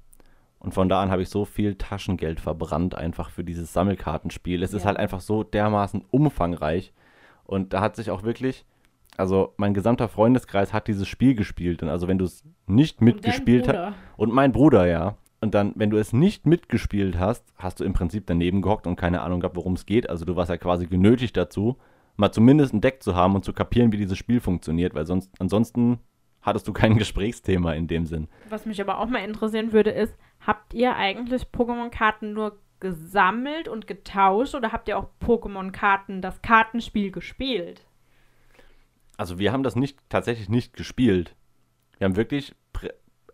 Und 0.57 0.73
von 0.73 0.89
da 0.89 1.01
an 1.01 1.11
habe 1.11 1.21
ich 1.21 1.29
so 1.29 1.45
viel 1.45 1.75
Taschengeld 1.75 2.39
verbrannt, 2.39 2.95
einfach 2.95 3.29
für 3.29 3.43
dieses 3.43 3.71
Sammelkartenspiel. 3.71 4.63
Es 4.63 4.73
ist 4.73 4.81
Ja. 4.81 4.87
halt 4.87 4.97
einfach 4.97 5.21
so 5.21 5.43
dermaßen 5.43 6.03
umfangreich. 6.11 6.91
Und 7.45 7.73
da 7.73 7.81
hat 7.81 7.95
sich 7.95 8.09
auch 8.11 8.23
wirklich, 8.23 8.65
also 9.15 9.53
mein 9.57 9.73
gesamter 9.73 10.07
Freundeskreis 10.09 10.73
hat 10.73 10.87
dieses 10.87 11.07
Spiel 11.07 11.35
gespielt. 11.35 11.83
Und 11.83 11.89
also 11.89 12.07
wenn 12.07 12.17
du 12.17 12.25
es 12.25 12.43
nicht 12.67 12.99
mitgespielt 12.99 13.67
hast, 13.67 13.77
hast. 13.77 13.95
und 14.17 14.33
mein 14.33 14.51
Bruder, 14.51 14.87
ja. 14.87 15.15
Und 15.41 15.53
dann, 15.53 15.71
wenn 15.75 15.91
du 15.91 15.97
es 15.97 16.11
nicht 16.11 16.45
mitgespielt 16.47 17.17
hast, 17.17 17.45
hast 17.57 17.79
du 17.79 17.83
im 17.85 17.93
Prinzip 17.93 18.25
daneben 18.25 18.61
gehockt 18.61 18.87
und 18.87 18.97
keine 18.97 19.21
Ahnung 19.21 19.39
gehabt, 19.39 19.55
worum 19.55 19.73
es 19.73 19.85
geht. 19.85 20.09
Also 20.09 20.25
du 20.25 20.35
warst 20.35 20.49
ja 20.49 20.57
quasi 20.57 20.87
genötigt 20.87 21.37
dazu, 21.37 21.77
mal 22.17 22.31
zumindest 22.31 22.73
ein 22.73 22.81
Deck 22.81 23.01
zu 23.03 23.15
haben 23.15 23.35
und 23.35 23.45
zu 23.45 23.53
kapieren, 23.53 23.91
wie 23.93 23.97
dieses 23.97 24.17
Spiel 24.17 24.41
funktioniert, 24.41 24.93
weil 24.95 25.05
sonst, 25.05 25.31
ansonsten 25.39 25.99
hattest 26.41 26.67
du 26.67 26.73
kein 26.73 26.97
Gesprächsthema 26.97 27.73
in 27.73 27.87
dem 27.87 28.05
Sinn. 28.05 28.27
Was 28.49 28.65
mich 28.65 28.81
aber 28.81 28.99
auch 28.99 29.07
mal 29.07 29.19
interessieren 29.19 29.71
würde, 29.71 29.91
ist, 29.91 30.15
habt 30.45 30.73
ihr 30.73 30.95
eigentlich 30.95 31.43
Pokémon-Karten 31.43 32.33
nur 32.33 32.59
gesammelt 32.79 33.67
und 33.67 33.87
getauscht 33.87 34.55
oder 34.55 34.71
habt 34.71 34.87
ihr 34.87 34.97
auch 34.97 35.07
Pokémon-Karten 35.21 36.21
das 36.21 36.41
Kartenspiel 36.41 37.11
gespielt? 37.11 37.85
Also 39.17 39.37
wir 39.37 39.51
haben 39.51 39.63
das 39.63 39.75
nicht 39.75 39.99
tatsächlich 40.07 40.47
nicht 40.47 40.73
gespielt. 40.75 41.35
Wir 41.97 42.05
haben 42.05 42.15
wirklich 42.15 42.55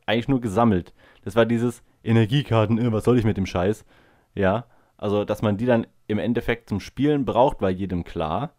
eigentlich 0.07 0.27
nur 0.27 0.41
gesammelt. 0.41 0.93
Das 1.23 1.35
war 1.35 1.45
dieses 1.45 1.83
Energiekarten, 2.03 2.77
äh, 2.79 2.91
was 2.91 3.03
soll 3.03 3.17
ich 3.17 3.25
mit 3.25 3.37
dem 3.37 3.45
Scheiß? 3.45 3.85
Ja, 4.33 4.65
also 4.97 5.25
dass 5.25 5.41
man 5.41 5.57
die 5.57 5.65
dann 5.65 5.87
im 6.07 6.19
Endeffekt 6.19 6.69
zum 6.69 6.79
Spielen 6.79 7.25
braucht, 7.25 7.61
war 7.61 7.69
jedem 7.69 8.03
klar. 8.03 8.53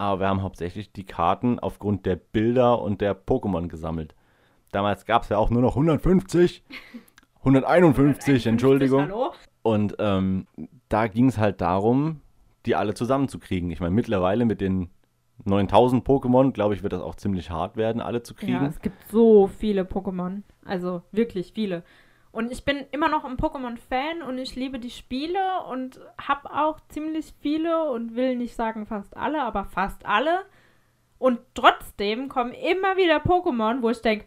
Aber 0.00 0.18
wir 0.20 0.28
haben 0.28 0.40
hauptsächlich 0.42 0.92
die 0.92 1.04
Karten 1.04 1.58
aufgrund 1.58 2.06
der 2.06 2.16
Bilder 2.16 2.80
und 2.80 3.02
der 3.02 3.14
Pokémon 3.14 3.68
gesammelt. 3.68 4.14
Damals 4.72 5.04
gab 5.04 5.24
es 5.24 5.28
ja 5.28 5.36
auch 5.36 5.50
nur 5.50 5.60
noch 5.60 5.72
150, 5.76 6.62
151, 7.40 8.46
Entschuldigung. 8.46 9.12
Und 9.62 9.96
ähm, 9.98 10.46
da 10.88 11.06
ging 11.06 11.28
es 11.28 11.36
halt 11.36 11.60
darum, 11.60 12.22
die 12.64 12.76
alle 12.76 12.94
zusammenzukriegen. 12.94 13.70
Ich 13.70 13.80
meine, 13.80 13.94
mittlerweile 13.94 14.46
mit 14.46 14.62
den 14.62 14.88
9000 15.44 16.06
Pokémon, 16.06 16.52
glaube 16.52 16.74
ich, 16.74 16.82
wird 16.82 16.94
das 16.94 17.02
auch 17.02 17.14
ziemlich 17.14 17.50
hart 17.50 17.76
werden, 17.76 18.00
alle 18.00 18.22
zu 18.22 18.32
Ja, 18.34 18.38
kriegen. 18.40 18.64
es 18.64 18.80
gibt 18.80 18.96
so 19.10 19.48
viele 19.48 19.82
Pokémon. 19.82 20.42
Also 20.64 21.02
wirklich 21.12 21.52
viele. 21.52 21.82
Und 22.32 22.52
ich 22.52 22.64
bin 22.64 22.86
immer 22.92 23.08
noch 23.08 23.24
ein 23.24 23.36
Pokémon-Fan 23.36 24.22
und 24.22 24.38
ich 24.38 24.54
liebe 24.54 24.78
die 24.78 24.90
Spiele 24.90 25.64
und 25.68 26.00
habe 26.20 26.50
auch 26.52 26.78
ziemlich 26.88 27.34
viele 27.40 27.90
und 27.90 28.14
will 28.14 28.36
nicht 28.36 28.54
sagen 28.54 28.86
fast 28.86 29.16
alle, 29.16 29.42
aber 29.42 29.64
fast 29.64 30.06
alle. 30.06 30.42
Und 31.18 31.40
trotzdem 31.54 32.28
kommen 32.28 32.52
immer 32.52 32.96
wieder 32.96 33.16
Pokémon, 33.18 33.82
wo 33.82 33.90
ich 33.90 34.00
denke, 34.00 34.26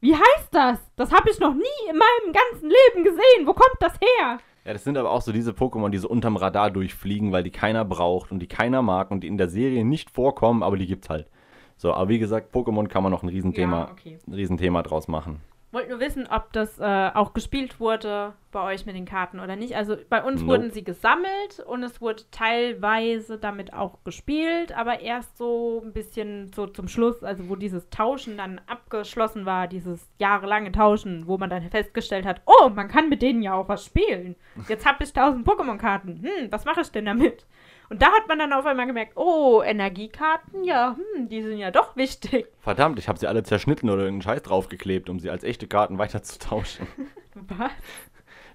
wie 0.00 0.14
heißt 0.14 0.48
das? 0.50 0.78
Das 0.96 1.12
habe 1.12 1.30
ich 1.30 1.38
noch 1.38 1.54
nie 1.54 1.88
in 1.90 1.96
meinem 1.96 2.32
ganzen 2.32 2.68
Leben 2.70 3.04
gesehen. 3.04 3.46
Wo 3.46 3.52
kommt 3.52 3.76
das 3.80 3.92
her? 4.00 4.38
Ja, 4.64 4.72
das 4.72 4.82
sind 4.84 4.96
aber 4.96 5.10
auch 5.10 5.22
so 5.22 5.30
diese 5.30 5.52
Pokémon, 5.52 5.90
die 5.90 5.98
so 5.98 6.08
unterm 6.08 6.36
Radar 6.36 6.70
durchfliegen, 6.70 7.32
weil 7.32 7.42
die 7.42 7.50
keiner 7.50 7.84
braucht 7.84 8.32
und 8.32 8.38
die 8.40 8.48
keiner 8.48 8.80
mag 8.82 9.10
und 9.10 9.20
die 9.20 9.28
in 9.28 9.36
der 9.38 9.48
Serie 9.48 9.84
nicht 9.84 10.10
vorkommen, 10.10 10.62
aber 10.62 10.76
die 10.76 10.86
gibt's 10.86 11.10
halt. 11.10 11.28
So, 11.76 11.92
aber 11.92 12.08
wie 12.08 12.18
gesagt, 12.18 12.54
Pokémon 12.54 12.88
kann 12.88 13.02
man 13.02 13.12
noch 13.12 13.22
ein 13.22 13.28
Riesenthema, 13.28 13.78
Ja, 13.78 13.90
okay. 13.90 14.18
ein 14.26 14.34
Riesenthema 14.34 14.82
draus 14.82 15.06
machen. 15.08 15.40
Wollte 15.72 15.88
nur 15.88 16.00
wissen, 16.00 16.26
ob 16.30 16.52
das 16.52 16.78
äh, 16.78 17.10
auch 17.14 17.32
gespielt 17.32 17.80
wurde 17.80 18.34
bei 18.50 18.62
euch 18.62 18.84
mit 18.84 18.94
den 18.94 19.06
Karten 19.06 19.40
oder 19.40 19.56
nicht. 19.56 19.74
Also 19.74 19.96
bei 20.10 20.22
uns 20.22 20.42
Nope. 20.42 20.52
wurden 20.52 20.70
sie 20.70 20.84
gesammelt 20.84 21.60
und 21.66 21.82
es 21.82 22.02
wurde 22.02 22.24
teilweise 22.30 23.38
damit 23.38 23.72
auch 23.72 24.04
gespielt, 24.04 24.76
aber 24.76 25.00
erst 25.00 25.38
so 25.38 25.80
ein 25.82 25.94
bisschen 25.94 26.52
so 26.52 26.66
zum 26.66 26.88
Schluss, 26.88 27.24
also 27.24 27.48
wo 27.48 27.56
dieses 27.56 27.88
Tauschen 27.88 28.36
dann 28.36 28.60
abgeschlossen 28.66 29.46
war, 29.46 29.66
dieses 29.66 30.10
jahrelange 30.18 30.72
Tauschen, 30.72 31.26
wo 31.26 31.38
man 31.38 31.48
dann 31.48 31.62
festgestellt 31.70 32.26
hat, 32.26 32.42
oh, 32.44 32.68
man 32.68 32.88
kann 32.88 33.08
mit 33.08 33.22
denen 33.22 33.42
ja 33.42 33.54
auch 33.54 33.68
was 33.68 33.86
spielen. 33.86 34.36
Jetzt 34.68 34.84
habe 34.84 35.02
ich 35.04 35.16
1000 35.16 35.46
Pokémon-Karten. 35.48 36.22
Hm, 36.22 36.52
was 36.52 36.66
mache 36.66 36.82
ich 36.82 36.90
denn 36.90 37.06
damit? 37.06 37.46
Und 37.92 38.00
da 38.00 38.06
hat 38.06 38.26
man 38.26 38.38
dann 38.38 38.54
auf 38.54 38.64
einmal 38.64 38.86
gemerkt, 38.86 39.18
oh, 39.18 39.62
Energiekarten, 39.62 40.64
ja, 40.64 40.96
hm, 41.14 41.28
die 41.28 41.42
sind 41.42 41.58
ja 41.58 41.70
doch 41.70 41.94
wichtig. 41.94 42.46
Verdammt, 42.60 42.98
ich 42.98 43.06
habe 43.06 43.18
sie 43.18 43.26
alle 43.26 43.42
zerschnitten 43.42 43.90
oder 43.90 44.04
irgendeinen 44.04 44.22
Scheiß 44.22 44.42
draufgeklebt, 44.44 45.10
um 45.10 45.20
sie 45.20 45.28
als 45.28 45.44
echte 45.44 45.66
Karten 45.66 45.98
weiterzutauschen. 45.98 46.86
Was? 47.34 47.70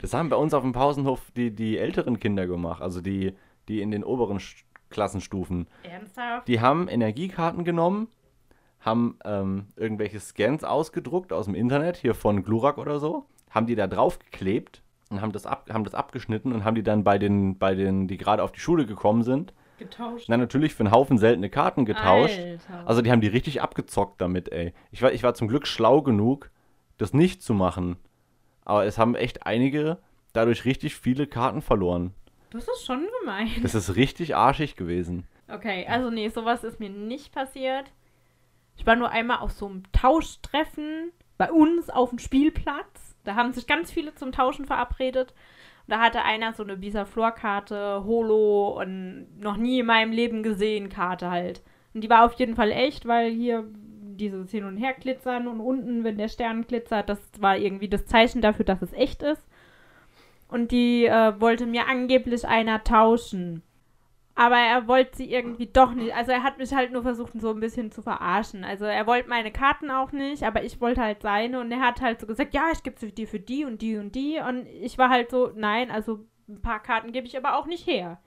Das 0.02 0.16
haben 0.16 0.30
bei 0.30 0.36
uns 0.38 0.56
auf 0.56 0.64
dem 0.64 0.72
Pausenhof 0.72 1.22
die, 1.36 1.52
die 1.52 1.78
älteren 1.78 2.20
Kinder 2.20 2.48
gemacht, 2.48 2.82
also 2.82 3.00
die, 3.00 3.36
die 3.68 3.80
in 3.82 3.92
den 3.92 4.04
oberen 4.04 4.40
Sch- 4.40 4.64
Klassenstufen. 4.90 5.68
Ernsthaft? 5.84 6.48
Die 6.48 6.60
haben 6.60 6.88
Energiekarten 6.88 7.64
genommen, 7.64 8.08
haben 8.80 9.20
ähm, 9.24 9.68
irgendwelche 9.76 10.20
Scans 10.20 10.64
ausgedruckt 10.64 11.32
aus 11.32 11.46
dem 11.46 11.54
Internet, 11.54 11.98
hier 11.98 12.16
von 12.16 12.42
Glurak 12.42 12.80
oder 12.80 13.00
so, 13.00 13.26
haben 13.52 13.68
die 13.68 13.76
da 13.76 13.86
draufgeklebt 13.86 14.82
und 15.12 15.22
haben 15.22 15.32
das, 15.32 15.46
ab, 15.46 15.70
haben 15.72 15.84
das 15.84 15.94
abgeschnitten 15.94 16.52
und 16.54 16.64
haben 16.64 16.76
die 16.76 16.84
dann 16.84 17.04
bei 17.04 17.18
den, 17.18 17.58
bei 17.58 17.76
den, 17.76 18.08
die 18.08 18.18
gerade 18.18 18.44
auf 18.44 18.52
die 18.52 18.60
Schule 18.60 18.86
gekommen 18.86 19.24
sind, 19.24 19.54
Getauscht. 19.80 20.30
dann 20.30 20.40
natürlich 20.40 20.74
für 20.74 20.82
einen 20.82 20.92
Haufen 20.92 21.18
seltene 21.18 21.50
Karten 21.50 21.86
getauscht. 21.86 22.40
Alter. 22.40 22.88
Also 22.88 23.02
die 23.02 23.12
haben 23.12 23.22
die 23.22 23.28
richtig 23.28 23.62
abgezockt 23.62 24.22
damit, 24.22 24.52
ey. 24.52 24.74
Ich 24.92 25.02
war, 25.02 25.12
ich 25.12 25.24
war 25.24 25.34
zum 25.34 25.48
Glück 25.48 25.68
schlau 25.68 26.02
genug, 26.02 26.50
das 26.98 27.14
nicht 27.14 27.42
zu 27.42 27.54
machen. 27.54 27.98
Aber 28.66 28.86
es 28.86 28.98
haben 28.98 29.16
echt 29.16 29.46
einige 29.46 30.00
dadurch 30.34 30.66
richtig 30.66 30.96
viele 30.96 31.28
Karten 31.28 31.62
verloren. 31.62 32.14
Das 32.52 32.68
ist 32.68 32.86
schon 32.86 33.08
gemein. 33.20 33.50
Das 33.62 33.76
ist 33.76 33.96
richtig 33.96 34.36
arschig 34.36 34.76
gewesen. 34.76 35.28
Okay, 35.50 35.86
also 35.88 36.10
nee, 36.10 36.30
sowas 36.30 36.64
ist 36.64 36.80
mir 36.80 36.90
nicht 36.90 37.34
passiert. 37.34 37.92
Ich 38.76 38.86
war 38.86 38.96
nur 38.96 39.10
einmal 39.10 39.40
auf 39.40 39.52
so 39.52 39.66
einem 39.68 39.84
Tauschtreffen 39.92 41.12
bei 41.38 41.52
uns 41.52 41.90
auf 41.90 42.10
dem 42.10 42.20
Spielplatz. 42.20 43.07
Da 43.28 43.36
haben 43.36 43.54
sich 43.54 43.68
ganz 43.68 43.92
viele 43.92 44.16
zum 44.16 44.32
Tauschen 44.32 44.66
verabredet. 44.66 45.34
Und 45.86 45.92
da 45.92 46.00
hatte 46.00 46.24
einer 46.24 46.54
so 46.54 46.64
eine 46.64 46.78
Bisa-Flor-Karte, 46.78 48.04
Holo 48.06 48.80
und 48.80 49.28
noch 49.40 49.58
nie 49.58 49.80
in 49.80 49.86
meinem 49.86 50.12
Leben 50.12 50.44
gesehen 50.44 50.90
Karte 50.90 51.30
halt. 51.30 51.62
Und 51.94 52.04
die 52.04 52.10
war 52.10 52.26
auf 52.26 52.34
jeden 52.34 52.56
Fall 52.56 52.72
echt, 52.72 53.06
weil 53.06 53.32
hier 53.32 53.66
dieses 54.18 54.52
Hin- 54.52 54.66
und 54.66 54.78
Her-Glitzern 54.78 55.48
und 55.48 55.60
unten, 55.60 56.04
wenn 56.04 56.18
der 56.18 56.28
Stern 56.28 56.66
glitzert, 56.66 57.10
das 57.10 57.20
war 57.40 57.58
irgendwie 57.58 57.90
das 57.90 58.06
Zeichen 58.06 58.42
dafür, 58.42 58.66
dass 58.66 58.82
es 58.82 58.94
echt 58.94 59.24
ist. 59.24 59.46
Und 60.48 60.72
die 60.72 61.06
äh, 61.06 61.40
wollte 61.40 61.66
mir 61.66 61.88
angeblich 61.88 62.48
einer 62.48 62.84
tauschen. 62.84 63.62
Aber 64.40 64.56
er 64.58 64.88
wollte 64.88 65.18
sie 65.18 65.32
irgendwie 65.32 65.66
doch 65.66 65.94
nicht. 65.96 66.14
Also 66.16 66.32
er 66.32 66.44
hat 66.44 66.60
mich 66.60 66.72
halt 66.72 66.92
nur 66.92 67.02
versucht, 67.02 67.34
so 67.42 67.50
ein 67.50 67.60
bisschen 67.60 67.92
zu 67.92 68.04
verarschen. 68.04 68.64
Also 68.64 68.86
er 68.86 69.08
wollte 69.08 69.28
meine 69.30 69.52
Karten 69.52 69.90
auch 69.90 70.12
nicht, 70.12 70.44
aber 70.44 70.64
ich 70.64 70.80
wollte 70.80 71.02
halt 71.02 71.24
seine. 71.24 71.60
Und 71.60 71.72
er 71.72 71.80
hat 71.80 72.02
halt 72.02 72.20
so 72.22 72.28
gesagt, 72.28 72.54
ja, 72.54 72.68
ich 72.72 72.84
gebe 72.84 73.00
sie 73.00 73.12
dir 73.12 73.28
für 73.28 73.40
die 73.40 73.66
und 73.66 73.82
die 73.82 73.98
und 73.98 74.14
die. 74.14 74.38
Und 74.48 74.68
ich 74.68 75.00
war 75.00 75.10
halt 75.10 75.32
so, 75.32 75.52
nein, 75.56 75.90
also 75.90 76.20
ein 76.48 76.62
paar 76.62 76.84
Karten 76.84 77.14
gebe 77.14 77.26
ich 77.26 77.36
aber 77.36 77.58
auch 77.58 77.66
nicht 77.66 77.88
her. 77.88 78.20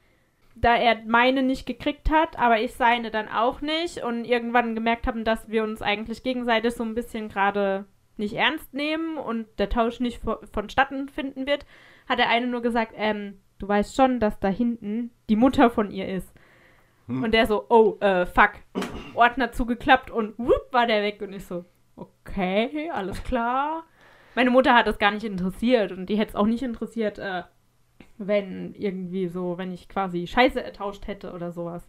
Da 0.57 0.75
er 0.75 1.01
meine 1.07 1.45
nicht 1.45 1.65
gekriegt 1.65 2.11
hat, 2.11 2.37
aber 2.41 2.61
ich 2.61 2.75
seine 2.75 3.13
dann 3.13 3.29
auch 3.29 3.61
nicht. 3.61 4.03
Und 4.03 4.25
irgendwann 4.25 4.75
gemerkt 4.75 5.07
haben, 5.07 5.23
dass 5.23 5.49
wir 5.49 5.63
uns 5.63 5.81
eigentlich 5.81 6.25
gegenseitig 6.25 6.75
so 6.75 6.83
ein 6.83 6.97
bisschen 6.97 7.29
gerade 7.29 7.85
nicht 8.17 8.35
ernst 8.35 8.75
nehmen 8.75 9.17
und 9.17 9.47
der 9.61 9.69
Tausch 9.71 10.01
nicht 10.01 10.25
vo- 10.25 10.45
vonstatten 10.53 11.09
finden 11.09 11.47
wird, 11.47 11.65
hat 12.09 12.19
der 12.19 12.29
eine 12.31 12.49
nur 12.49 12.63
gesagt, 12.63 12.95
ähm, 12.97 13.41
du 13.61 13.69
weißt 13.69 13.95
schon, 13.95 14.19
dass 14.19 14.41
da 14.41 14.49
hinten 14.49 15.11
die 15.29 15.37
Mutter 15.37 15.71
von 15.71 15.91
ihr 15.91 16.09
ist. 16.09 16.33
Hm. 17.07 17.23
Und 17.23 17.33
der 17.33 17.47
so, 17.47 17.67
oh, 17.69 17.99
äh, 18.01 18.27
fuck. 18.27 18.53
Ordner 19.15 19.53
zugeklappt 19.53 20.11
und 20.11 20.39
whoop, 20.39 20.73
war 20.73 20.87
der 20.87 21.03
weg. 21.03 21.21
Und 21.23 21.33
ich 21.33 21.45
so, 21.45 21.65
okay, 21.97 22.91
alles 22.93 23.23
klar. 23.23 23.85
Meine 24.35 24.51
Mutter 24.51 24.75
hat 24.75 24.87
das 24.87 24.99
gar 24.99 25.11
nicht 25.11 25.25
interessiert 25.25 25.93
und 25.93 26.07
die 26.07 26.17
hätte 26.17 26.31
es 26.31 26.37
auch 26.37 26.47
nicht 26.47 26.63
interessiert, 26.63 27.19
äh, 27.19 27.43
wenn 28.17 28.75
irgendwie 28.75 29.29
so, 29.29 29.59
wenn 29.59 29.73
ich 29.73 29.89
quasi 29.89 30.27
Scheiße 30.27 30.63
ertauscht 30.63 31.07
hätte 31.07 31.33
oder 31.33 31.53
sowas. 31.53 31.89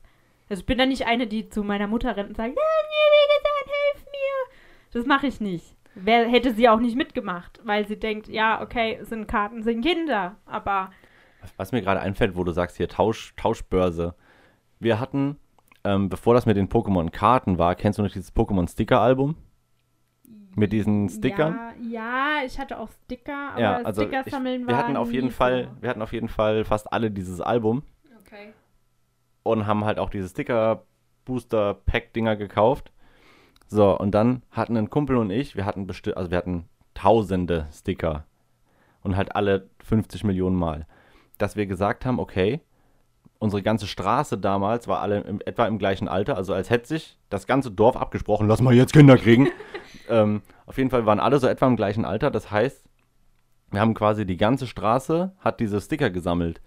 Also 0.50 0.62
ich 0.62 0.66
bin 0.66 0.78
da 0.78 0.86
nicht 0.86 1.06
eine, 1.06 1.28
die 1.28 1.50
zu 1.50 1.64
meiner 1.64 1.88
Mutter 1.88 2.18
rennt 2.18 2.30
und 2.30 2.36
sagt, 2.36 2.50
ja, 2.50 2.54
mir 2.54 3.12
wehgetan, 3.14 3.74
hilf 3.94 4.06
mir. 4.06 4.58
Das 4.92 5.06
mache 5.06 5.28
ich 5.28 5.40
nicht. 5.40 5.76
Wer 5.94 6.28
hätte 6.28 6.54
sie 6.54 6.68
auch 6.68 6.80
nicht 6.80 6.96
mitgemacht, 6.96 7.60
weil 7.64 7.88
sie 7.88 8.00
denkt, 8.00 8.28
ja, 8.28 8.62
okay, 8.62 8.98
es 9.02 9.10
sind 9.10 9.28
Karten, 9.28 9.62
sind 9.62 9.82
Kinder, 9.82 10.38
aber 10.46 10.92
Was 11.58 11.72
mir 11.72 11.82
gerade 11.82 12.00
einfällt, 12.00 12.36
wo 12.36 12.44
du 12.44 12.52
sagst 12.52 12.78
hier 12.78 12.88
Tausch, 12.88 13.34
Tauschbörse. 13.36 14.16
Wir 14.80 15.00
hatten, 15.00 15.38
ähm, 15.84 16.10
bevor 16.10 16.34
das 16.34 16.46
mit 16.46 16.58
den 16.58 16.70
Pokémon-Karten 16.70 17.58
war, 17.58 17.76
kennst 17.76 18.00
du 18.00 18.04
noch 18.04 18.12
dieses 18.12 18.36
Pokémon-Sticker-Album? 18.36 19.36
Mit 20.56 20.74
diesen 20.74 21.08
Stickern? 21.10 21.58
Ja, 21.90 22.40
ja, 22.40 22.46
ich 22.46 22.60
hatte 22.60 22.78
auch 22.80 22.90
Sticker, 23.06 23.52
aber 23.52 23.60
Ja, 23.62 23.78
also 23.78 24.02
Sticker 24.02 24.24
ich, 24.26 24.32
sammeln 24.34 24.68
wir 24.68 24.76
war 24.76 24.84
hatten 24.84 24.98
auf 24.98 25.08
nie 25.10 25.16
jeden 25.16 25.32
Fall, 25.32 25.70
so. 25.76 25.82
wir 25.82 25.90
hatten 25.90 26.02
auf 26.02 26.12
jeden 26.14 26.28
Fall 26.28 26.66
fast 26.66 26.92
alle 26.92 27.10
dieses 27.10 27.40
Album 27.42 27.84
Okay. 28.26 28.54
und 29.44 29.66
haben 29.66 29.86
halt 29.86 29.98
auch 29.98 30.10
diese 30.10 30.28
Sticker-Booster-Pack-Dinger 31.26 32.36
gekauft. 32.36 32.92
So, 33.68 33.98
und 33.98 34.12
dann 34.12 34.44
hatten 34.52 34.76
ein 34.78 34.90
Kumpel 34.90 35.16
und 35.18 35.30
ich, 35.30 35.56
wir 35.56 35.66
hatten 35.66 35.88
bestimmt, 35.88 36.18
also 36.18 36.30
wir 36.32 36.38
hatten 36.38 36.68
tausende 36.94 37.68
Sticker 37.72 38.26
und 39.02 39.16
halt 39.16 39.34
alle 39.36 39.70
50 39.84 40.24
Millionen 40.26 40.58
Mal, 40.58 40.86
dass 41.42 41.56
wir 41.56 41.66
gesagt 41.66 42.06
haben, 42.06 42.20
okay, 42.20 42.62
unsere 43.40 43.64
ganze 43.64 43.88
Straße 43.88 44.38
damals 44.38 44.88
war 44.88 45.02
alle 45.02 45.22
im, 45.22 45.42
etwa 45.46 45.66
im 45.66 45.80
gleichen 45.80 46.08
Alter, 46.08 46.38
also 46.38 46.54
als 46.54 46.70
hätte 46.70 46.88
sich 46.88 47.18
das 47.30 47.48
ganze 47.48 47.72
Dorf 47.72 47.98
abgesprochen, 47.98 48.48
lass 48.48 48.62
mal 48.62 48.74
jetzt 48.74 48.94
Kinder 48.94 49.18
kriegen. 49.18 49.48
ähm, 50.10 50.42
auf 50.66 50.78
jeden 50.78 50.90
Fall 50.90 51.06
waren 51.06 51.20
alle 51.20 51.40
so 51.40 51.48
etwa 51.48 51.68
im 51.68 51.76
gleichen 51.76 52.06
Alter, 52.06 52.30
das 52.30 52.52
heißt, 52.52 52.86
wir 53.72 53.80
haben 53.80 53.94
quasi 53.94 54.26
die 54.26 54.38
ganze 54.38 54.68
Straße 54.68 55.34
hat 55.40 55.60
diese 55.60 55.80
Sticker 55.80 56.10
gesammelt. 56.10 56.62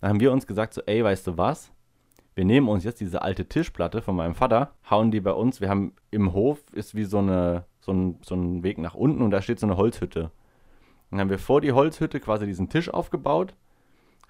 Dann 0.00 0.10
haben 0.10 0.20
wir 0.20 0.32
uns 0.32 0.46
gesagt, 0.46 0.74
so, 0.74 0.82
ey, 0.84 1.02
weißt 1.02 1.26
du 1.26 1.38
was? 1.38 1.72
Wir 2.34 2.44
nehmen 2.44 2.68
uns 2.68 2.84
jetzt 2.84 3.00
diese 3.00 3.22
alte 3.22 3.46
Tischplatte 3.46 4.02
von 4.02 4.16
meinem 4.16 4.34
Vater, 4.34 4.72
hauen 4.88 5.10
die 5.10 5.20
bei 5.20 5.32
uns. 5.32 5.60
Wir 5.60 5.68
haben 5.68 5.94
im 6.10 6.32
Hof 6.32 6.62
ist 6.72 6.94
wie 6.94 7.04
so, 7.04 7.18
eine, 7.18 7.64
so, 7.80 7.92
ein, 7.92 8.18
so 8.22 8.34
ein 8.34 8.62
Weg 8.62 8.78
nach 8.78 8.94
unten 8.94 9.22
und 9.22 9.30
da 9.30 9.42
steht 9.42 9.60
so 9.60 9.66
eine 9.66 9.76
Holzhütte. 9.76 10.30
Dann 11.10 11.20
haben 11.20 11.30
wir 11.30 11.38
vor 11.38 11.60
die 11.60 11.72
Holzhütte 11.72 12.20
quasi 12.20 12.46
diesen 12.46 12.68
Tisch 12.68 12.88
aufgebaut, 12.88 13.54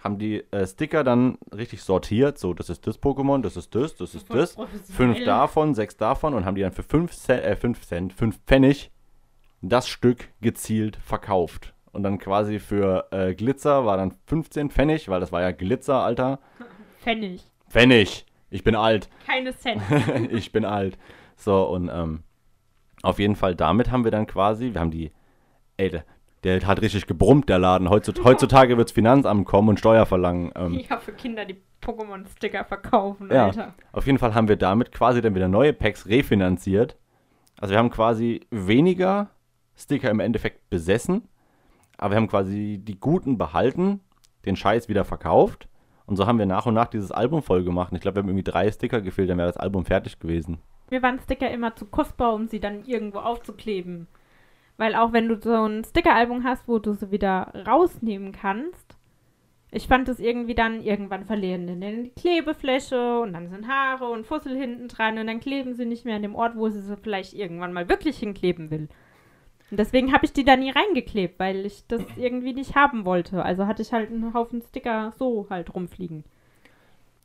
haben 0.03 0.19
die 0.19 0.43
äh, 0.53 0.67
Sticker 0.67 1.05
dann 1.05 1.39
richtig 1.55 1.83
sortiert. 1.83 2.39
So, 2.39 2.55
das 2.55 2.69
ist 2.71 2.87
das 2.87 3.01
Pokémon, 3.01 3.41
das 3.41 3.57
ist 3.57 3.75
das, 3.75 3.95
das 3.95 4.15
ist 4.15 4.33
das. 4.33 4.55
professionell. 4.55 5.15
Fünf 5.15 5.25
davon, 5.25 5.75
sechs 5.75 5.97
davon 5.97 6.35
und 6.35 6.45
haben 6.45 6.57
die 6.57 6.63
dann 6.63 6.73
für 6.73 6.83
fünf 6.83 7.13
Cent, 7.13 7.45
äh, 7.45 7.57
fünf 7.57 7.87
Cent, 7.87 8.13
fünf 8.13 8.39
Pfennig 8.47 8.91
das 9.63 9.89
Stück 9.89 10.29
gezielt 10.41 10.97
verkauft. 10.97 11.73
Und 11.93 12.03
dann 12.03 12.19
quasi 12.19 12.59
für 12.59 13.07
äh, 13.11 13.35
Glitzer 13.35 13.85
war 13.85 13.97
dann 13.97 14.15
15 14.27 14.71
Pfennig, 14.71 15.09
weil 15.09 15.21
das 15.21 15.31
war 15.31 15.41
ja 15.41 15.53
Glitzer, 15.53 16.03
Alter. 16.03 16.41
Pfennig. 17.01 17.45
Pfennig. 17.69 18.27
Ich 18.51 18.65
bin 18.65 18.75
alt. 18.75 19.09
Keine 19.27 19.57
Cent. 19.57 19.83
ich 20.31 20.53
bin 20.53 20.65
alt. 20.65 20.99
So, 21.37 21.65
und 21.65 21.91
ähm, 21.93 22.23
auf 23.03 23.19
jeden 23.19 23.37
Fall 23.37 23.55
damit 23.55 23.91
haben 23.91 24.05
wir 24.05 24.11
dann 24.11 24.27
quasi, 24.27 24.73
wir 24.73 24.81
haben 24.81 24.91
die, 24.91 25.13
ey, 25.77 26.03
der, 26.45 26.67
hat 26.67 26.83
richtig 26.83 27.07
gebrummt, 27.07 27.49
der 27.49 27.59
Laden. 27.59 27.89
Heutzutage, 27.91 28.29
heutzutage 28.29 28.77
wird 28.77 28.89
das 28.89 28.93
Finanzamt 28.93 29.47
kommen 29.47 29.69
und 29.69 29.79
Steuer 29.79 30.07
verlangen. 30.07 30.51
Ähm, 30.57 30.81
ja, 30.89 30.99
für 30.99 31.13
Kinder, 31.13 31.45
die 31.45 31.57
Pokémon-Sticker 31.83 32.65
verkaufen, 32.65 33.29
Ja. 33.31 33.47
Alter. 33.47 33.75
Auf 33.93 34.07
jeden 34.07 34.19
Fall 34.19 34.35
haben 34.35 34.49
wir 34.49 34.57
damit 34.57 34.93
quasi 34.93 35.21
dann 35.21 35.35
wieder 35.35 35.49
neue 35.49 35.73
Packs 35.73 36.07
refinanziert. 36.07 36.97
Also 37.61 37.73
wir 37.73 37.79
haben 37.79 37.91
quasi 37.91 38.41
weniger 38.51 39.31
Sticker 39.77 40.11
im 40.11 40.21
Endeffekt 40.21 40.69
besessen, 40.71 41.29
aber 41.97 42.13
wir 42.13 42.17
haben 42.17 42.29
quasi 42.29 42.81
die 42.83 42.99
guten 42.99 43.39
behalten, 43.39 44.01
den 44.45 44.57
Scheiß 44.57 44.89
wieder 44.89 45.05
verkauft. 45.05 45.69
Und 46.07 46.17
so 46.17 46.27
haben 46.27 46.39
wir 46.39 46.47
nach 46.47 46.67
und 46.67 46.75
nach 46.75 46.89
dieses 46.89 47.13
Album 47.13 47.43
voll 47.43 47.63
gemacht. 47.65 47.93
Und 47.93 47.97
ich 47.97 48.03
glaube, 48.03 48.17
wir 48.17 48.23
haben 48.23 48.29
irgendwie 48.29 48.51
drei 48.51 48.71
Sticker 48.71 49.01
gefehlt, 49.01 49.31
dann 49.31 49.39
wäre 49.39 49.49
das 49.49 49.57
Album 49.57 49.85
fertig 49.85 50.19
gewesen. 50.19 50.59
Mir 50.91 51.03
waren 51.03 51.21
Sticker 51.21 51.51
immer 51.51 51.75
zu 51.77 51.87
kostbar, 51.87 52.35
um 52.35 52.49
sie 52.49 52.61
dann 52.61 52.85
irgendwo 52.85 53.21
aufzukleben. 53.21 54.09
Weil 54.77 54.95
auch 54.95 55.13
wenn 55.13 55.29
du 55.29 55.41
so 55.41 55.53
ein 55.53 55.85
Stickeralbum 55.85 56.45
hast, 56.45 56.67
wo 56.67 56.79
du 56.79 56.93
sie 56.95 57.11
wieder 57.11 57.53
rausnehmen 57.67 58.33
kannst, 58.33 58.97
ich 59.75 59.87
fand 59.87 60.09
es 60.09 60.19
irgendwie 60.19 60.55
dann, 60.55 60.83
irgendwann 60.83 61.25
verlieren 61.25 61.67
die 61.67 62.11
Klebefläche 62.11 63.21
und 63.21 63.33
dann 63.33 63.49
sind 63.49 63.67
Haare 63.67 64.07
und 64.11 64.27
Fussel 64.27 64.55
hinten 64.55 64.89
dran 64.89 65.19
und 65.19 65.27
dann 65.27 65.41
kleben 65.41 65.75
sie 65.75 65.87
nicht 65.87 66.05
mehr 66.05 66.17
an 66.17 66.23
dem 66.23 66.35
Ort, 66.35 66.57
wo 66.57 66.69
sie 66.69 66.83
sie 66.83 66.97
vielleicht 66.97 67.33
irgendwann 67.33 67.73
mal 67.73 67.89
wirklich 67.89 68.19
hinkleben 68.19 68.71
will. 68.71 68.89
Und 69.71 69.79
deswegen 69.79 70.13
habe 70.13 70.27
ich 70.27 70.35
die 70.35 70.45
da 70.45 70.57
nie 70.57 70.71
reingeklebt, 70.71 71.39
weil 71.39 71.65
ich 71.65 71.87
das 71.89 72.03
irgendwie 72.19 72.53
nicht 72.53 72.75
haben 72.75 73.07
wollte. 73.07 73.43
Also 73.43 73.67
hatte 73.67 73.81
ich 73.81 73.95
halt 73.95 74.11
einen 74.11 74.35
Haufen 74.35 74.61
Sticker 74.61 75.15
so 75.19 75.47
halt 75.49 75.75
rumfliegen. 75.75 76.25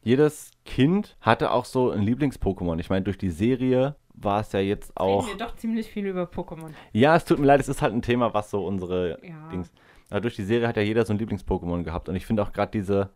Jedes 0.01 0.51
Kind 0.63 1.17
hatte 1.19 1.51
auch 1.51 1.65
so 1.65 1.91
ein 1.91 2.03
Lieblings-Pokémon. 2.03 2.79
Ich 2.79 2.89
meine, 2.89 3.03
durch 3.03 3.17
die 3.17 3.29
Serie 3.29 3.97
war 4.20 4.41
es 4.41 4.51
ja 4.51 4.59
jetzt 4.59 4.95
auch. 4.99 5.28
Reden 5.28 5.38
wir 5.39 5.45
doch 5.45 5.55
ziemlich 5.55 5.88
viel 5.89 6.05
über 6.07 6.24
Pokémon. 6.24 6.72
Ja, 6.91 7.15
es 7.15 7.26
tut 7.26 7.39
mir 7.39 7.45
leid, 7.45 7.59
es 7.61 7.70
ist 7.70 7.82
halt 7.82 7.93
ein 7.93 8.01
Thema, 8.01 8.34
was 8.34 8.49
so 8.49 8.65
unsere 8.65 9.20
Ja. 9.24 9.49
Dings. 9.51 9.72
Aber 10.09 10.22
durch 10.22 10.36
die 10.36 10.43
Serie 10.43 10.68
hat 10.68 10.78
ja 10.78 10.82
jeder 10.84 11.05
so 11.05 11.13
ein 11.13 11.20
Lieblings-Pokémon 11.20 11.84
gehabt. 11.84 12.09
Und 12.09 12.15
ich 12.15 12.26
finde 12.26 12.41
auch 12.43 12.51
gerade 12.53 12.72
diese, 12.72 13.09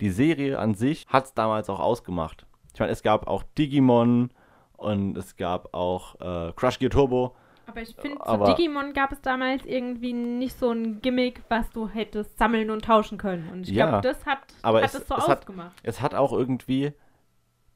die 0.00 0.10
Serie 0.10 0.58
an 0.58 0.74
sich 0.74 1.06
hat 1.08 1.26
es 1.26 1.34
damals 1.34 1.68
auch 1.70 1.80
ausgemacht. 1.80 2.46
Ich 2.74 2.80
meine, 2.80 2.92
es 2.92 3.02
gab 3.02 3.26
auch 3.26 3.42
Digimon 3.58 4.30
und 4.76 5.16
es 5.16 5.36
gab 5.36 5.74
auch 5.74 6.14
äh, 6.20 6.52
Crush 6.56 6.78
Gear 6.78 6.90
Turbo. 6.90 7.36
Aber 7.66 7.82
ich 7.82 7.94
finde, 7.94 8.18
zu 8.24 8.44
Digimon 8.56 8.94
gab 8.94 9.12
es 9.12 9.20
damals 9.20 9.64
irgendwie 9.64 10.12
nicht 10.12 10.58
so 10.58 10.70
ein 10.72 11.00
Gimmick, 11.02 11.42
was 11.48 11.70
du 11.70 11.86
hättest 11.88 12.36
sammeln 12.38 12.70
und 12.70 12.84
tauschen 12.84 13.16
können. 13.18 13.48
Und 13.52 13.68
ich 13.68 13.74
Ja, 13.74 13.88
glaube, 14.00 14.08
das 14.08 14.26
hat, 14.26 14.38
aber 14.62 14.78
hat 14.78 14.86
es- 14.86 14.94
es 15.02 15.06
so 15.06 15.14
es 15.14 15.28
hat- 15.28 15.38
ausgemacht. 15.40 15.76
Es 15.84 16.00
hat 16.00 16.14
auch 16.14 16.32
irgendwie 16.32 16.92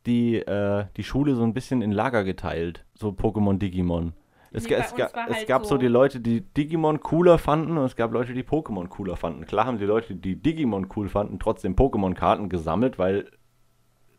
die, 0.07 0.37
äh, 0.37 0.87
die 0.97 1.05
Schule 1.05 1.35
so 1.35 1.43
ein 1.45 1.55
bisschen 1.55 1.83
in 1.83 1.93
Lager 1.93 2.25
geteilt. 2.25 2.85
So 2.95 3.09
Pokémon 3.11 3.59
Digimon. 3.59 4.13
Es, 4.53 4.69
Nee, 4.69 4.75
es, 4.77 4.95
ga- 4.95 5.11
war 5.15 5.29
es 5.29 5.35
halt 5.37 5.47
gab 5.49 5.65
so 5.65 5.71
so- 5.71 5.79
die 5.79 5.89
Leute, 5.89 6.21
die 6.21 6.41
Digimon 6.43 7.01
cooler 7.01 7.39
fanden 7.39 7.77
und 7.77 7.85
es 7.85 7.97
gab 7.97 8.13
Leute, 8.13 8.35
die 8.35 8.45
Pokémon 8.45 8.87
cooler 8.89 9.17
fanden. 9.17 9.47
Klar 9.47 9.67
haben 9.67 9.79
die 9.79 9.85
Leute, 9.85 10.15
die 10.15 10.37
Digimon 10.37 10.89
cool 10.95 11.09
fanden, 11.09 11.39
trotzdem 11.41 11.75
Pokémon-Karten 11.75 12.49
gesammelt, 12.49 12.99
weil 12.99 13.31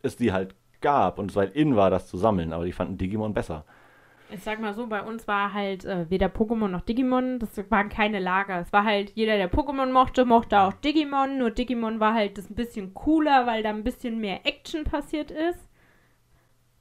es 0.02 0.18
die 0.18 0.32
halt 0.34 0.56
gab 0.82 1.20
und 1.20 1.32
es 1.32 1.38
halt 1.38 1.56
in 1.56 1.76
war, 1.76 1.90
das 1.90 2.08
zu 2.08 2.18
sammeln. 2.18 2.52
Aber 2.52 2.66
die 2.66 2.74
fanden 2.74 2.98
Digimon 2.98 3.34
besser. 3.34 3.64
Ich 4.32 4.42
sag 4.44 4.60
mal 4.60 4.74
so, 4.74 4.88
bei 4.88 5.02
uns 5.04 5.28
war 5.28 5.54
halt 5.54 5.86
äh, 5.86 6.10
weder 6.10 6.28
Pokémon 6.28 6.68
noch 6.68 6.82
Digimon. 6.82 7.40
Das 7.40 7.52
waren 7.70 7.90
keine 7.90 8.20
Lager. 8.20 8.60
Es 8.60 8.74
war 8.74 8.84
halt, 8.84 9.12
jeder, 9.12 9.38
der 9.38 9.52
Pokémon 9.52 9.92
mochte, 9.92 10.26
mochte 10.26 10.60
auch 10.60 10.74
Digimon. 10.74 11.38
Nur 11.38 11.52
Digimon 11.52 12.00
war 12.00 12.14
halt 12.16 12.38
das 12.40 12.50
ein 12.50 12.56
bisschen 12.56 12.94
cooler, 12.96 13.46
weil 13.48 13.64
da 13.64 13.70
ein 13.70 13.84
bisschen 13.84 14.20
mehr 14.20 14.46
Action 14.46 14.84
passiert 14.84 15.30
ist. 15.32 15.70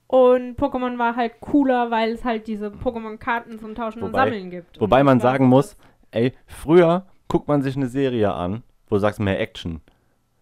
Und 0.07 0.57
Pokémon 0.59 0.99
war 0.99 1.17
halt 1.17 1.41
cooler, 1.41 1.91
weil 1.91 2.13
es 2.13 2.25
halt 2.25 2.47
diese 2.47 2.69
Pokémon-Karten 2.69 3.59
zum 3.59 3.75
Tauschen 3.75 4.03
und 4.03 4.13
Wobei- 4.13 4.25
Sammeln 4.27 4.51
gibt. 4.51 4.81
Wobei 4.81 5.01
Und 5.01 5.07
man 5.07 5.21
sagen 5.21 5.47
muss, 5.47 5.77
ey, 6.11 6.33
früher 6.47 7.07
guckt 7.29 7.49
man 7.49 7.63
sich 7.63 7.77
eine 7.77 7.89
Serie 7.89 8.33
an, 8.33 8.63
wo 8.89 8.97
du 8.97 9.01
sagst 9.01 9.19
mehr 9.19 9.41
Action. 9.41 9.81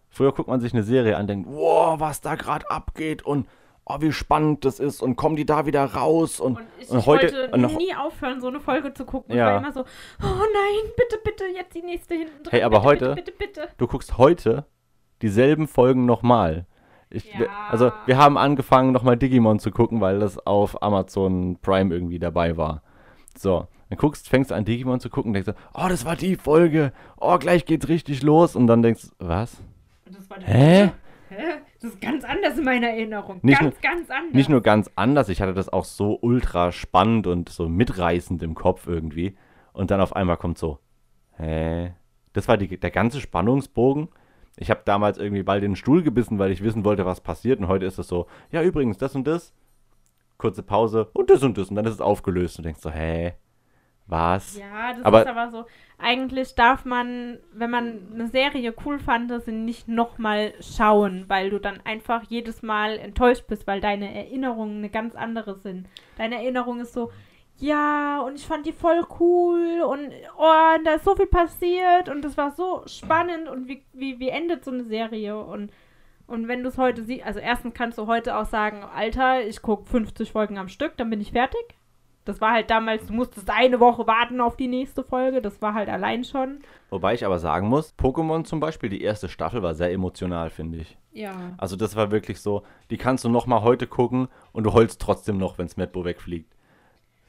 Früher 0.09 0.31
guckt 0.31 0.47
man 0.49 0.59
sich 0.59 0.73
eine 0.73 0.83
Serie 0.83 1.17
an, 1.17 1.25
denkt, 1.27 1.47
wow, 1.49 1.99
was 1.99 2.21
da 2.21 2.35
gerade 2.35 2.69
abgeht 2.69 3.25
und 3.25 3.47
oh, 3.85 3.95
wie 3.99 4.11
spannend 4.11 4.63
das 4.63 4.79
ist 4.79 5.01
und 5.01 5.15
kommen 5.15 5.35
die 5.35 5.45
da 5.45 5.65
wieder 5.65 5.83
raus 5.85 6.39
und, 6.39 6.57
Und 6.57 6.63
ich, 6.79 6.89
und 6.89 6.99
ich 6.99 7.05
heute 7.05 7.33
wollte 7.33 7.51
und 7.51 7.75
nie 7.77 7.95
aufhören, 7.95 8.39
so 8.41 8.47
eine 8.47 8.59
Folge 8.59 8.93
zu 8.93 9.05
gucken. 9.05 9.35
Ja. 9.35 9.47
Ich 9.47 9.51
war 9.53 9.57
immer 9.59 9.71
so, 9.73 9.81
oh 9.81 10.25
nein, 10.25 10.91
bitte, 10.95 11.19
bitte, 11.23 11.45
jetzt 11.55 11.73
die 11.73 11.81
nächste 11.81 12.13
hinten 12.15 12.43
dran. 12.43 12.51
Hey, 12.51 12.61
aber 12.63 12.77
bitte, 12.81 12.85
heute- 13.07 13.15
bitte, 13.15 13.31
bitte. 13.31 13.69
du 13.77 13.87
guckst 13.87 14.17
heute 14.17 14.65
dieselben 15.21 15.67
Folgen 15.67 16.05
nochmal. 16.05 16.65
Ich, 17.13 17.31
Ja. 17.33 17.45
Also 17.69 17.91
wir 18.05 18.17
haben 18.17 18.37
angefangen 18.37 18.91
nochmal 18.91 19.17
Digimon 19.17 19.59
zu 19.59 19.71
gucken, 19.71 20.01
weil 20.01 20.19
das 20.19 20.45
auf 20.45 20.81
Amazon 20.81 21.57
Prime 21.61 21.93
irgendwie 21.93 22.19
dabei 22.19 22.57
war. 22.57 22.81
So, 23.37 23.67
dann 23.89 23.97
guckst, 23.97 24.27
fängst 24.27 24.51
an 24.51 24.65
Digimon 24.65 24.99
zu 24.99 25.09
gucken, 25.09 25.33
denkst 25.33 25.51
du, 25.51 25.55
oh, 25.73 25.87
das 25.87 26.05
war 26.05 26.15
die 26.15 26.35
Folge, 26.35 26.91
oh, 27.17 27.37
gleich 27.37 27.65
geht's 27.65 27.87
richtig 27.87 28.23
los 28.23 28.55
und 28.55 28.67
dann 28.67 28.81
denkst 28.81 29.03
du, 29.03 29.27
was? 29.27 29.61
Das 30.05 30.29
war 30.29 30.39
die 30.39 30.45
Hä? 30.45 30.91
Hä? 31.29 31.43
Das 31.81 31.91
ist 31.91 32.01
ganz 32.01 32.23
anders 32.23 32.57
in 32.57 32.63
meiner 32.63 32.87
Erinnerung. 32.87 33.39
Nicht 33.41 33.59
ganz, 33.59 33.81
ganz 33.81 34.09
anders. 34.09 34.33
Nicht 34.33 34.49
nur 34.49 34.61
ganz 34.61 34.89
anders, 34.95 35.29
ich 35.29 35.41
hatte 35.41 35.53
das 35.53 35.67
auch 35.67 35.83
so 35.83 36.17
ultra 36.21 36.71
spannend 36.71 37.27
und 37.27 37.49
so 37.49 37.67
mitreißend 37.67 38.41
im 38.41 38.55
Kopf 38.55 38.87
irgendwie. 38.87 39.37
Und 39.73 39.91
dann 39.91 39.99
auf 39.99 40.15
einmal 40.15 40.37
kommt 40.37 40.57
so, 40.57 40.79
hä? 41.37 41.93
Das 42.31 42.47
war 42.47 42.57
die, 42.57 42.79
der 42.79 42.91
ganze 42.91 43.19
Spannungsbogen. 43.19 44.07
Ich 44.57 44.69
habe 44.69 44.81
damals 44.85 45.17
irgendwie 45.17 45.43
bald 45.43 45.63
in 45.63 45.71
den 45.71 45.75
Stuhl 45.75 46.03
gebissen, 46.03 46.37
weil 46.39 46.51
ich 46.51 46.63
wissen 46.63 46.85
wollte, 46.85 47.05
was 47.05 47.21
passiert. 47.21 47.59
Und 47.59 47.67
heute 47.67 47.85
ist 47.85 47.97
es 47.97 48.07
so, 48.07 48.27
ja, 48.51 48.61
übrigens, 48.61 48.97
das 48.97 49.15
und 49.15 49.25
das. 49.25 49.53
Kurze 50.37 50.63
Pause 50.63 51.09
und 51.13 51.29
das 51.29 51.41
und 51.43 51.57
das. 51.57 51.69
Und 51.69 51.75
dann 51.75 51.85
ist 51.85 51.93
es 51.93 52.01
aufgelöst. 52.01 52.57
Und 52.57 52.63
du 52.63 52.67
denkst 52.67 52.81
so, 52.81 52.91
hä? 52.91 53.33
Was? 54.05 54.57
Ja, 54.57 54.93
das 54.93 55.05
Aber- 55.05 55.21
ist 55.21 55.27
aber 55.27 55.49
so. 55.49 55.65
Eigentlich 55.97 56.55
darf 56.55 56.83
man, 56.83 57.37
wenn 57.53 57.69
man 57.69 57.99
eine 58.13 58.27
Serie 58.27 58.73
cool 58.85 58.99
fand, 58.99 59.31
sie 59.43 59.53
nicht 59.53 59.87
nochmal 59.87 60.53
schauen, 60.59 61.25
weil 61.29 61.49
du 61.49 61.59
dann 61.59 61.79
einfach 61.85 62.23
jedes 62.27 62.61
Mal 62.61 62.97
enttäuscht 62.97 63.47
bist, 63.47 63.65
weil 63.65 63.79
deine 63.79 64.13
Erinnerungen 64.13 64.79
eine 64.79 64.89
ganz 64.89 65.15
andere 65.15 65.55
sind. 65.55 65.87
Deine 66.17 66.35
Erinnerung 66.35 66.81
ist 66.81 66.91
so, 66.93 67.11
ja, 67.63 68.19
und 68.19 68.35
ich 68.35 68.45
fand 68.45 68.65
die 68.65 68.73
voll 68.73 69.05
cool 69.21 69.83
und 69.87 70.11
oh, 70.37 70.75
und 70.77 70.85
da 70.85 70.95
ist 70.95 71.05
so 71.05 71.15
viel 71.15 71.27
passiert 71.27 72.09
und 72.09 72.21
das 72.21 72.35
war 72.35 72.51
so 72.51 72.83
spannend 72.87 73.47
und 73.47 73.69
wie, 73.69 73.85
wie, 73.93 74.19
wie 74.19 74.27
endet 74.27 74.65
so 74.65 74.71
eine 74.71 74.83
Serie 74.83 75.37
und 75.37 75.71
und 76.27 76.49
wenn 76.49 76.61
du 76.63 76.69
es 76.69 76.77
heute 76.77 77.03
siehst, 77.03 77.25
also 77.25 77.39
erstens 77.39 77.73
kannst 77.73 77.97
du 77.97 78.07
heute 78.07 78.37
auch 78.37 78.45
sagen, 78.45 78.83
Alter, 78.83 79.45
ich 79.45 79.61
gucke 79.61 79.85
50 79.85 80.31
Folgen 80.31 80.57
am 80.57 80.67
Stück, 80.67 80.97
dann 80.97 81.09
bin 81.09 81.21
ich 81.21 81.31
fertig. 81.31 81.77
Das 82.25 82.41
war 82.41 82.51
halt 82.51 82.69
damals, 82.69 83.07
du 83.07 83.13
musstest 83.13 83.49
eine 83.49 83.79
Woche 83.79 84.07
warten 84.07 84.41
auf 84.41 84.55
die 84.55 84.69
nächste 84.69 85.03
Folge. 85.03 85.41
Das 85.41 85.61
war 85.61 85.73
halt 85.73 85.89
allein 85.89 86.23
schon. 86.23 86.59
Wobei 86.89 87.13
ich 87.13 87.25
aber 87.25 87.39
sagen 87.39 87.67
muss, 87.67 87.93
Pokémon 87.97 88.45
zum 88.45 88.61
Beispiel, 88.61 88.89
die 88.89 89.01
erste 89.01 89.27
Staffel 89.27 89.61
war 89.61 89.75
sehr 89.75 89.91
emotional, 89.91 90.49
finde 90.49 90.79
ich. 90.79 90.97
Ja. 91.11 91.53
Also 91.57 91.75
das 91.75 91.95
war 91.97 92.11
wirklich 92.11 92.39
so, 92.39 92.63
die 92.89 92.97
kannst 92.97 93.25
du 93.25 93.29
noch 93.29 93.45
mal 93.45 93.61
heute 93.61 93.87
gucken 93.87 94.29
und 94.53 94.63
du 94.63 94.73
heulst 94.73 95.01
trotzdem 95.01 95.37
noch, 95.37 95.57
wenn 95.57 95.67
Smetbo 95.67 96.05
wegfliegt. 96.05 96.52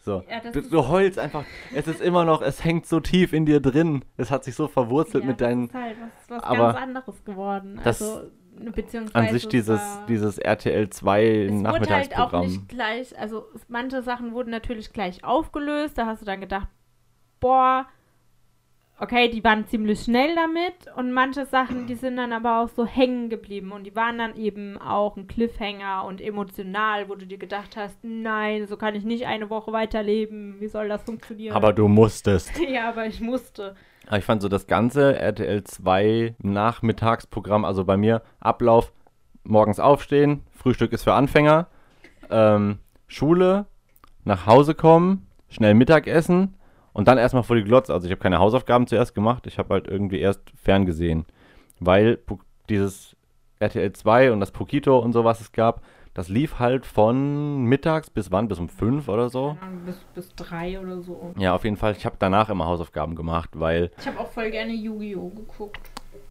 So, 0.05 0.23
Ja, 0.29 0.41
du, 0.51 0.61
du 0.61 0.89
heulst 0.89 1.19
einfach. 1.19 1.45
Es 1.75 1.87
ist 1.89 2.01
immer 2.03 2.25
noch, 2.27 2.43
es 2.43 2.63
hängt 2.63 2.87
so 2.87 3.01
tief 3.01 3.33
in 3.33 3.47
dir 3.47 3.61
drin. 3.61 4.05
Es 4.19 4.31
hat 4.31 4.45
sich 4.45 4.55
so 4.55 4.69
verwurzelt 4.69 5.25
ja, 5.25 5.31
mit 5.31 5.41
deinen. 5.41 5.69
Das 5.69 5.75
ist 5.77 5.83
halt 5.83 5.97
was, 6.01 6.31
was 6.37 6.43
aber 6.45 6.73
ganz 6.73 6.79
anderes 6.83 7.25
geworden. 7.25 7.81
das- 7.83 8.03
also, 8.03 8.31
beziehungsweise. 8.75 9.27
An 9.29 9.33
sich 9.33 9.45
es 9.45 9.49
dieses, 9.49 9.81
war- 9.81 10.07
dieses 10.07 10.39
RTL 10.39 10.91
2 10.91 11.25
es 11.25 11.53
wurde 11.53 11.55
halt 11.55 11.67
auch 11.67 11.73
Nachmittagsprogramm. 11.73 12.47
nicht 12.47 12.69
gleich, 12.69 13.19
also 13.19 13.47
manche 13.69 14.03
Sachen 14.03 14.33
wurden 14.35 14.51
natürlich 14.51 14.93
gleich 14.93 15.25
aufgelöst. 15.25 15.97
Da 15.97 16.05
hast 16.07 16.21
du 16.21 16.27
dann 16.27 16.41
gedacht, 16.43 16.69
boah, 17.41 17.87
okay, 18.99 19.29
die 19.29 19.43
waren 19.43 19.67
ziemlich 19.67 20.03
schnell 20.03 20.35
damit. 20.35 20.75
Und 20.97 21.13
manche 21.13 21.47
Sachen, 21.47 21.87
die 21.87 21.95
sind 21.95 22.17
dann 22.17 22.33
aber 22.33 22.61
auch 22.61 22.69
so 22.69 22.87
hängen 22.87 23.29
geblieben. 23.29 23.73
Und 23.73 23.85
die 23.85 23.97
waren 23.97 24.19
dann 24.19 24.37
eben 24.37 24.79
auch 24.81 25.17
ein 25.17 25.27
Cliffhanger 25.27 26.05
und 26.05 26.21
emotional, 26.21 27.09
wo 27.09 27.15
du 27.15 27.27
dir 27.27 27.39
gedacht 27.39 27.77
hast, 27.77 27.99
nein, 28.03 28.67
so 28.67 28.77
kann 28.77 28.95
ich 28.95 29.05
nicht 29.05 29.27
eine 29.27 29.51
Woche 29.51 29.73
weiterleben. 29.73 30.61
Wie 30.61 30.69
soll 30.69 30.89
das 30.89 31.03
funktionieren? 31.03 31.55
aber 31.55 31.73
du 31.73 31.89
musstest. 31.89 32.59
ja, 32.69 32.89
aber 32.89 33.07
ich 33.07 33.21
musste. 33.21 33.75
Aber 34.07 34.19
ich 34.19 34.25
fand 34.25 34.43
so 34.43 34.49
das 34.49 34.67
ganze 34.67 35.17
RTL 35.19 35.65
2 35.65 36.35
Nachmittagsprogramm, 36.39 37.65
also 37.65 37.85
bei 37.85 37.97
mir 37.97 38.23
Ablauf, 38.39 38.93
morgens 39.45 39.81
aufstehen, 39.81 40.43
Frühstück 40.53 40.93
ist 40.93 41.05
für 41.05 41.15
Anfänger, 41.15 41.69
ähm, 42.31 42.79
Schule, 43.07 43.67
nach 44.25 44.47
Hause 44.47 44.75
kommen, 44.75 45.27
schnell 45.49 45.75
Mittagessen 45.75 46.55
und 46.95 47.07
dann 47.07 47.19
erstmal 47.19 47.43
vor 47.43 47.57
die 47.57 47.65
Glotze. 47.65 47.93
Also 47.93 48.07
ich 48.07 48.11
habe 48.11 48.23
keine 48.23 48.39
Hausaufgaben 48.39 48.87
zuerst 48.87 49.15
gemacht, 49.15 49.47
ich 49.47 49.59
habe 49.59 49.75
halt 49.75 49.87
irgendwie 49.87 50.21
erst 50.21 50.41
ferngesehen, 50.57 51.27
weil 51.81 52.19
dieses 52.71 53.15
RTL 53.59 53.93
2 53.93 54.33
und 54.33 54.41
das 54.41 54.51
Pokito 54.53 54.99
und 54.99 55.13
so, 55.13 55.25
was 55.25 55.43
es 55.43 55.53
gab, 55.53 55.83
das 56.15 56.29
lief 56.29 56.61
halt 56.61 56.87
von 56.87 57.65
mittags 57.65 58.09
bis 58.09 58.31
wann? 58.31 58.47
Bis 58.47 58.61
um 58.61 58.69
5 58.69 59.09
oder 59.09 59.29
so? 59.29 59.57
Bis, 59.85 59.99
bis 60.15 60.35
drei 60.37 60.79
oder 60.81 61.01
so. 61.01 61.35
Ja, 61.37 61.55
auf 61.55 61.65
jeden 61.65 61.77
Fall. 61.77 61.93
Ich 61.93 62.07
habe 62.07 62.17
danach 62.19 62.49
immer 62.51 62.67
Hausaufgaben 62.67 63.17
gemacht, 63.17 63.51
weil 63.55 63.91
Ich 63.99 64.07
habe 64.07 64.21
auch 64.21 64.31
voll 64.31 64.51
gerne 64.51 64.73
Yu-Gi-Oh! 64.73 65.31
geguckt. 65.31 65.81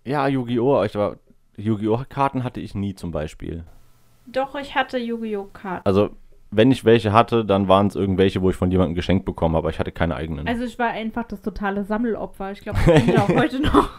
Ja, 0.06 0.28
Yu-Gi-Oh! 0.28 0.86
Yu-Gi-Oh! 1.58 2.02
Karten 2.08 2.46
hatte 2.46 2.62
ich 2.62 2.76
nie 2.76 2.96
zum 2.96 3.12
Beispiel. 3.12 3.66
Doch, 4.26 4.56
ich 4.56 4.74
hatte 4.74 4.98
Yu-Gi-Oh! 4.98 5.50
Karten. 5.52 5.86
Also, 5.86 6.12
wenn 6.56 6.72
ich 6.72 6.86
welche 6.86 7.14
hatte, 7.14 7.46
dann 7.46 7.68
waren 7.68 7.88
es 7.88 7.96
irgendwelche, 7.96 8.42
wo 8.42 8.50
ich 8.50 8.56
von 8.56 8.72
jemandem 8.72 8.96
geschenkt 8.96 9.26
bekommen 9.26 9.56
habe, 9.56 9.66
aber 9.66 9.70
ich 9.70 9.80
hatte 9.80 9.92
keine 9.92 10.16
eigenen. 10.16 10.48
Also 10.48 10.64
ich 10.64 10.78
war 10.80 10.90
einfach 10.90 11.24
das 11.26 11.42
totale 11.42 11.84
Sammelopfer. 11.84 12.52
Ich 12.52 12.62
glaube, 12.62 12.80
das 12.86 13.02
bin 13.06 13.10
ich 13.14 13.20
auch 13.20 13.30
heute 13.30 13.60
noch. 13.62 13.90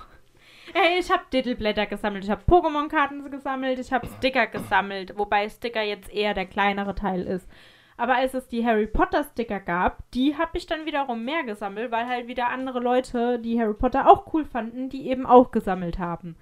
Ey, 0.74 0.98
ich 0.98 1.10
habe 1.10 1.22
Titelblätter 1.30 1.86
gesammelt, 1.86 2.24
ich 2.24 2.30
habe 2.30 2.42
Pokémon-Karten 2.48 3.30
gesammelt, 3.30 3.78
ich 3.78 3.92
habe 3.92 4.08
Sticker 4.18 4.48
gesammelt, 4.48 5.16
wobei 5.16 5.48
Sticker 5.48 5.82
jetzt 5.82 6.12
eher 6.12 6.34
der 6.34 6.46
kleinere 6.46 6.96
Teil 6.96 7.22
ist. 7.22 7.48
Aber 7.96 8.16
als 8.16 8.34
es 8.34 8.48
die 8.48 8.66
Harry 8.66 8.88
Potter-Sticker 8.88 9.60
gab, 9.60 10.10
die 10.10 10.36
habe 10.36 10.58
ich 10.58 10.66
dann 10.66 10.84
wiederum 10.84 11.24
mehr 11.24 11.44
gesammelt, 11.44 11.92
weil 11.92 12.08
halt 12.08 12.26
wieder 12.26 12.48
andere 12.48 12.80
Leute, 12.80 13.38
die 13.38 13.60
Harry 13.60 13.74
Potter 13.74 14.10
auch 14.10 14.32
cool 14.34 14.44
fanden, 14.44 14.88
die 14.88 15.08
eben 15.08 15.26
auch 15.26 15.52
gesammelt 15.52 16.00
haben. 16.00 16.34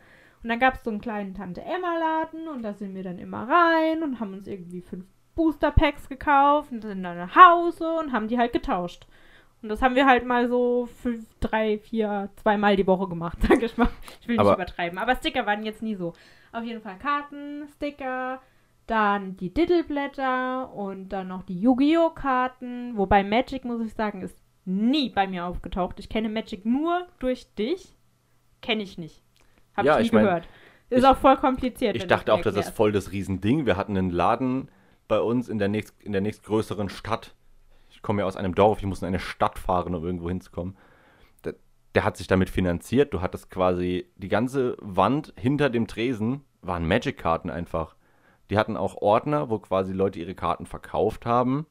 Und 0.42 0.48
dann 0.48 0.58
gab 0.58 0.74
es 0.74 0.84
so 0.84 0.90
einen 0.90 1.00
kleinen 1.00 1.34
Tante-Emma-Laden 1.34 2.48
und 2.48 2.62
da 2.62 2.72
sind 2.72 2.94
wir 2.94 3.02
dann 3.02 3.18
immer 3.18 3.46
rein 3.48 4.02
und 4.02 4.18
haben 4.18 4.32
uns 4.32 4.48
irgendwie 4.48 4.80
fünf 4.80 5.04
Booster-Packs 5.35 6.09
gekauft 6.09 6.72
und 6.72 6.83
sind 6.83 7.03
dann 7.03 7.16
nach 7.16 7.35
Hause 7.37 7.91
und 7.93 8.12
haben 8.12 8.28
die 8.28 8.39
halt 8.39 8.53
getauscht. 8.53 9.07
Und 9.62 9.68
das 9.68 9.80
haben 9.80 9.95
wir 9.95 10.07
halt 10.07 10.26
mal 10.26 10.49
so 10.49 10.89
fünf, 11.03 11.24
drei, 11.41 11.78
vier, 11.78 12.30
zweimal 12.37 12.74
die 12.76 12.87
Woche 12.87 13.09
gemacht, 13.09 13.39
sag 13.49 13.62
ich 13.62 13.76
mal. 13.76 13.89
Ich 14.20 14.28
will 14.28 14.37
nicht 14.37 14.41
Aber- 14.41 14.55
übertreiben. 14.55 14.99
Aber 14.99 15.14
Sticker 15.16 15.47
waren 15.47 15.62
jetzt 15.64 15.83
nie 15.83 15.95
so. 15.95 16.12
Auf 16.53 16.64
jeden 16.64 16.83
Fall 16.83 16.99
Karten, 16.99 17.66
Sticker, 17.76 18.41
dann 18.87 19.37
die 19.37 19.55
Diddleblätter 19.55 20.72
und 20.74 21.09
dann 21.11 21.28
noch 21.28 21.45
die 21.45 21.59
Yu-Gi-Oh! 21.61 22.11
Karten. 22.11 22.97
Wobei 22.97 23.22
Magic, 23.24 23.64
muss 23.64 23.80
ich 23.80 23.95
sagen, 23.95 24.20
ist 24.22 24.37
nie 24.64 25.09
bei 25.11 25.26
mir 25.26 25.47
aufgetaucht. 25.47 25.99
Ich 25.99 26.09
kenne 26.09 26.28
Magic 26.28 26.66
nur 26.66 27.07
durch 27.20 27.47
dich. 27.55 27.97
Kenne 28.61 28.83
ich 28.83 28.99
nicht. 28.99 29.22
Hab 29.76 29.85
Ja, 29.85 29.95
ich 29.95 30.01
nie 30.01 30.07
ich 30.07 30.12
mein, 30.12 30.24
gehört. 30.24 30.49
Ist 30.91 30.99
ich- 31.01 31.07
auch 31.07 31.16
voll 31.16 31.37
kompliziert. 31.37 31.97
ich 31.97 32.07
dachte 32.07 32.35
auch, 32.35 32.43
das 32.43 32.57
ist 32.57 32.70
voll 32.70 32.93
das 32.93 33.12
Riesending. 33.12 33.64
Wir 33.64 33.76
hatten 33.76 33.97
einen 33.97 34.11
Laden 34.11 34.68
bei 35.12 35.20
uns 35.20 35.50
in 35.50 35.58
der, 35.58 35.68
nächst, 35.68 36.00
in 36.00 36.12
der 36.12 36.22
nächstgrößeren 36.22 36.88
Stadt. 36.88 37.34
Ich 37.90 38.00
komme 38.00 38.22
ja 38.22 38.26
aus 38.26 38.38
einem 38.38 38.54
Dorf, 38.54 38.78
ich 38.78 38.86
muss 38.86 39.02
in 39.02 39.08
eine 39.08 39.18
Stadt 39.18 39.58
fahren, 39.58 39.94
um 39.94 40.02
irgendwo 40.06 40.30
hinzukommen. 40.30 40.74
Der, 41.44 41.54
der 41.94 42.04
hat 42.04 42.16
sich 42.16 42.28
damit 42.28 42.48
finanziert. 42.48 43.12
Du 43.12 43.20
hattest 43.20 43.50
quasi 43.50 44.06
die 44.16 44.30
ganze 44.30 44.74
Wand 44.80 45.34
hinter 45.36 45.68
dem 45.68 45.86
Tresen 45.86 46.46
waren 46.62 46.88
Magic-Karten 46.88 47.50
einfach. 47.50 47.94
Die 48.48 48.56
hatten 48.56 48.78
auch 48.78 49.02
Ordner, 49.02 49.50
wo 49.50 49.58
quasi 49.58 49.92
Leute 49.92 50.18
ihre 50.18 50.34
Karten 50.34 50.64
verkauft 50.64 51.26
haben. 51.26 51.66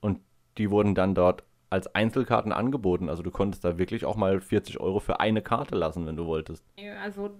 Und 0.00 0.20
die 0.56 0.70
wurden 0.70 0.94
dann 0.94 1.14
dort 1.14 1.44
als 1.70 1.92
Einzelkarten 1.94 2.52
angeboten. 2.52 3.08
Also 3.08 3.22
du 3.22 3.30
konntest 3.30 3.64
da 3.64 3.78
wirklich 3.78 4.04
auch 4.04 4.16
mal 4.16 4.40
40 4.40 4.80
Euro 4.80 5.00
für 5.00 5.20
eine 5.20 5.42
Karte 5.42 5.74
lassen, 5.74 6.06
wenn 6.06 6.16
du 6.16 6.26
wolltest. 6.26 6.64
Also 7.02 7.30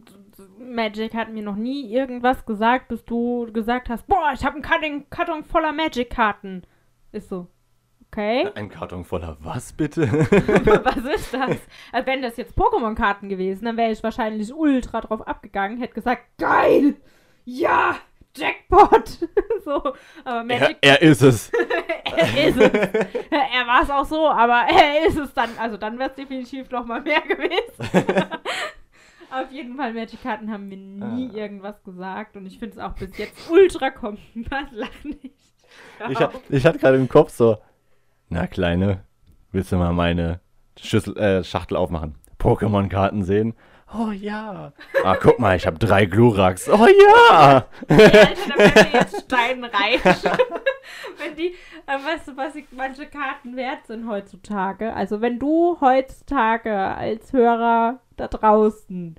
Magic 0.59 1.14
hat 1.14 1.33
mir 1.33 1.43
noch 1.43 1.57
nie 1.57 1.93
irgendwas 1.93 2.45
gesagt, 2.45 2.89
bis 2.89 3.05
du 3.05 3.51
gesagt 3.53 3.89
hast, 3.89 4.07
boah, 4.07 4.33
ich 4.35 4.45
habe 4.45 4.55
einen 4.55 4.62
Karton, 4.62 5.11
Karton 5.11 5.45
voller 5.45 5.72
Magic-Karten. 5.72 6.62
Ist 7.12 7.29
so. 7.29 7.47
Okay. 8.11 8.49
Ein 8.55 8.68
Karton 8.68 9.05
voller 9.05 9.37
was 9.41 9.72
bitte? 9.72 10.03
Was 10.11 10.97
ist 10.97 11.35
das? 11.35 11.57
Also 11.93 12.07
wenn 12.07 12.22
das 12.22 12.37
jetzt 12.37 12.57
Pokémon-Karten 12.57 13.29
gewesen, 13.29 13.64
dann 13.64 13.77
wäre 13.77 13.93
ich 13.93 14.03
wahrscheinlich 14.03 14.53
ultra 14.55 15.01
drauf 15.01 15.27
abgegangen, 15.27 15.79
hätte 15.79 15.95
gesagt, 15.95 16.22
geil! 16.39 16.97
Ja! 17.45 17.97
Jackpot! 18.37 19.09
so, 19.64 19.76
aber 20.24 20.39
er, 20.39 20.45
Magic, 20.45 20.76
er 20.80 21.03
ist 21.03 21.22
es. 21.22 21.51
er 22.05 22.49
ist 22.49 22.57
es. 22.59 22.70
Er 23.30 23.66
war 23.66 23.82
es 23.82 23.91
auch 23.91 24.05
so, 24.05 24.28
aber 24.28 24.64
er 24.70 25.07
ist 25.07 25.16
es 25.16 25.32
dann. 25.34 25.51
Also 25.59 25.76
dann 25.76 25.99
wäre 25.99 26.11
es 26.11 26.16
definitiv 26.16 26.70
noch 26.70 26.84
mal 26.84 27.01
mehr 27.01 27.20
gewesen. 27.22 27.72
Auf 29.30 29.51
jeden 29.51 29.76
Fall, 29.76 29.93
Magic-Karten 29.93 30.51
haben 30.53 30.68
mir 30.68 30.76
nie 30.76 31.30
Ah. 31.32 31.37
irgendwas 31.37 31.82
gesagt 31.82 32.37
und 32.37 32.47
ich 32.47 32.59
finde 32.59 32.76
es 32.76 32.82
auch 32.82 32.93
bis 32.95 33.16
jetzt 33.18 33.51
ultra. 33.51 33.91
Was 33.93 34.70
lach 34.72 35.05
nicht. 35.05 35.34
Ich, 36.09 36.18
ich 36.51 36.66
hatte 36.66 36.78
gerade 36.78 36.97
im 36.97 37.09
Kopf 37.09 37.30
so, 37.30 37.59
na 38.28 38.47
Kleine, 38.47 39.05
willst 39.53 39.72
du 39.72 39.76
mal 39.76 39.93
meine 39.93 40.41
Schüssel, 40.78 41.16
äh, 41.18 41.43
Schachtel 41.43 41.76
aufmachen? 41.76 42.14
Pokémon-Karten 42.39 43.24
sehen? 43.24 43.55
Oh 43.95 44.11
ja. 44.11 44.72
Ah, 45.05 45.16
guck 45.20 45.39
mal, 45.39 45.57
ich 45.57 45.66
habe 45.66 45.78
drei 45.78 46.07
Gluraks. 46.07 46.68
Oh 46.68 46.87
ja. 46.87 47.66
Ey, 47.87 47.97
Alter, 47.97 48.34
da 48.49 48.59
wären 48.59 48.93
wir 48.93 48.93
jetzt 49.01 49.20
steinreich. 49.22 50.01
wenn 51.18 51.37
die, 51.37 51.55
äh, 51.87 52.05
weißt 52.05 52.28
du, 52.28 52.37
was 52.37 52.57
ich, 52.57 52.66
manche 52.72 53.07
Karten 53.07 53.57
wert 53.57 53.87
sind 53.87 54.09
heutzutage? 54.09 54.93
Also 54.93 55.20
wenn 55.20 55.39
du 55.39 55.78
heutzutage 55.80 56.74
als 56.74 57.32
Hörer 57.32 58.01
da 58.16 58.28
draußen 58.28 59.16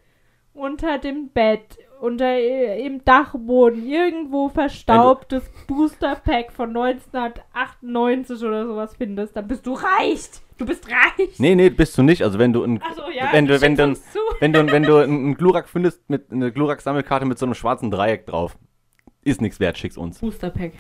unter 0.53 0.97
dem 0.97 1.30
Bett, 1.30 1.78
unter 2.01 2.26
äh, 2.26 2.86
im 2.86 3.05
Dachboden 3.05 3.86
irgendwo 3.88 4.49
verstaubtes 4.49 5.49
Booster-Pack 5.68 6.51
von 6.51 6.76
1998 6.76 8.43
oder 8.43 8.68
sowas 8.68 8.95
findest, 8.97 9.36
dann 9.36 9.47
bist 9.47 9.65
du 9.65 9.74
reich. 9.74 10.30
Du 10.58 10.66
bist 10.66 10.88
reich. 10.88 11.38
Nee, 11.39 11.55
nee, 11.55 11.70
bist 11.70 11.97
du 11.97 12.03
nicht. 12.03 12.24
Also 12.24 12.39
wenn 12.39 12.53
du 12.53 12.64
ein, 12.64 12.82
so, 12.95 13.03
ja, 13.12 13.30
wenn 13.32 13.45
du, 13.45 13.60
wenn 13.62 13.76
du, 13.76 13.84
uns 13.84 14.03
wenn 14.39 14.53
du, 14.53 14.66
wenn 14.72 14.84
du 14.84 14.97
einen 15.03 15.36
Glurak 15.36 15.70
findest 15.70 16.10
mit 16.10 16.32
eine 16.32 16.51
Glurak-Sammelkarte 16.51 17.26
mit 17.26 17.38
so 17.38 17.45
einem 17.45 17.53
schwarzen 17.53 17.91
Dreieck 17.91 18.26
drauf, 18.26 18.58
ist 19.24 19.41
nichts 19.41 19.60
wert, 19.60 19.78
schick's 19.78 19.97
uns. 19.97 20.20
Booster-Pack. 20.20 20.74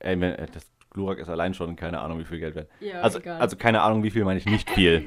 Ey, 0.00 0.20
äh, 0.22 0.46
das 0.52 0.70
Glurak 0.90 1.18
ist 1.18 1.28
allein 1.28 1.54
schon 1.54 1.76
keine 1.76 2.00
Ahnung, 2.00 2.18
wie 2.18 2.24
viel 2.24 2.40
Geld 2.40 2.54
wert. 2.56 2.68
Ja, 2.80 3.00
Also, 3.02 3.18
egal. 3.20 3.40
also 3.40 3.56
keine 3.56 3.82
Ahnung, 3.82 4.02
wie 4.02 4.10
viel 4.10 4.24
meine 4.24 4.38
ich 4.38 4.46
nicht 4.46 4.68
viel. 4.74 5.04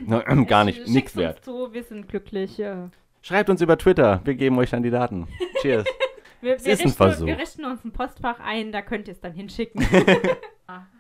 Gar 0.48 0.64
nicht, 0.64 0.88
nichts 0.88 1.14
uns 1.14 1.22
wert. 1.22 1.44
Zu, 1.44 1.74
wir 1.74 1.84
sind 1.84 2.08
glücklich. 2.08 2.58
Ja. 2.58 2.90
Schreibt 3.22 3.50
uns 3.50 3.62
über 3.62 3.78
Twitter, 3.78 4.22
wir 4.24 4.36
geben 4.36 4.58
euch 4.58 4.70
dann 4.70 4.84
die 4.84 4.90
Daten. 4.92 5.28
Cheers. 5.62 5.86
Wir, 6.42 6.56
Es 6.56 6.66
wir, 6.66 6.74
ist 6.74 6.80
ein 6.82 6.88
richten, 6.88 6.98
Versuch. 6.98 7.26
wir 7.26 7.38
richten 7.38 7.66
uns 7.66 7.84
ein 7.86 7.92
Postfach 7.92 8.40
ein, 8.42 8.72
da 8.72 8.82
könnt 8.82 9.08
ihr 9.08 9.14
es 9.14 9.22
dann 9.22 9.34
hinschicken. 9.34 9.82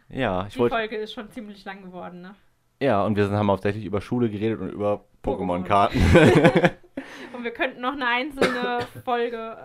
Ja, 0.09 0.45
ich 0.47 0.53
Die 0.53 0.59
wollte 0.59 0.75
Folge 0.75 0.95
ist 0.97 1.13
schon 1.13 1.29
ziemlich 1.31 1.65
lang 1.65 1.81
geworden, 1.81 2.21
ne? 2.21 2.35
Ja, 2.83 3.03
und 3.05 3.15
wir 3.15 3.25
sind- 3.25 3.35
haben 3.35 3.49
hauptsächlich 3.49 3.85
über 3.85 4.01
Schule 4.01 4.29
geredet 4.29 4.59
und 4.59 4.69
über 4.69 5.05
Pokémon. 5.23 5.63
Pokémon-Karten. 5.63 5.99
Und 7.35 7.43
wir 7.43 7.51
könnten 7.51 7.81
noch 7.81 7.93
eine 7.93 8.07
einzelne 8.07 8.79
Folge 9.03 9.57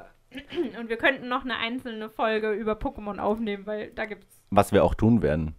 und 0.81 0.89
wir 0.89 0.97
könnten 0.97 1.29
noch 1.29 1.45
eine 1.45 1.57
einzelne 1.59 2.09
Folge 2.11 2.53
über 2.53 2.73
Pokémon 2.73 3.19
aufnehmen, 3.19 3.66
weil 3.66 3.91
da 3.91 4.07
gibt's 4.07 4.41
Was 4.51 4.73
wir 4.73 4.83
auch 4.85 4.95
tun 4.95 5.23
werden. 5.23 5.55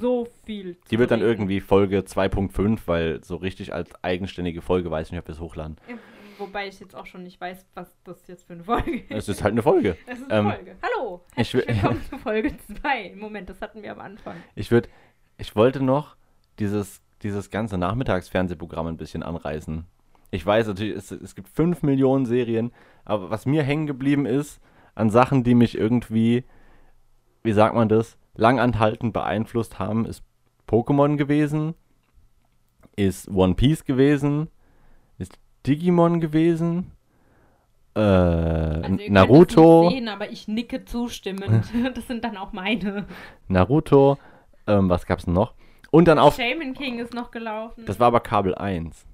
so 0.00 0.26
viel. 0.44 0.76
Die 0.90 0.98
wird 0.98 1.10
dann 1.10 1.20
reden. 1.20 1.30
irgendwie 1.32 1.60
Folge 1.60 1.98
2.5, 2.00 2.80
weil 2.86 3.22
so 3.24 3.36
richtig 3.36 3.72
als 3.74 3.90
eigenständige 4.02 4.62
Folge 4.62 4.90
weiß 4.90 5.08
ich 5.08 5.12
nicht, 5.12 5.20
ob 5.20 5.26
wir 5.28 5.34
es 5.34 5.40
hochladen. 5.40 5.76
Wobei 6.38 6.68
ich 6.68 6.80
jetzt 6.80 6.94
auch 6.96 7.06
schon 7.06 7.22
nicht 7.24 7.40
weiß, 7.40 7.66
was 7.74 7.94
das 8.04 8.26
jetzt 8.28 8.44
für 8.46 8.54
eine 8.54 8.64
Folge 8.64 8.98
ist. 9.00 9.10
Es 9.10 9.28
ist 9.28 9.42
halt 9.42 9.52
eine 9.52 9.62
Folge. 9.62 9.96
Es 10.06 10.18
ist 10.20 10.30
eine 10.30 10.50
ähm, 10.50 10.54
Folge. 10.56 10.76
Hallo, 10.82 11.20
ich 11.36 11.52
herzlich 11.54 11.66
will- 11.68 11.74
willkommen 11.74 12.02
zu 12.10 12.18
Folge 12.18 12.54
2. 12.82 13.14
Moment, 13.16 13.48
das 13.50 13.60
hatten 13.60 13.82
wir 13.82 13.92
am 13.92 14.00
Anfang. 14.00 14.36
Ich 14.54 14.70
würde, 14.70 14.88
ich 15.38 15.54
wollte 15.56 15.82
noch 15.82 16.16
dieses, 16.58 17.00
dieses 17.22 17.50
ganze 17.50 17.78
Nachmittagsfernsehprogramm 17.78 18.86
ein 18.86 18.96
bisschen 18.96 19.22
anreißen. 19.22 19.84
Ich 20.30 20.44
weiß 20.44 20.68
natürlich, 20.68 20.96
es, 20.96 21.10
es 21.10 21.34
gibt 21.34 21.48
5 21.48 21.82
Millionen 21.82 22.26
Serien, 22.26 22.72
aber 23.04 23.30
was 23.30 23.46
mir 23.46 23.62
hängen 23.62 23.86
geblieben 23.86 24.26
ist, 24.26 24.60
an 24.94 25.10
Sachen, 25.10 25.44
die 25.44 25.54
mich 25.54 25.76
irgendwie, 25.76 26.44
wie 27.42 27.52
sagt 27.52 27.74
man 27.74 27.88
das, 27.88 28.16
langanhaltend 28.34 29.12
beeinflusst 29.12 29.78
haben, 29.78 30.06
ist 30.06 30.22
Pokémon 30.68 31.16
gewesen, 31.16 31.74
ist 32.96 33.28
One 33.28 33.54
Piece 33.54 33.84
gewesen, 33.84 34.48
ist 35.18 35.38
Digimon 35.66 36.20
gewesen, 36.20 36.92
äh, 37.94 38.00
Also 38.00 38.98
Naruto. 39.08 39.90
sehen, 39.90 40.08
aber 40.08 40.30
ich 40.30 40.48
nicke 40.48 40.84
zustimmend. 40.84 41.64
das 41.94 42.06
sind 42.06 42.24
dann 42.24 42.36
auch 42.36 42.52
meine. 42.52 43.06
Naruto, 43.48 44.18
ähm, 44.66 44.88
was 44.88 45.06
gab's 45.06 45.24
denn 45.26 45.34
noch? 45.34 45.54
Und 45.94 46.08
dann 46.08 46.18
auf, 46.18 46.34
Shaman 46.34 46.74
King 46.74 46.98
ist 46.98 47.14
noch 47.14 47.30
gelaufen. 47.30 47.84
das 47.86 48.00
war 48.00 48.08
aber 48.08 48.18
Kabel 48.18 48.52
1, 48.56 49.06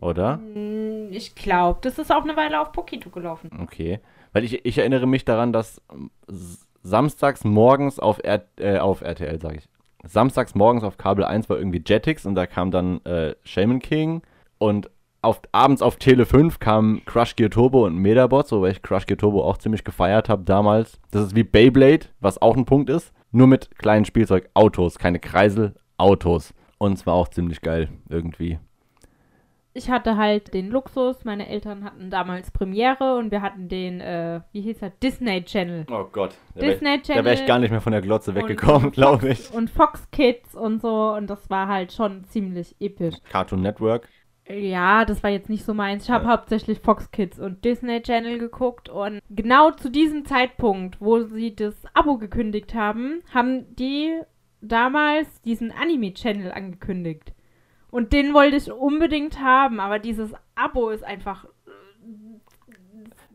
oder? 0.00 0.36
Mm, 0.36 1.10
Ich 1.10 1.34
glaube, 1.34 1.78
das 1.80 1.98
ist 1.98 2.12
auch 2.12 2.22
eine 2.22 2.36
Weile 2.36 2.60
auf 2.60 2.70
Pokito 2.72 3.08
gelaufen. 3.08 3.48
Okay, 3.62 4.00
weil 4.34 4.44
ich, 4.44 4.66
ich 4.66 4.76
erinnere 4.76 5.06
mich 5.06 5.24
daran, 5.24 5.54
dass 5.54 5.80
samstags 6.82 7.44
morgens 7.44 7.98
auf, 7.98 8.20
R 8.22 8.44
äh, 8.58 8.76
auf 8.78 9.00
RTL, 9.00 9.40
sage 9.40 9.56
ich, 9.56 9.68
samstags 10.04 10.54
morgens 10.54 10.84
auf 10.84 10.98
Kabel 10.98 11.24
1 11.24 11.48
war 11.48 11.56
irgendwie 11.56 11.82
Jetix 11.84 12.26
und 12.26 12.34
da 12.34 12.46
kam 12.46 12.70
dann 12.70 13.02
äh, 13.06 13.34
Shaman 13.44 13.78
King 13.78 14.20
und 14.58 14.90
auf, 15.22 15.40
abends 15.52 15.80
auf 15.80 15.96
Tele 15.96 16.26
5 16.26 16.58
kam 16.58 17.00
Crush 17.06 17.36
Gear 17.36 17.48
Turbo 17.48 17.86
und 17.86 17.96
Medabots, 17.96 18.52
wobei 18.52 18.68
ich 18.70 18.82
Crush 18.82 19.06
Gear 19.06 19.16
Turbo 19.16 19.42
auch 19.42 19.56
ziemlich 19.56 19.82
gefeiert 19.82 20.28
habe 20.28 20.44
damals. 20.44 21.00
Das 21.10 21.24
ist 21.24 21.34
wie 21.34 21.42
Beyblade, 21.42 22.06
was 22.20 22.40
auch 22.42 22.54
ein 22.54 22.66
Punkt 22.66 22.90
ist, 22.90 23.14
nur 23.32 23.46
mit 23.46 23.76
kleinen 23.78 24.04
Spielzeug, 24.04 24.50
Autos, 24.52 24.98
keine 24.98 25.18
Kreisel, 25.18 25.74
Autos. 25.96 26.54
Und 26.78 26.92
es 26.94 27.06
war 27.06 27.14
auch 27.14 27.28
ziemlich 27.28 27.60
geil 27.62 27.88
irgendwie. 28.08 28.58
Ich 29.72 29.90
hatte 29.90 30.16
halt 30.16 30.54
den 30.54 30.70
Luxus, 30.70 31.24
meine 31.24 31.48
Eltern 31.48 31.84
hatten 31.84 32.08
damals 32.08 32.50
Premiere 32.50 33.16
und 33.18 33.30
wir 33.30 33.42
hatten 33.42 33.68
den, 33.68 34.00
äh, 34.00 34.40
wie 34.52 34.62
hieß 34.62 34.80
er, 34.80 34.88
Disney 34.88 35.44
Channel. 35.44 35.84
Oh 35.90 36.04
Gott, 36.10 36.34
da 36.54 36.62
Disney 36.62 36.86
wäre 36.88 37.02
Channel. 37.02 37.24
wär 37.26 37.32
ich 37.34 37.44
gar 37.46 37.58
nicht 37.58 37.70
mehr 37.70 37.82
von 37.82 37.92
der 37.92 38.00
Glotze 38.00 38.34
weggekommen, 38.34 38.90
glaube 38.92 39.28
ich. 39.28 39.52
Und 39.52 39.68
Fox 39.68 40.10
Kids 40.10 40.54
und 40.54 40.80
so 40.80 41.12
und 41.12 41.28
das 41.28 41.50
war 41.50 41.68
halt 41.68 41.92
schon 41.92 42.24
ziemlich 42.24 42.74
episch. 42.80 43.16
Cartoon 43.30 43.60
Network. 43.60 44.08
Ja, 44.48 45.04
das 45.04 45.22
war 45.22 45.28
jetzt 45.30 45.50
nicht 45.50 45.64
so 45.64 45.74
meins. 45.74 46.04
Ich 46.04 46.10
habe 46.10 46.24
Ja. 46.24 46.30
hauptsächlich 46.30 46.80
Fox 46.80 47.10
Kids 47.10 47.38
und 47.38 47.62
Disney 47.64 48.00
Channel 48.00 48.38
geguckt 48.38 48.88
und 48.88 49.20
genau 49.28 49.72
zu 49.72 49.90
diesem 49.90 50.24
Zeitpunkt, 50.24 51.00
wo 51.02 51.20
sie 51.24 51.54
das 51.54 51.74
Abo 51.92 52.16
gekündigt 52.16 52.74
haben, 52.74 53.20
haben 53.34 53.74
die 53.76 54.20
damals 54.60 55.40
diesen 55.42 55.72
Anime 55.72 56.14
Channel 56.14 56.52
angekündigt. 56.52 57.32
Und 57.90 58.12
den 58.12 58.34
wollte 58.34 58.56
ich 58.56 58.70
unbedingt 58.70 59.40
haben, 59.40 59.80
aber 59.80 59.98
dieses 59.98 60.32
Abo 60.54 60.90
ist 60.90 61.04
einfach 61.04 61.44
äh, 61.44 61.48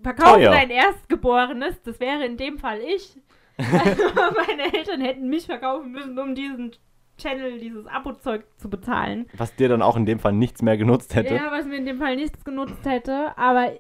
Verkauf 0.04 0.36
Teuer. 0.36 0.52
dein 0.52 0.70
Erstgeborenes, 0.70 1.82
das 1.84 2.00
wäre 2.00 2.26
in 2.26 2.38
dem 2.38 2.58
Fall 2.58 2.80
ich. 2.80 3.18
Also 3.58 4.04
meine 4.48 4.74
Eltern 4.74 5.02
hätten 5.02 5.30
mich 5.30 5.46
verkaufen 5.46 5.92
müssen, 5.92 6.18
um 6.18 6.36
diesen 6.36 6.72
Channel, 7.18 7.60
dieses 7.60 7.86
Abo-Zeug 7.86 8.44
zu 8.58 8.70
bezahlen. 8.70 9.28
Was 9.38 9.56
dir 9.56 9.70
dann 9.70 9.82
auch 9.82 9.96
in 9.96 10.06
dem 10.06 10.20
Fall 10.20 10.34
nichts 10.34 10.62
mehr 10.62 10.78
genutzt 10.78 11.16
hätte. 11.16 11.36
Ja, 11.36 11.52
was 11.52 11.66
mir 11.66 11.78
in 11.78 11.86
dem 11.86 12.00
Fall 12.00 12.16
nichts 12.16 12.44
genutzt 12.44 12.84
hätte, 12.84 13.38
aber 13.38 13.72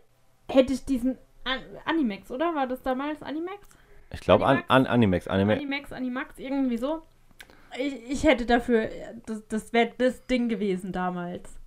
hätte 0.49 0.73
ich 0.73 0.85
diesen 0.85 1.17
An 1.43 1.59
Animax, 1.85 2.29
oder? 2.31 2.53
War 2.55 2.67
das 2.67 2.81
damals 2.83 3.21
Animax? 3.23 3.67
ich 4.13 4.19
glaube, 4.19 4.45
an, 4.45 4.63
Animax? 4.67 4.69
an 4.69 4.85
Animax. 4.87 5.27
Anime 5.27 5.53
Animax, 5.53 5.91
Animax, 5.91 6.39
irgendwie 6.39 6.77
so. 6.77 7.01
Ich, 7.79 8.11
ich 8.11 8.23
hätte 8.23 8.45
dafür, 8.45 8.89
das, 9.25 9.47
das 9.47 9.73
wäre 9.73 9.91
das 9.97 10.25
Ding 10.27 10.49
gewesen 10.49 10.91
damals. 10.91 11.59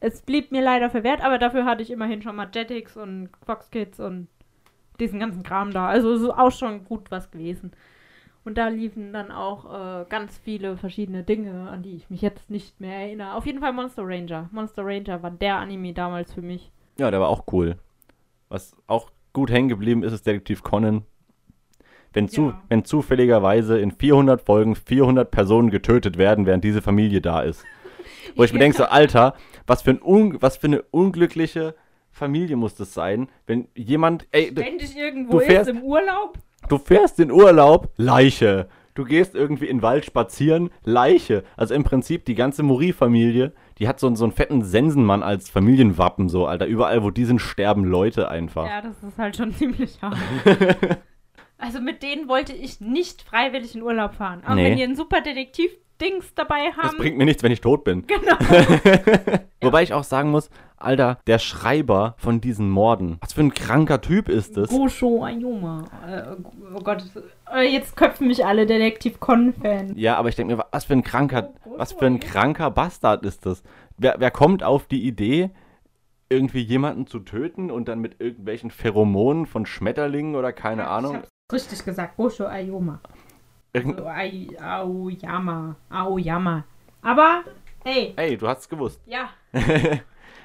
Es 0.00 0.22
blieb 0.22 0.52
mir 0.52 0.62
leider 0.62 0.90
verwehrt, 0.90 1.22
aber 1.22 1.38
dafür 1.38 1.64
hatte 1.64 1.82
ich 1.82 1.90
immerhin 1.90 2.22
schon 2.22 2.36
mal 2.36 2.48
Jetix 2.52 2.96
und 2.96 3.30
Fox 3.44 3.70
Kids 3.70 3.98
und 3.98 4.28
diesen 5.00 5.18
ganzen 5.20 5.42
Kram 5.42 5.72
da. 5.72 5.88
Also 5.88 6.12
es 6.12 6.22
ist 6.22 6.30
auch 6.30 6.52
schon 6.52 6.84
gut 6.84 7.10
was 7.10 7.30
gewesen. 7.30 7.72
Und 8.44 8.56
da 8.56 8.68
liefen 8.68 9.12
dann 9.12 9.30
auch 9.30 9.66
äh, 9.66 10.06
ganz 10.08 10.38
viele 10.38 10.76
verschiedene 10.76 11.22
Dinge, 11.22 11.68
an 11.68 11.82
die 11.82 11.96
ich 11.96 12.08
mich 12.08 12.22
jetzt 12.22 12.48
nicht 12.48 12.80
mehr 12.80 13.00
erinnere. 13.00 13.34
Auf 13.34 13.44
jeden 13.46 13.60
Fall 13.60 13.72
Monster 13.72 14.04
Ranger. 14.06 14.48
Monster 14.52 14.84
Ranger 14.86 15.22
war 15.22 15.30
der 15.30 15.56
Anime 15.56 15.92
damals 15.92 16.32
für 16.32 16.42
mich. 16.42 16.70
ja, 16.98 17.10
der 17.10 17.20
war 17.20 17.28
auch 17.28 17.44
cool. 17.52 17.76
Was 18.48 18.74
auch 18.86 19.10
gut 19.32 19.50
hängen 19.50 19.68
geblieben 19.68 20.02
ist, 20.02 20.12
ist 20.12 20.26
Detektiv 20.26 20.62
Conan. 20.62 21.02
Wenn, 22.18 22.28
zu, 22.28 22.46
Ja. 22.48 22.60
wenn 22.68 22.84
zufälligerweise 22.84 23.78
in 23.78 23.92
400 23.92 24.40
Folgen 24.42 24.74
400 24.74 25.30
Personen 25.30 25.70
getötet 25.70 26.18
werden, 26.18 26.46
während 26.46 26.64
diese 26.64 26.82
Familie 26.82 27.20
da 27.20 27.42
ist. 27.42 27.64
Wo 28.34 28.42
ich 28.42 28.52
mir 28.52 28.58
denke, 28.58 28.76
so, 28.76 28.84
Alter, 28.86 29.34
was 29.68 29.82
für, 29.82 29.92
ein 29.92 30.36
was 30.42 30.56
für 30.56 30.66
eine 30.66 30.82
unglückliche 30.90 31.76
Familie 32.10 32.56
muss 32.56 32.74
das 32.74 32.92
sein, 32.92 33.28
wenn 33.46 33.68
jemand, 33.76 34.26
ey, 34.32 34.52
dich 34.52 34.96
irgendwo 34.96 35.38
du 35.38 35.44
fährst- 35.44 35.70
im 35.70 35.82
Urlaub, 35.84 36.38
du 36.68 36.78
fährst 36.78 37.20
in 37.20 37.30
Urlaub, 37.30 37.90
Leiche. 37.96 38.68
Du 38.96 39.04
gehst 39.04 39.36
irgendwie 39.36 39.66
in 39.66 39.76
den 39.76 39.82
Wald 39.82 40.04
spazieren, 40.04 40.70
Leiche. 40.82 41.44
Also 41.56 41.72
im 41.72 41.84
Prinzip 41.84 42.24
die 42.24 42.34
ganze 42.34 42.64
Mori-Familie, 42.64 43.52
die 43.78 43.86
hat 43.86 44.00
so, 44.00 44.08
einen- 44.08 44.16
so 44.16 44.24
einen 44.24 44.32
fetten 44.32 44.64
Sensenmann 44.64 45.22
als 45.22 45.48
Familienwappen, 45.48 46.28
so, 46.28 46.46
Alter. 46.46 46.66
Überall, 46.66 47.04
wo 47.04 47.10
die 47.12 47.24
sind, 47.24 47.38
sterben 47.40 47.84
Leute 47.84 48.28
einfach. 48.28 48.66
Ja, 48.66 48.82
das 48.82 49.00
ist 49.04 49.16
halt 49.18 49.36
schon 49.36 49.52
ziemlich 49.54 50.02
hart. 50.02 50.16
also 51.58 51.80
mit 51.80 52.02
denen 52.02 52.28
wollte 52.28 52.52
ich 52.52 52.80
nicht 52.80 53.22
freiwillig 53.22 53.74
in 53.74 53.82
Urlaub 53.82 54.14
fahren. 54.14 54.42
Auch 54.46 54.54
Nee. 54.54 54.64
wenn 54.70 54.76
die 54.76 54.82
ein 54.84 54.96
super 54.96 55.20
Detektiv-Dings 55.20 56.34
dabei 56.34 56.68
Das 56.76 56.76
haben. 56.92 56.98
bringt 56.98 57.18
mir 57.18 57.24
nichts, 57.24 57.42
wenn 57.42 57.52
ich 57.52 57.60
tot 57.60 57.84
bin. 57.84 58.06
Genau. 58.06 58.36
Wobei 59.60 59.82
ich 59.82 59.92
auch 59.92 60.04
sagen 60.04 60.30
muss, 60.30 60.50
Alter, 60.76 61.18
der 61.26 61.40
Schreiber 61.40 62.14
von 62.18 62.40
diesen 62.40 62.70
Morden, 62.70 63.18
was 63.20 63.32
für 63.32 63.40
ein 63.40 63.52
kranker 63.52 64.00
Typ 64.00 64.28
ist 64.28 64.56
das? 64.56 64.70
Gosho 64.70 65.24
Ayoma. 65.24 65.84
Äh, 66.06 66.36
oh 66.74 66.80
Gott, 66.80 67.02
äh, 67.52 67.62
jetzt 67.68 67.96
köpfen 67.96 68.28
mich 68.28 68.46
alle 68.46 68.64
Detektiv-Con-Fans. 68.66 69.94
Ja, 69.96 70.16
aber 70.16 70.28
ich 70.28 70.36
denke 70.36 70.54
mir, 70.56 70.64
was 70.70 70.84
für 70.84 70.92
ein 70.92 71.02
kranker, 71.02 71.52
Oh, 71.64 71.74
was 71.76 71.92
für 71.92 72.06
ein 72.06 72.20
kranker 72.20 72.70
Bastard 72.70 73.24
ist 73.24 73.44
das? 73.46 73.62
Wer, 73.96 74.16
wer 74.18 74.30
kommt 74.30 74.62
auf 74.62 74.86
die 74.86 75.04
Idee, 75.04 75.50
irgendwie 76.28 76.60
jemanden 76.60 77.06
zu 77.08 77.18
töten 77.20 77.70
und 77.72 77.88
dann 77.88 77.98
mit 78.00 78.20
irgendwelchen 78.20 78.70
Pheromonen 78.70 79.46
von 79.46 79.66
Schmetterlingen 79.66 80.36
oder 80.36 80.52
keine 80.52 80.82
Ich 80.82 80.88
Ahnung? 80.88 81.22
Richtig 81.52 81.84
gesagt. 81.84 82.16
Gosho 82.16 82.46
Ayoma. 82.46 83.00
Irgend 83.72 83.98
So, 83.98 84.06
Ai- 84.06 84.48
Aoyama. 84.60 85.76
Aoyama. 85.88 86.64
Aber, 87.02 87.42
hey, 87.84 88.12
Ey, 88.16 88.36
du 88.36 88.46
hast 88.48 88.60
es 88.60 88.68
gewusst. 88.68 89.00
ja. 89.06 89.30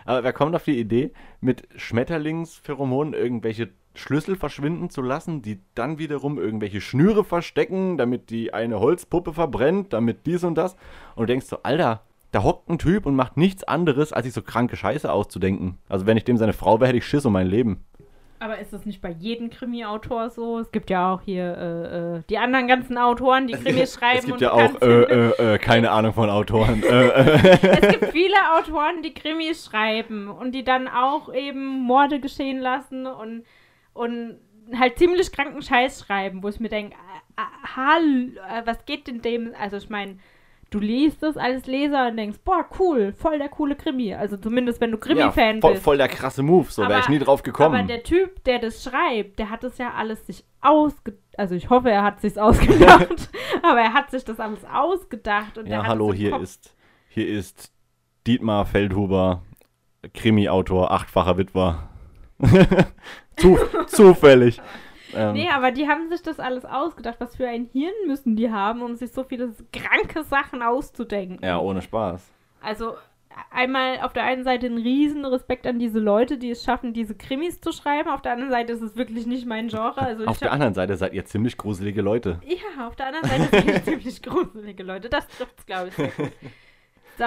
Aber 0.06 0.24
wer 0.26 0.34
kommt 0.34 0.54
auf 0.54 0.66
die 0.66 0.78
Idee, 0.80 1.12
mit 1.40 1.66
Schmetterlingspheromonen 1.78 3.14
irgendwelche 3.14 3.70
Schlüssel 3.96 4.36
verschwinden 4.36 4.90
zu 4.90 5.02
lassen, 5.02 5.42
die 5.42 5.62
dann 5.76 5.98
wiederum 5.98 6.38
irgendwelche 6.38 6.82
Schnüre 6.82 7.24
verstecken, 7.24 7.98
damit 7.98 8.30
die 8.30 8.54
eine 8.54 8.82
Holzpuppe 8.82 9.32
verbrennt, 9.34 9.94
damit 9.94 10.26
dies 10.26 10.44
und 10.44 10.56
das. 10.56 10.74
Und 11.16 11.22
du 11.22 11.26
denkst 11.28 11.46
so, 11.46 11.60
Alter, 11.64 12.02
da 12.32 12.44
hockt 12.44 12.68
ein 12.70 12.80
Typ 12.80 13.06
und 13.06 13.16
macht 13.16 13.38
nichts 13.38 13.64
anderes, 13.64 14.12
als 14.12 14.26
sich 14.26 14.34
so 14.34 14.42
kranke 14.42 14.76
Scheiße 14.76 15.10
auszudenken. 15.10 15.78
Also 15.88 16.06
wenn 16.06 16.18
ich 16.18 16.26
dem 16.26 16.38
seine 16.38 16.54
Frau 16.54 16.80
wäre, 16.82 16.90
hätte 16.90 16.98
ich 16.98 17.06
Schiss 17.08 17.26
um 17.26 17.32
mein 17.34 17.48
Leben. 17.48 17.86
Aber 18.44 18.60
ist 18.60 18.74
das 18.74 18.86
nicht 18.86 19.02
bei 19.02 19.10
jedem 19.10 19.50
Krimi-Autor 19.50 20.30
so? 20.30 20.60
Es 20.60 20.70
gibt 20.74 20.90
ja 20.90 21.14
auch 21.14 21.22
hier 21.22 21.58
äh, 21.58 22.18
äh, 22.18 22.22
die 22.30 22.38
anderen 22.38 22.68
ganzen 22.68 22.98
Autoren, 22.98 23.48
die 23.48 23.54
Krimis 23.64 23.94
schreiben. 23.94 24.18
es 24.18 24.26
gibt 24.26 24.34
und 24.34 24.42
ja 24.42 24.52
auch, 24.52 24.82
äh, 24.82 24.86
äh, 24.86 25.54
äh, 25.54 25.58
keine 25.60 25.92
Ahnung 25.92 26.12
von 26.12 26.30
Autoren. 26.30 26.84
Es 26.84 27.88
gibt 27.88 28.12
viele 28.12 28.36
Autoren, 28.58 29.02
die 29.02 29.14
Krimis 29.14 29.66
schreiben 29.66 30.28
und 30.28 30.52
die 30.52 30.66
dann 30.66 30.90
auch 30.90 31.34
eben 31.34 31.84
Morde 31.84 32.20
geschehen 32.20 32.60
lassen 32.60 33.08
und, 33.08 33.46
und 33.94 34.40
halt 34.78 34.98
ziemlich 34.98 35.32
kranken 35.32 35.62
Scheiß 35.62 36.04
schreiben, 36.06 36.44
wo 36.44 36.50
ich 36.50 36.60
mir 36.60 36.68
denke, 36.68 36.98
was 38.66 38.86
geht 38.86 39.08
denn 39.08 39.22
dem? 39.22 39.54
Also 39.58 39.78
ich 39.78 39.90
meine, 39.90 40.18
du 40.74 40.80
liest 40.80 41.22
es 41.24 41.38
als 41.38 41.68
Leser 41.68 42.08
und 42.08 42.18
denkst, 42.18 42.40
boah, 42.44 42.66
cool, 42.80 43.14
voll 43.14 43.38
der 43.38 43.50
coole 43.50 43.76
Krimi. 43.76 44.14
Also 44.14 44.38
zumindest, 44.38 44.82
wenn 44.82 44.92
du 44.92 44.98
Krimi-Fan 44.98 45.56
ja, 45.56 45.62
voll, 45.62 45.74
bist. 45.74 45.84
voll 45.84 45.98
der 45.98 46.08
krasse 46.08 46.42
Move, 46.42 46.72
so 46.72 46.82
wäre 46.88 47.00
ich 47.00 47.10
nie 47.10 47.20
drauf 47.20 47.44
gekommen. 47.44 47.76
Aber 47.76 47.88
der 47.88 48.04
Typ, 48.04 48.44
der 48.46 48.60
das 48.60 48.84
schreibt, 48.84 49.38
der 49.38 49.50
hat 49.50 49.64
es 49.64 49.78
ja 49.78 49.94
alles 49.94 50.26
sich 50.26 50.44
ausgedacht. 50.62 51.22
Also 51.38 51.56
ich 51.56 51.70
hoffe, 51.70 51.92
er 51.92 52.04
hat 52.04 52.22
sich's 52.22 52.38
ausgedacht. 52.40 53.30
aber 53.62 53.82
er 53.82 53.94
hat 53.94 54.10
sich 54.12 54.24
das 54.26 54.40
alles 54.40 54.66
ausgedacht. 54.66 55.58
Und 55.58 55.68
ja, 55.68 55.86
hallo, 55.86 56.14
hier 56.14 56.32
Kopf. 56.32 56.44
ist, 56.44 56.76
hier 57.10 57.28
ist 57.28 57.72
Dietmar 58.26 58.66
Feldhuber, 58.66 59.44
Krimi-Autor, 60.14 60.92
achtfacher 60.92 61.38
Witwer. 61.38 61.90
Zu, 63.38 63.58
zufällig. 63.88 64.62
Ähm, 65.16 65.34
Nee, 65.34 65.50
aber 65.50 65.72
die 65.72 65.88
haben 65.88 66.10
sich 66.10 66.22
das 66.22 66.40
alles 66.40 66.66
ausgedacht. 66.66 67.18
Was 67.20 67.36
für 67.36 67.48
ein 67.48 67.66
Hirn 67.72 67.94
müssen 68.08 68.36
die 68.36 68.52
haben, 68.52 68.82
um 68.82 68.96
sich 68.96 69.12
so 69.12 69.24
viele 69.24 69.54
kranke 69.72 70.24
Sachen 70.24 70.62
auszudenken. 70.62 71.40
ja, 71.44 71.60
ohne 71.60 71.82
Spaß. 71.82 72.32
Also 72.62 72.96
einmal 73.52 74.00
auf 74.02 74.14
der 74.14 74.24
einen 74.24 74.44
Seite 74.44 74.68
ein 74.68 74.78
riesen 74.78 75.26
Respekt 75.26 75.66
an 75.66 75.80
diese 75.80 76.00
Leute, 76.00 76.38
die 76.38 76.52
es 76.52 76.64
schaffen, 76.64 76.94
diese 76.94 77.16
Krimis 77.16 77.60
zu 77.62 77.72
schreiben. 77.72 78.10
Auf 78.10 78.22
der 78.22 78.34
anderen 78.34 78.52
Seite 78.52 78.74
ist 78.74 78.82
es 78.82 78.96
wirklich 78.96 79.26
nicht 79.26 79.46
mein 79.48 79.70
Genre. 79.70 80.00
Also 80.02 80.26
Auf 80.26 80.38
der 80.38 80.52
anderen 80.52 80.74
Seite 80.74 80.96
seid 80.98 81.14
ihr 81.14 81.26
ziemlich 81.26 81.58
gruselige 81.58 82.02
Leute. 82.02 82.40
ja, 82.46 82.88
auf 82.88 82.96
der 82.96 83.08
anderen 83.08 83.26
Seite 83.28 83.58
sind 83.60 83.70
es 83.70 83.84
ziemlich 83.86 84.22
gruselige 84.22 84.84
Leute. 84.84 85.10
Das 85.10 85.28
trifft's, 85.28 85.66
glaube 85.66 85.90
ich. 85.90 85.96
So. 87.18 87.26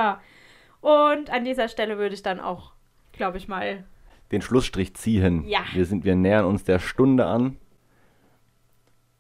Und 0.81 1.31
an 1.31 1.45
dieser 1.45 1.69
Stelle 1.69 1.97
würde 1.99 2.15
ich 2.15 2.23
dann 2.23 2.41
auch, 2.41 2.73
glaube 3.13 3.39
ich 3.39 3.47
mal, 3.49 3.85
Den 4.33 4.43
Schlussstrich 4.43 4.95
ziehen. 4.95 5.45
Ja. 5.47 5.61
Wir, 5.73 5.85
sind, 5.85 6.05
wir 6.05 6.17
nähern 6.17 6.45
uns 6.45 6.65
der 6.65 6.79
Stunde 6.81 7.27
an. 7.27 7.57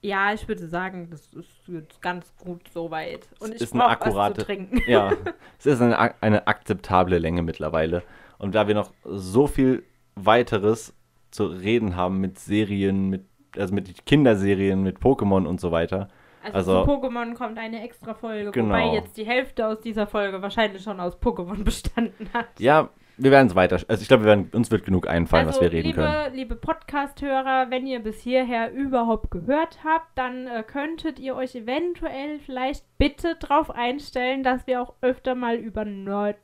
Ja, 0.06 0.32
ich 0.32 0.46
würde 0.48 0.66
sagen, 0.68 1.08
das 1.10 1.26
ist 1.34 1.48
jetzt 1.68 2.00
ganz 2.00 2.34
gut 2.36 2.62
soweit. 2.72 3.28
Und 3.40 3.54
ich 3.54 3.60
ist 3.60 3.72
eine 3.74 3.82
brauche 3.84 3.90
was 4.00 4.06
akkurate- 4.14 4.38
zu 4.40 4.44
trinken. 4.46 4.80
Ja, 4.86 5.12
es 5.58 5.66
ist 5.66 5.80
eine, 5.82 5.98
eine 6.22 6.46
akzeptable 6.46 7.18
Länge 7.18 7.42
mittlerweile. 7.42 8.02
Und 8.38 8.54
da 8.54 8.68
wir 8.68 8.74
noch 8.74 8.92
so 9.04 9.46
viel 9.46 9.82
weiteres 10.14 10.94
zu 11.30 11.46
reden 11.46 11.96
haben 11.96 12.18
mit 12.20 12.38
Serien, 12.38 13.08
mit, 13.10 13.24
also 13.56 13.74
mit 13.74 14.06
Kinderserien, 14.06 14.82
mit 14.82 14.98
Pokémon 14.98 15.46
und 15.46 15.60
so 15.60 15.70
weiter. 15.72 16.08
Also, 16.42 16.56
Also- 16.56 16.84
zu 16.84 16.90
Pokémon 16.92 17.34
kommt 17.34 17.58
eine 17.58 17.82
extra 17.82 18.14
Folge, 18.14 18.52
Genau. 18.52 18.68
wobei 18.68 18.94
jetzt 18.94 19.16
die 19.16 19.26
Hälfte 19.26 19.66
aus 19.66 19.80
dieser 19.80 20.06
Folge 20.06 20.40
wahrscheinlich 20.42 20.82
schon 20.82 21.00
aus 21.00 21.16
Pokémon 21.20 21.64
bestanden 21.64 22.28
hat. 22.32 22.46
Ja, 22.58 22.90
wir 23.18 23.30
werden 23.30 23.48
es 23.48 23.54
weiter. 23.54 23.80
Also 23.88 24.02
ich 24.02 24.08
glaube, 24.08 24.24
wir 24.24 24.28
werden, 24.28 24.50
uns 24.52 24.70
wird 24.70 24.84
genug 24.84 25.08
einfallen, 25.08 25.46
also, 25.46 25.60
was 25.60 25.64
wir 25.64 25.72
reden 25.72 25.88
liebe, 25.88 26.02
können. 26.02 26.34
liebe 26.34 26.56
Podcast-Hörer, 26.56 27.70
wenn 27.70 27.86
ihr 27.86 28.00
bis 28.00 28.20
hierher 28.20 28.72
überhaupt 28.72 29.30
gehört 29.30 29.78
habt, 29.84 30.16
dann 30.16 30.46
äh, 30.46 30.62
könntet 30.62 31.18
ihr 31.18 31.34
euch 31.34 31.54
eventuell 31.54 32.38
vielleicht 32.40 32.84
bitte 32.98 33.36
drauf 33.36 33.70
einstellen, 33.70 34.42
dass 34.42 34.66
wir 34.66 34.82
auch 34.82 34.94
öfter 35.00 35.34
mal 35.34 35.56
über 35.56 35.84
Nerd, 35.84 36.36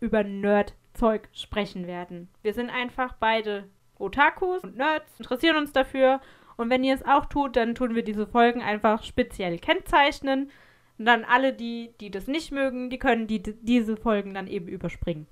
über 0.00 0.24
Nerd-Zeug 0.24 1.28
sprechen 1.32 1.86
werden. 1.86 2.28
Wir 2.42 2.52
sind 2.52 2.70
einfach 2.70 3.14
beide 3.20 3.68
Otakus 3.98 4.64
und 4.64 4.76
Nerds, 4.76 5.18
interessieren 5.18 5.56
uns 5.56 5.72
dafür. 5.72 6.20
Und 6.56 6.68
wenn 6.68 6.84
ihr 6.84 6.94
es 6.94 7.04
auch 7.04 7.26
tut, 7.26 7.56
dann 7.56 7.74
tun 7.74 7.94
wir 7.94 8.02
diese 8.02 8.26
Folgen 8.26 8.60
einfach 8.60 9.04
speziell 9.04 9.58
kennzeichnen. 9.58 10.50
Und 10.98 11.06
dann 11.06 11.24
alle, 11.24 11.52
die, 11.52 11.94
die 12.00 12.10
das 12.10 12.26
nicht 12.26 12.52
mögen, 12.52 12.90
die 12.90 12.98
können 12.98 13.26
die, 13.26 13.42
diese 13.42 13.96
Folgen 13.96 14.34
dann 14.34 14.46
eben 14.46 14.68
überspringen. 14.68 15.26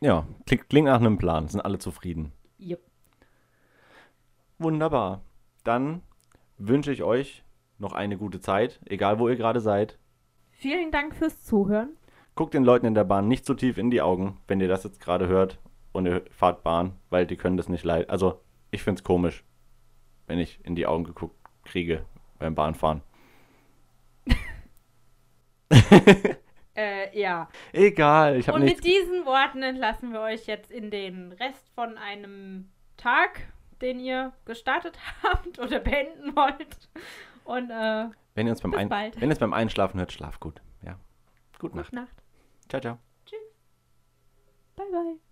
Ja, 0.00 0.26
klingt, 0.46 0.68
klingt 0.68 0.86
nach 0.86 1.00
einem 1.00 1.18
Plan. 1.18 1.48
Sind 1.48 1.60
alle 1.60 1.78
zufrieden. 1.78 2.32
Yep. 2.58 2.80
Wunderbar. 4.58 5.22
Dann 5.64 6.02
wünsche 6.56 6.92
ich 6.92 7.02
euch 7.02 7.44
noch 7.78 7.92
eine 7.92 8.16
gute 8.16 8.40
Zeit, 8.40 8.80
egal 8.86 9.18
wo 9.18 9.28
ihr 9.28 9.36
gerade 9.36 9.60
seid. 9.60 9.98
Vielen 10.52 10.90
Dank 10.90 11.14
fürs 11.14 11.42
Zuhören. 11.42 11.96
Guckt 12.34 12.54
den 12.54 12.64
Leuten 12.64 12.86
in 12.86 12.94
der 12.94 13.04
Bahn 13.04 13.28
nicht 13.28 13.44
zu 13.44 13.54
tief 13.54 13.78
in 13.78 13.90
die 13.90 14.02
Augen, 14.02 14.38
wenn 14.46 14.60
ihr 14.60 14.68
das 14.68 14.84
jetzt 14.84 15.00
gerade 15.00 15.28
hört 15.28 15.58
und 15.92 16.06
ihr 16.06 16.22
fahrt 16.30 16.62
Bahn, 16.62 16.92
weil 17.10 17.26
die 17.26 17.36
können 17.36 17.56
das 17.56 17.68
nicht 17.68 17.84
leid. 17.84 18.08
Also, 18.10 18.40
ich 18.70 18.82
find's 18.82 19.02
komisch, 19.02 19.44
wenn 20.26 20.38
ich 20.38 20.64
in 20.64 20.74
die 20.74 20.86
Augen 20.86 21.04
geguckt 21.04 21.36
kriege 21.64 22.04
beim 22.38 22.54
Bahnfahren. 22.54 23.02
Äh, 26.80 27.18
ja. 27.20 27.48
Egal, 27.72 28.36
ich 28.36 28.48
habe 28.48 28.56
Und 28.58 28.64
nichts. 28.64 28.82
mit 28.82 28.90
diesen 28.92 29.26
Worten 29.26 29.62
entlassen 29.62 30.12
wir 30.12 30.20
euch 30.20 30.46
jetzt 30.46 30.70
in 30.70 30.90
den 30.90 31.32
Rest 31.32 31.68
von 31.74 31.98
einem 31.98 32.70
Tag, 32.96 33.42
den 33.82 34.00
ihr 34.00 34.32
gestartet 34.46 34.98
habt 35.22 35.58
oder 35.58 35.78
beenden 35.80 36.34
wollt. 36.34 36.88
Und 37.44 37.70
äh, 37.70 38.08
Wenn 38.34 38.46
ihr 38.46 38.52
uns 38.52 38.62
beim, 38.62 38.74
Ein 38.74 38.90
wenn 38.90 39.30
ihr 39.30 39.36
beim 39.36 39.52
Einschlafen 39.52 39.98
hört, 39.98 40.12
schlaf 40.12 40.40
gut. 40.40 40.62
Ja. 40.82 40.98
Gute 41.58 41.76
Nacht. 41.76 41.90
gute 41.90 41.96
Nacht. 42.02 42.22
Ciao, 42.68 42.80
ciao. 42.80 42.98
Bye, 44.76 44.86
bye. 44.90 45.29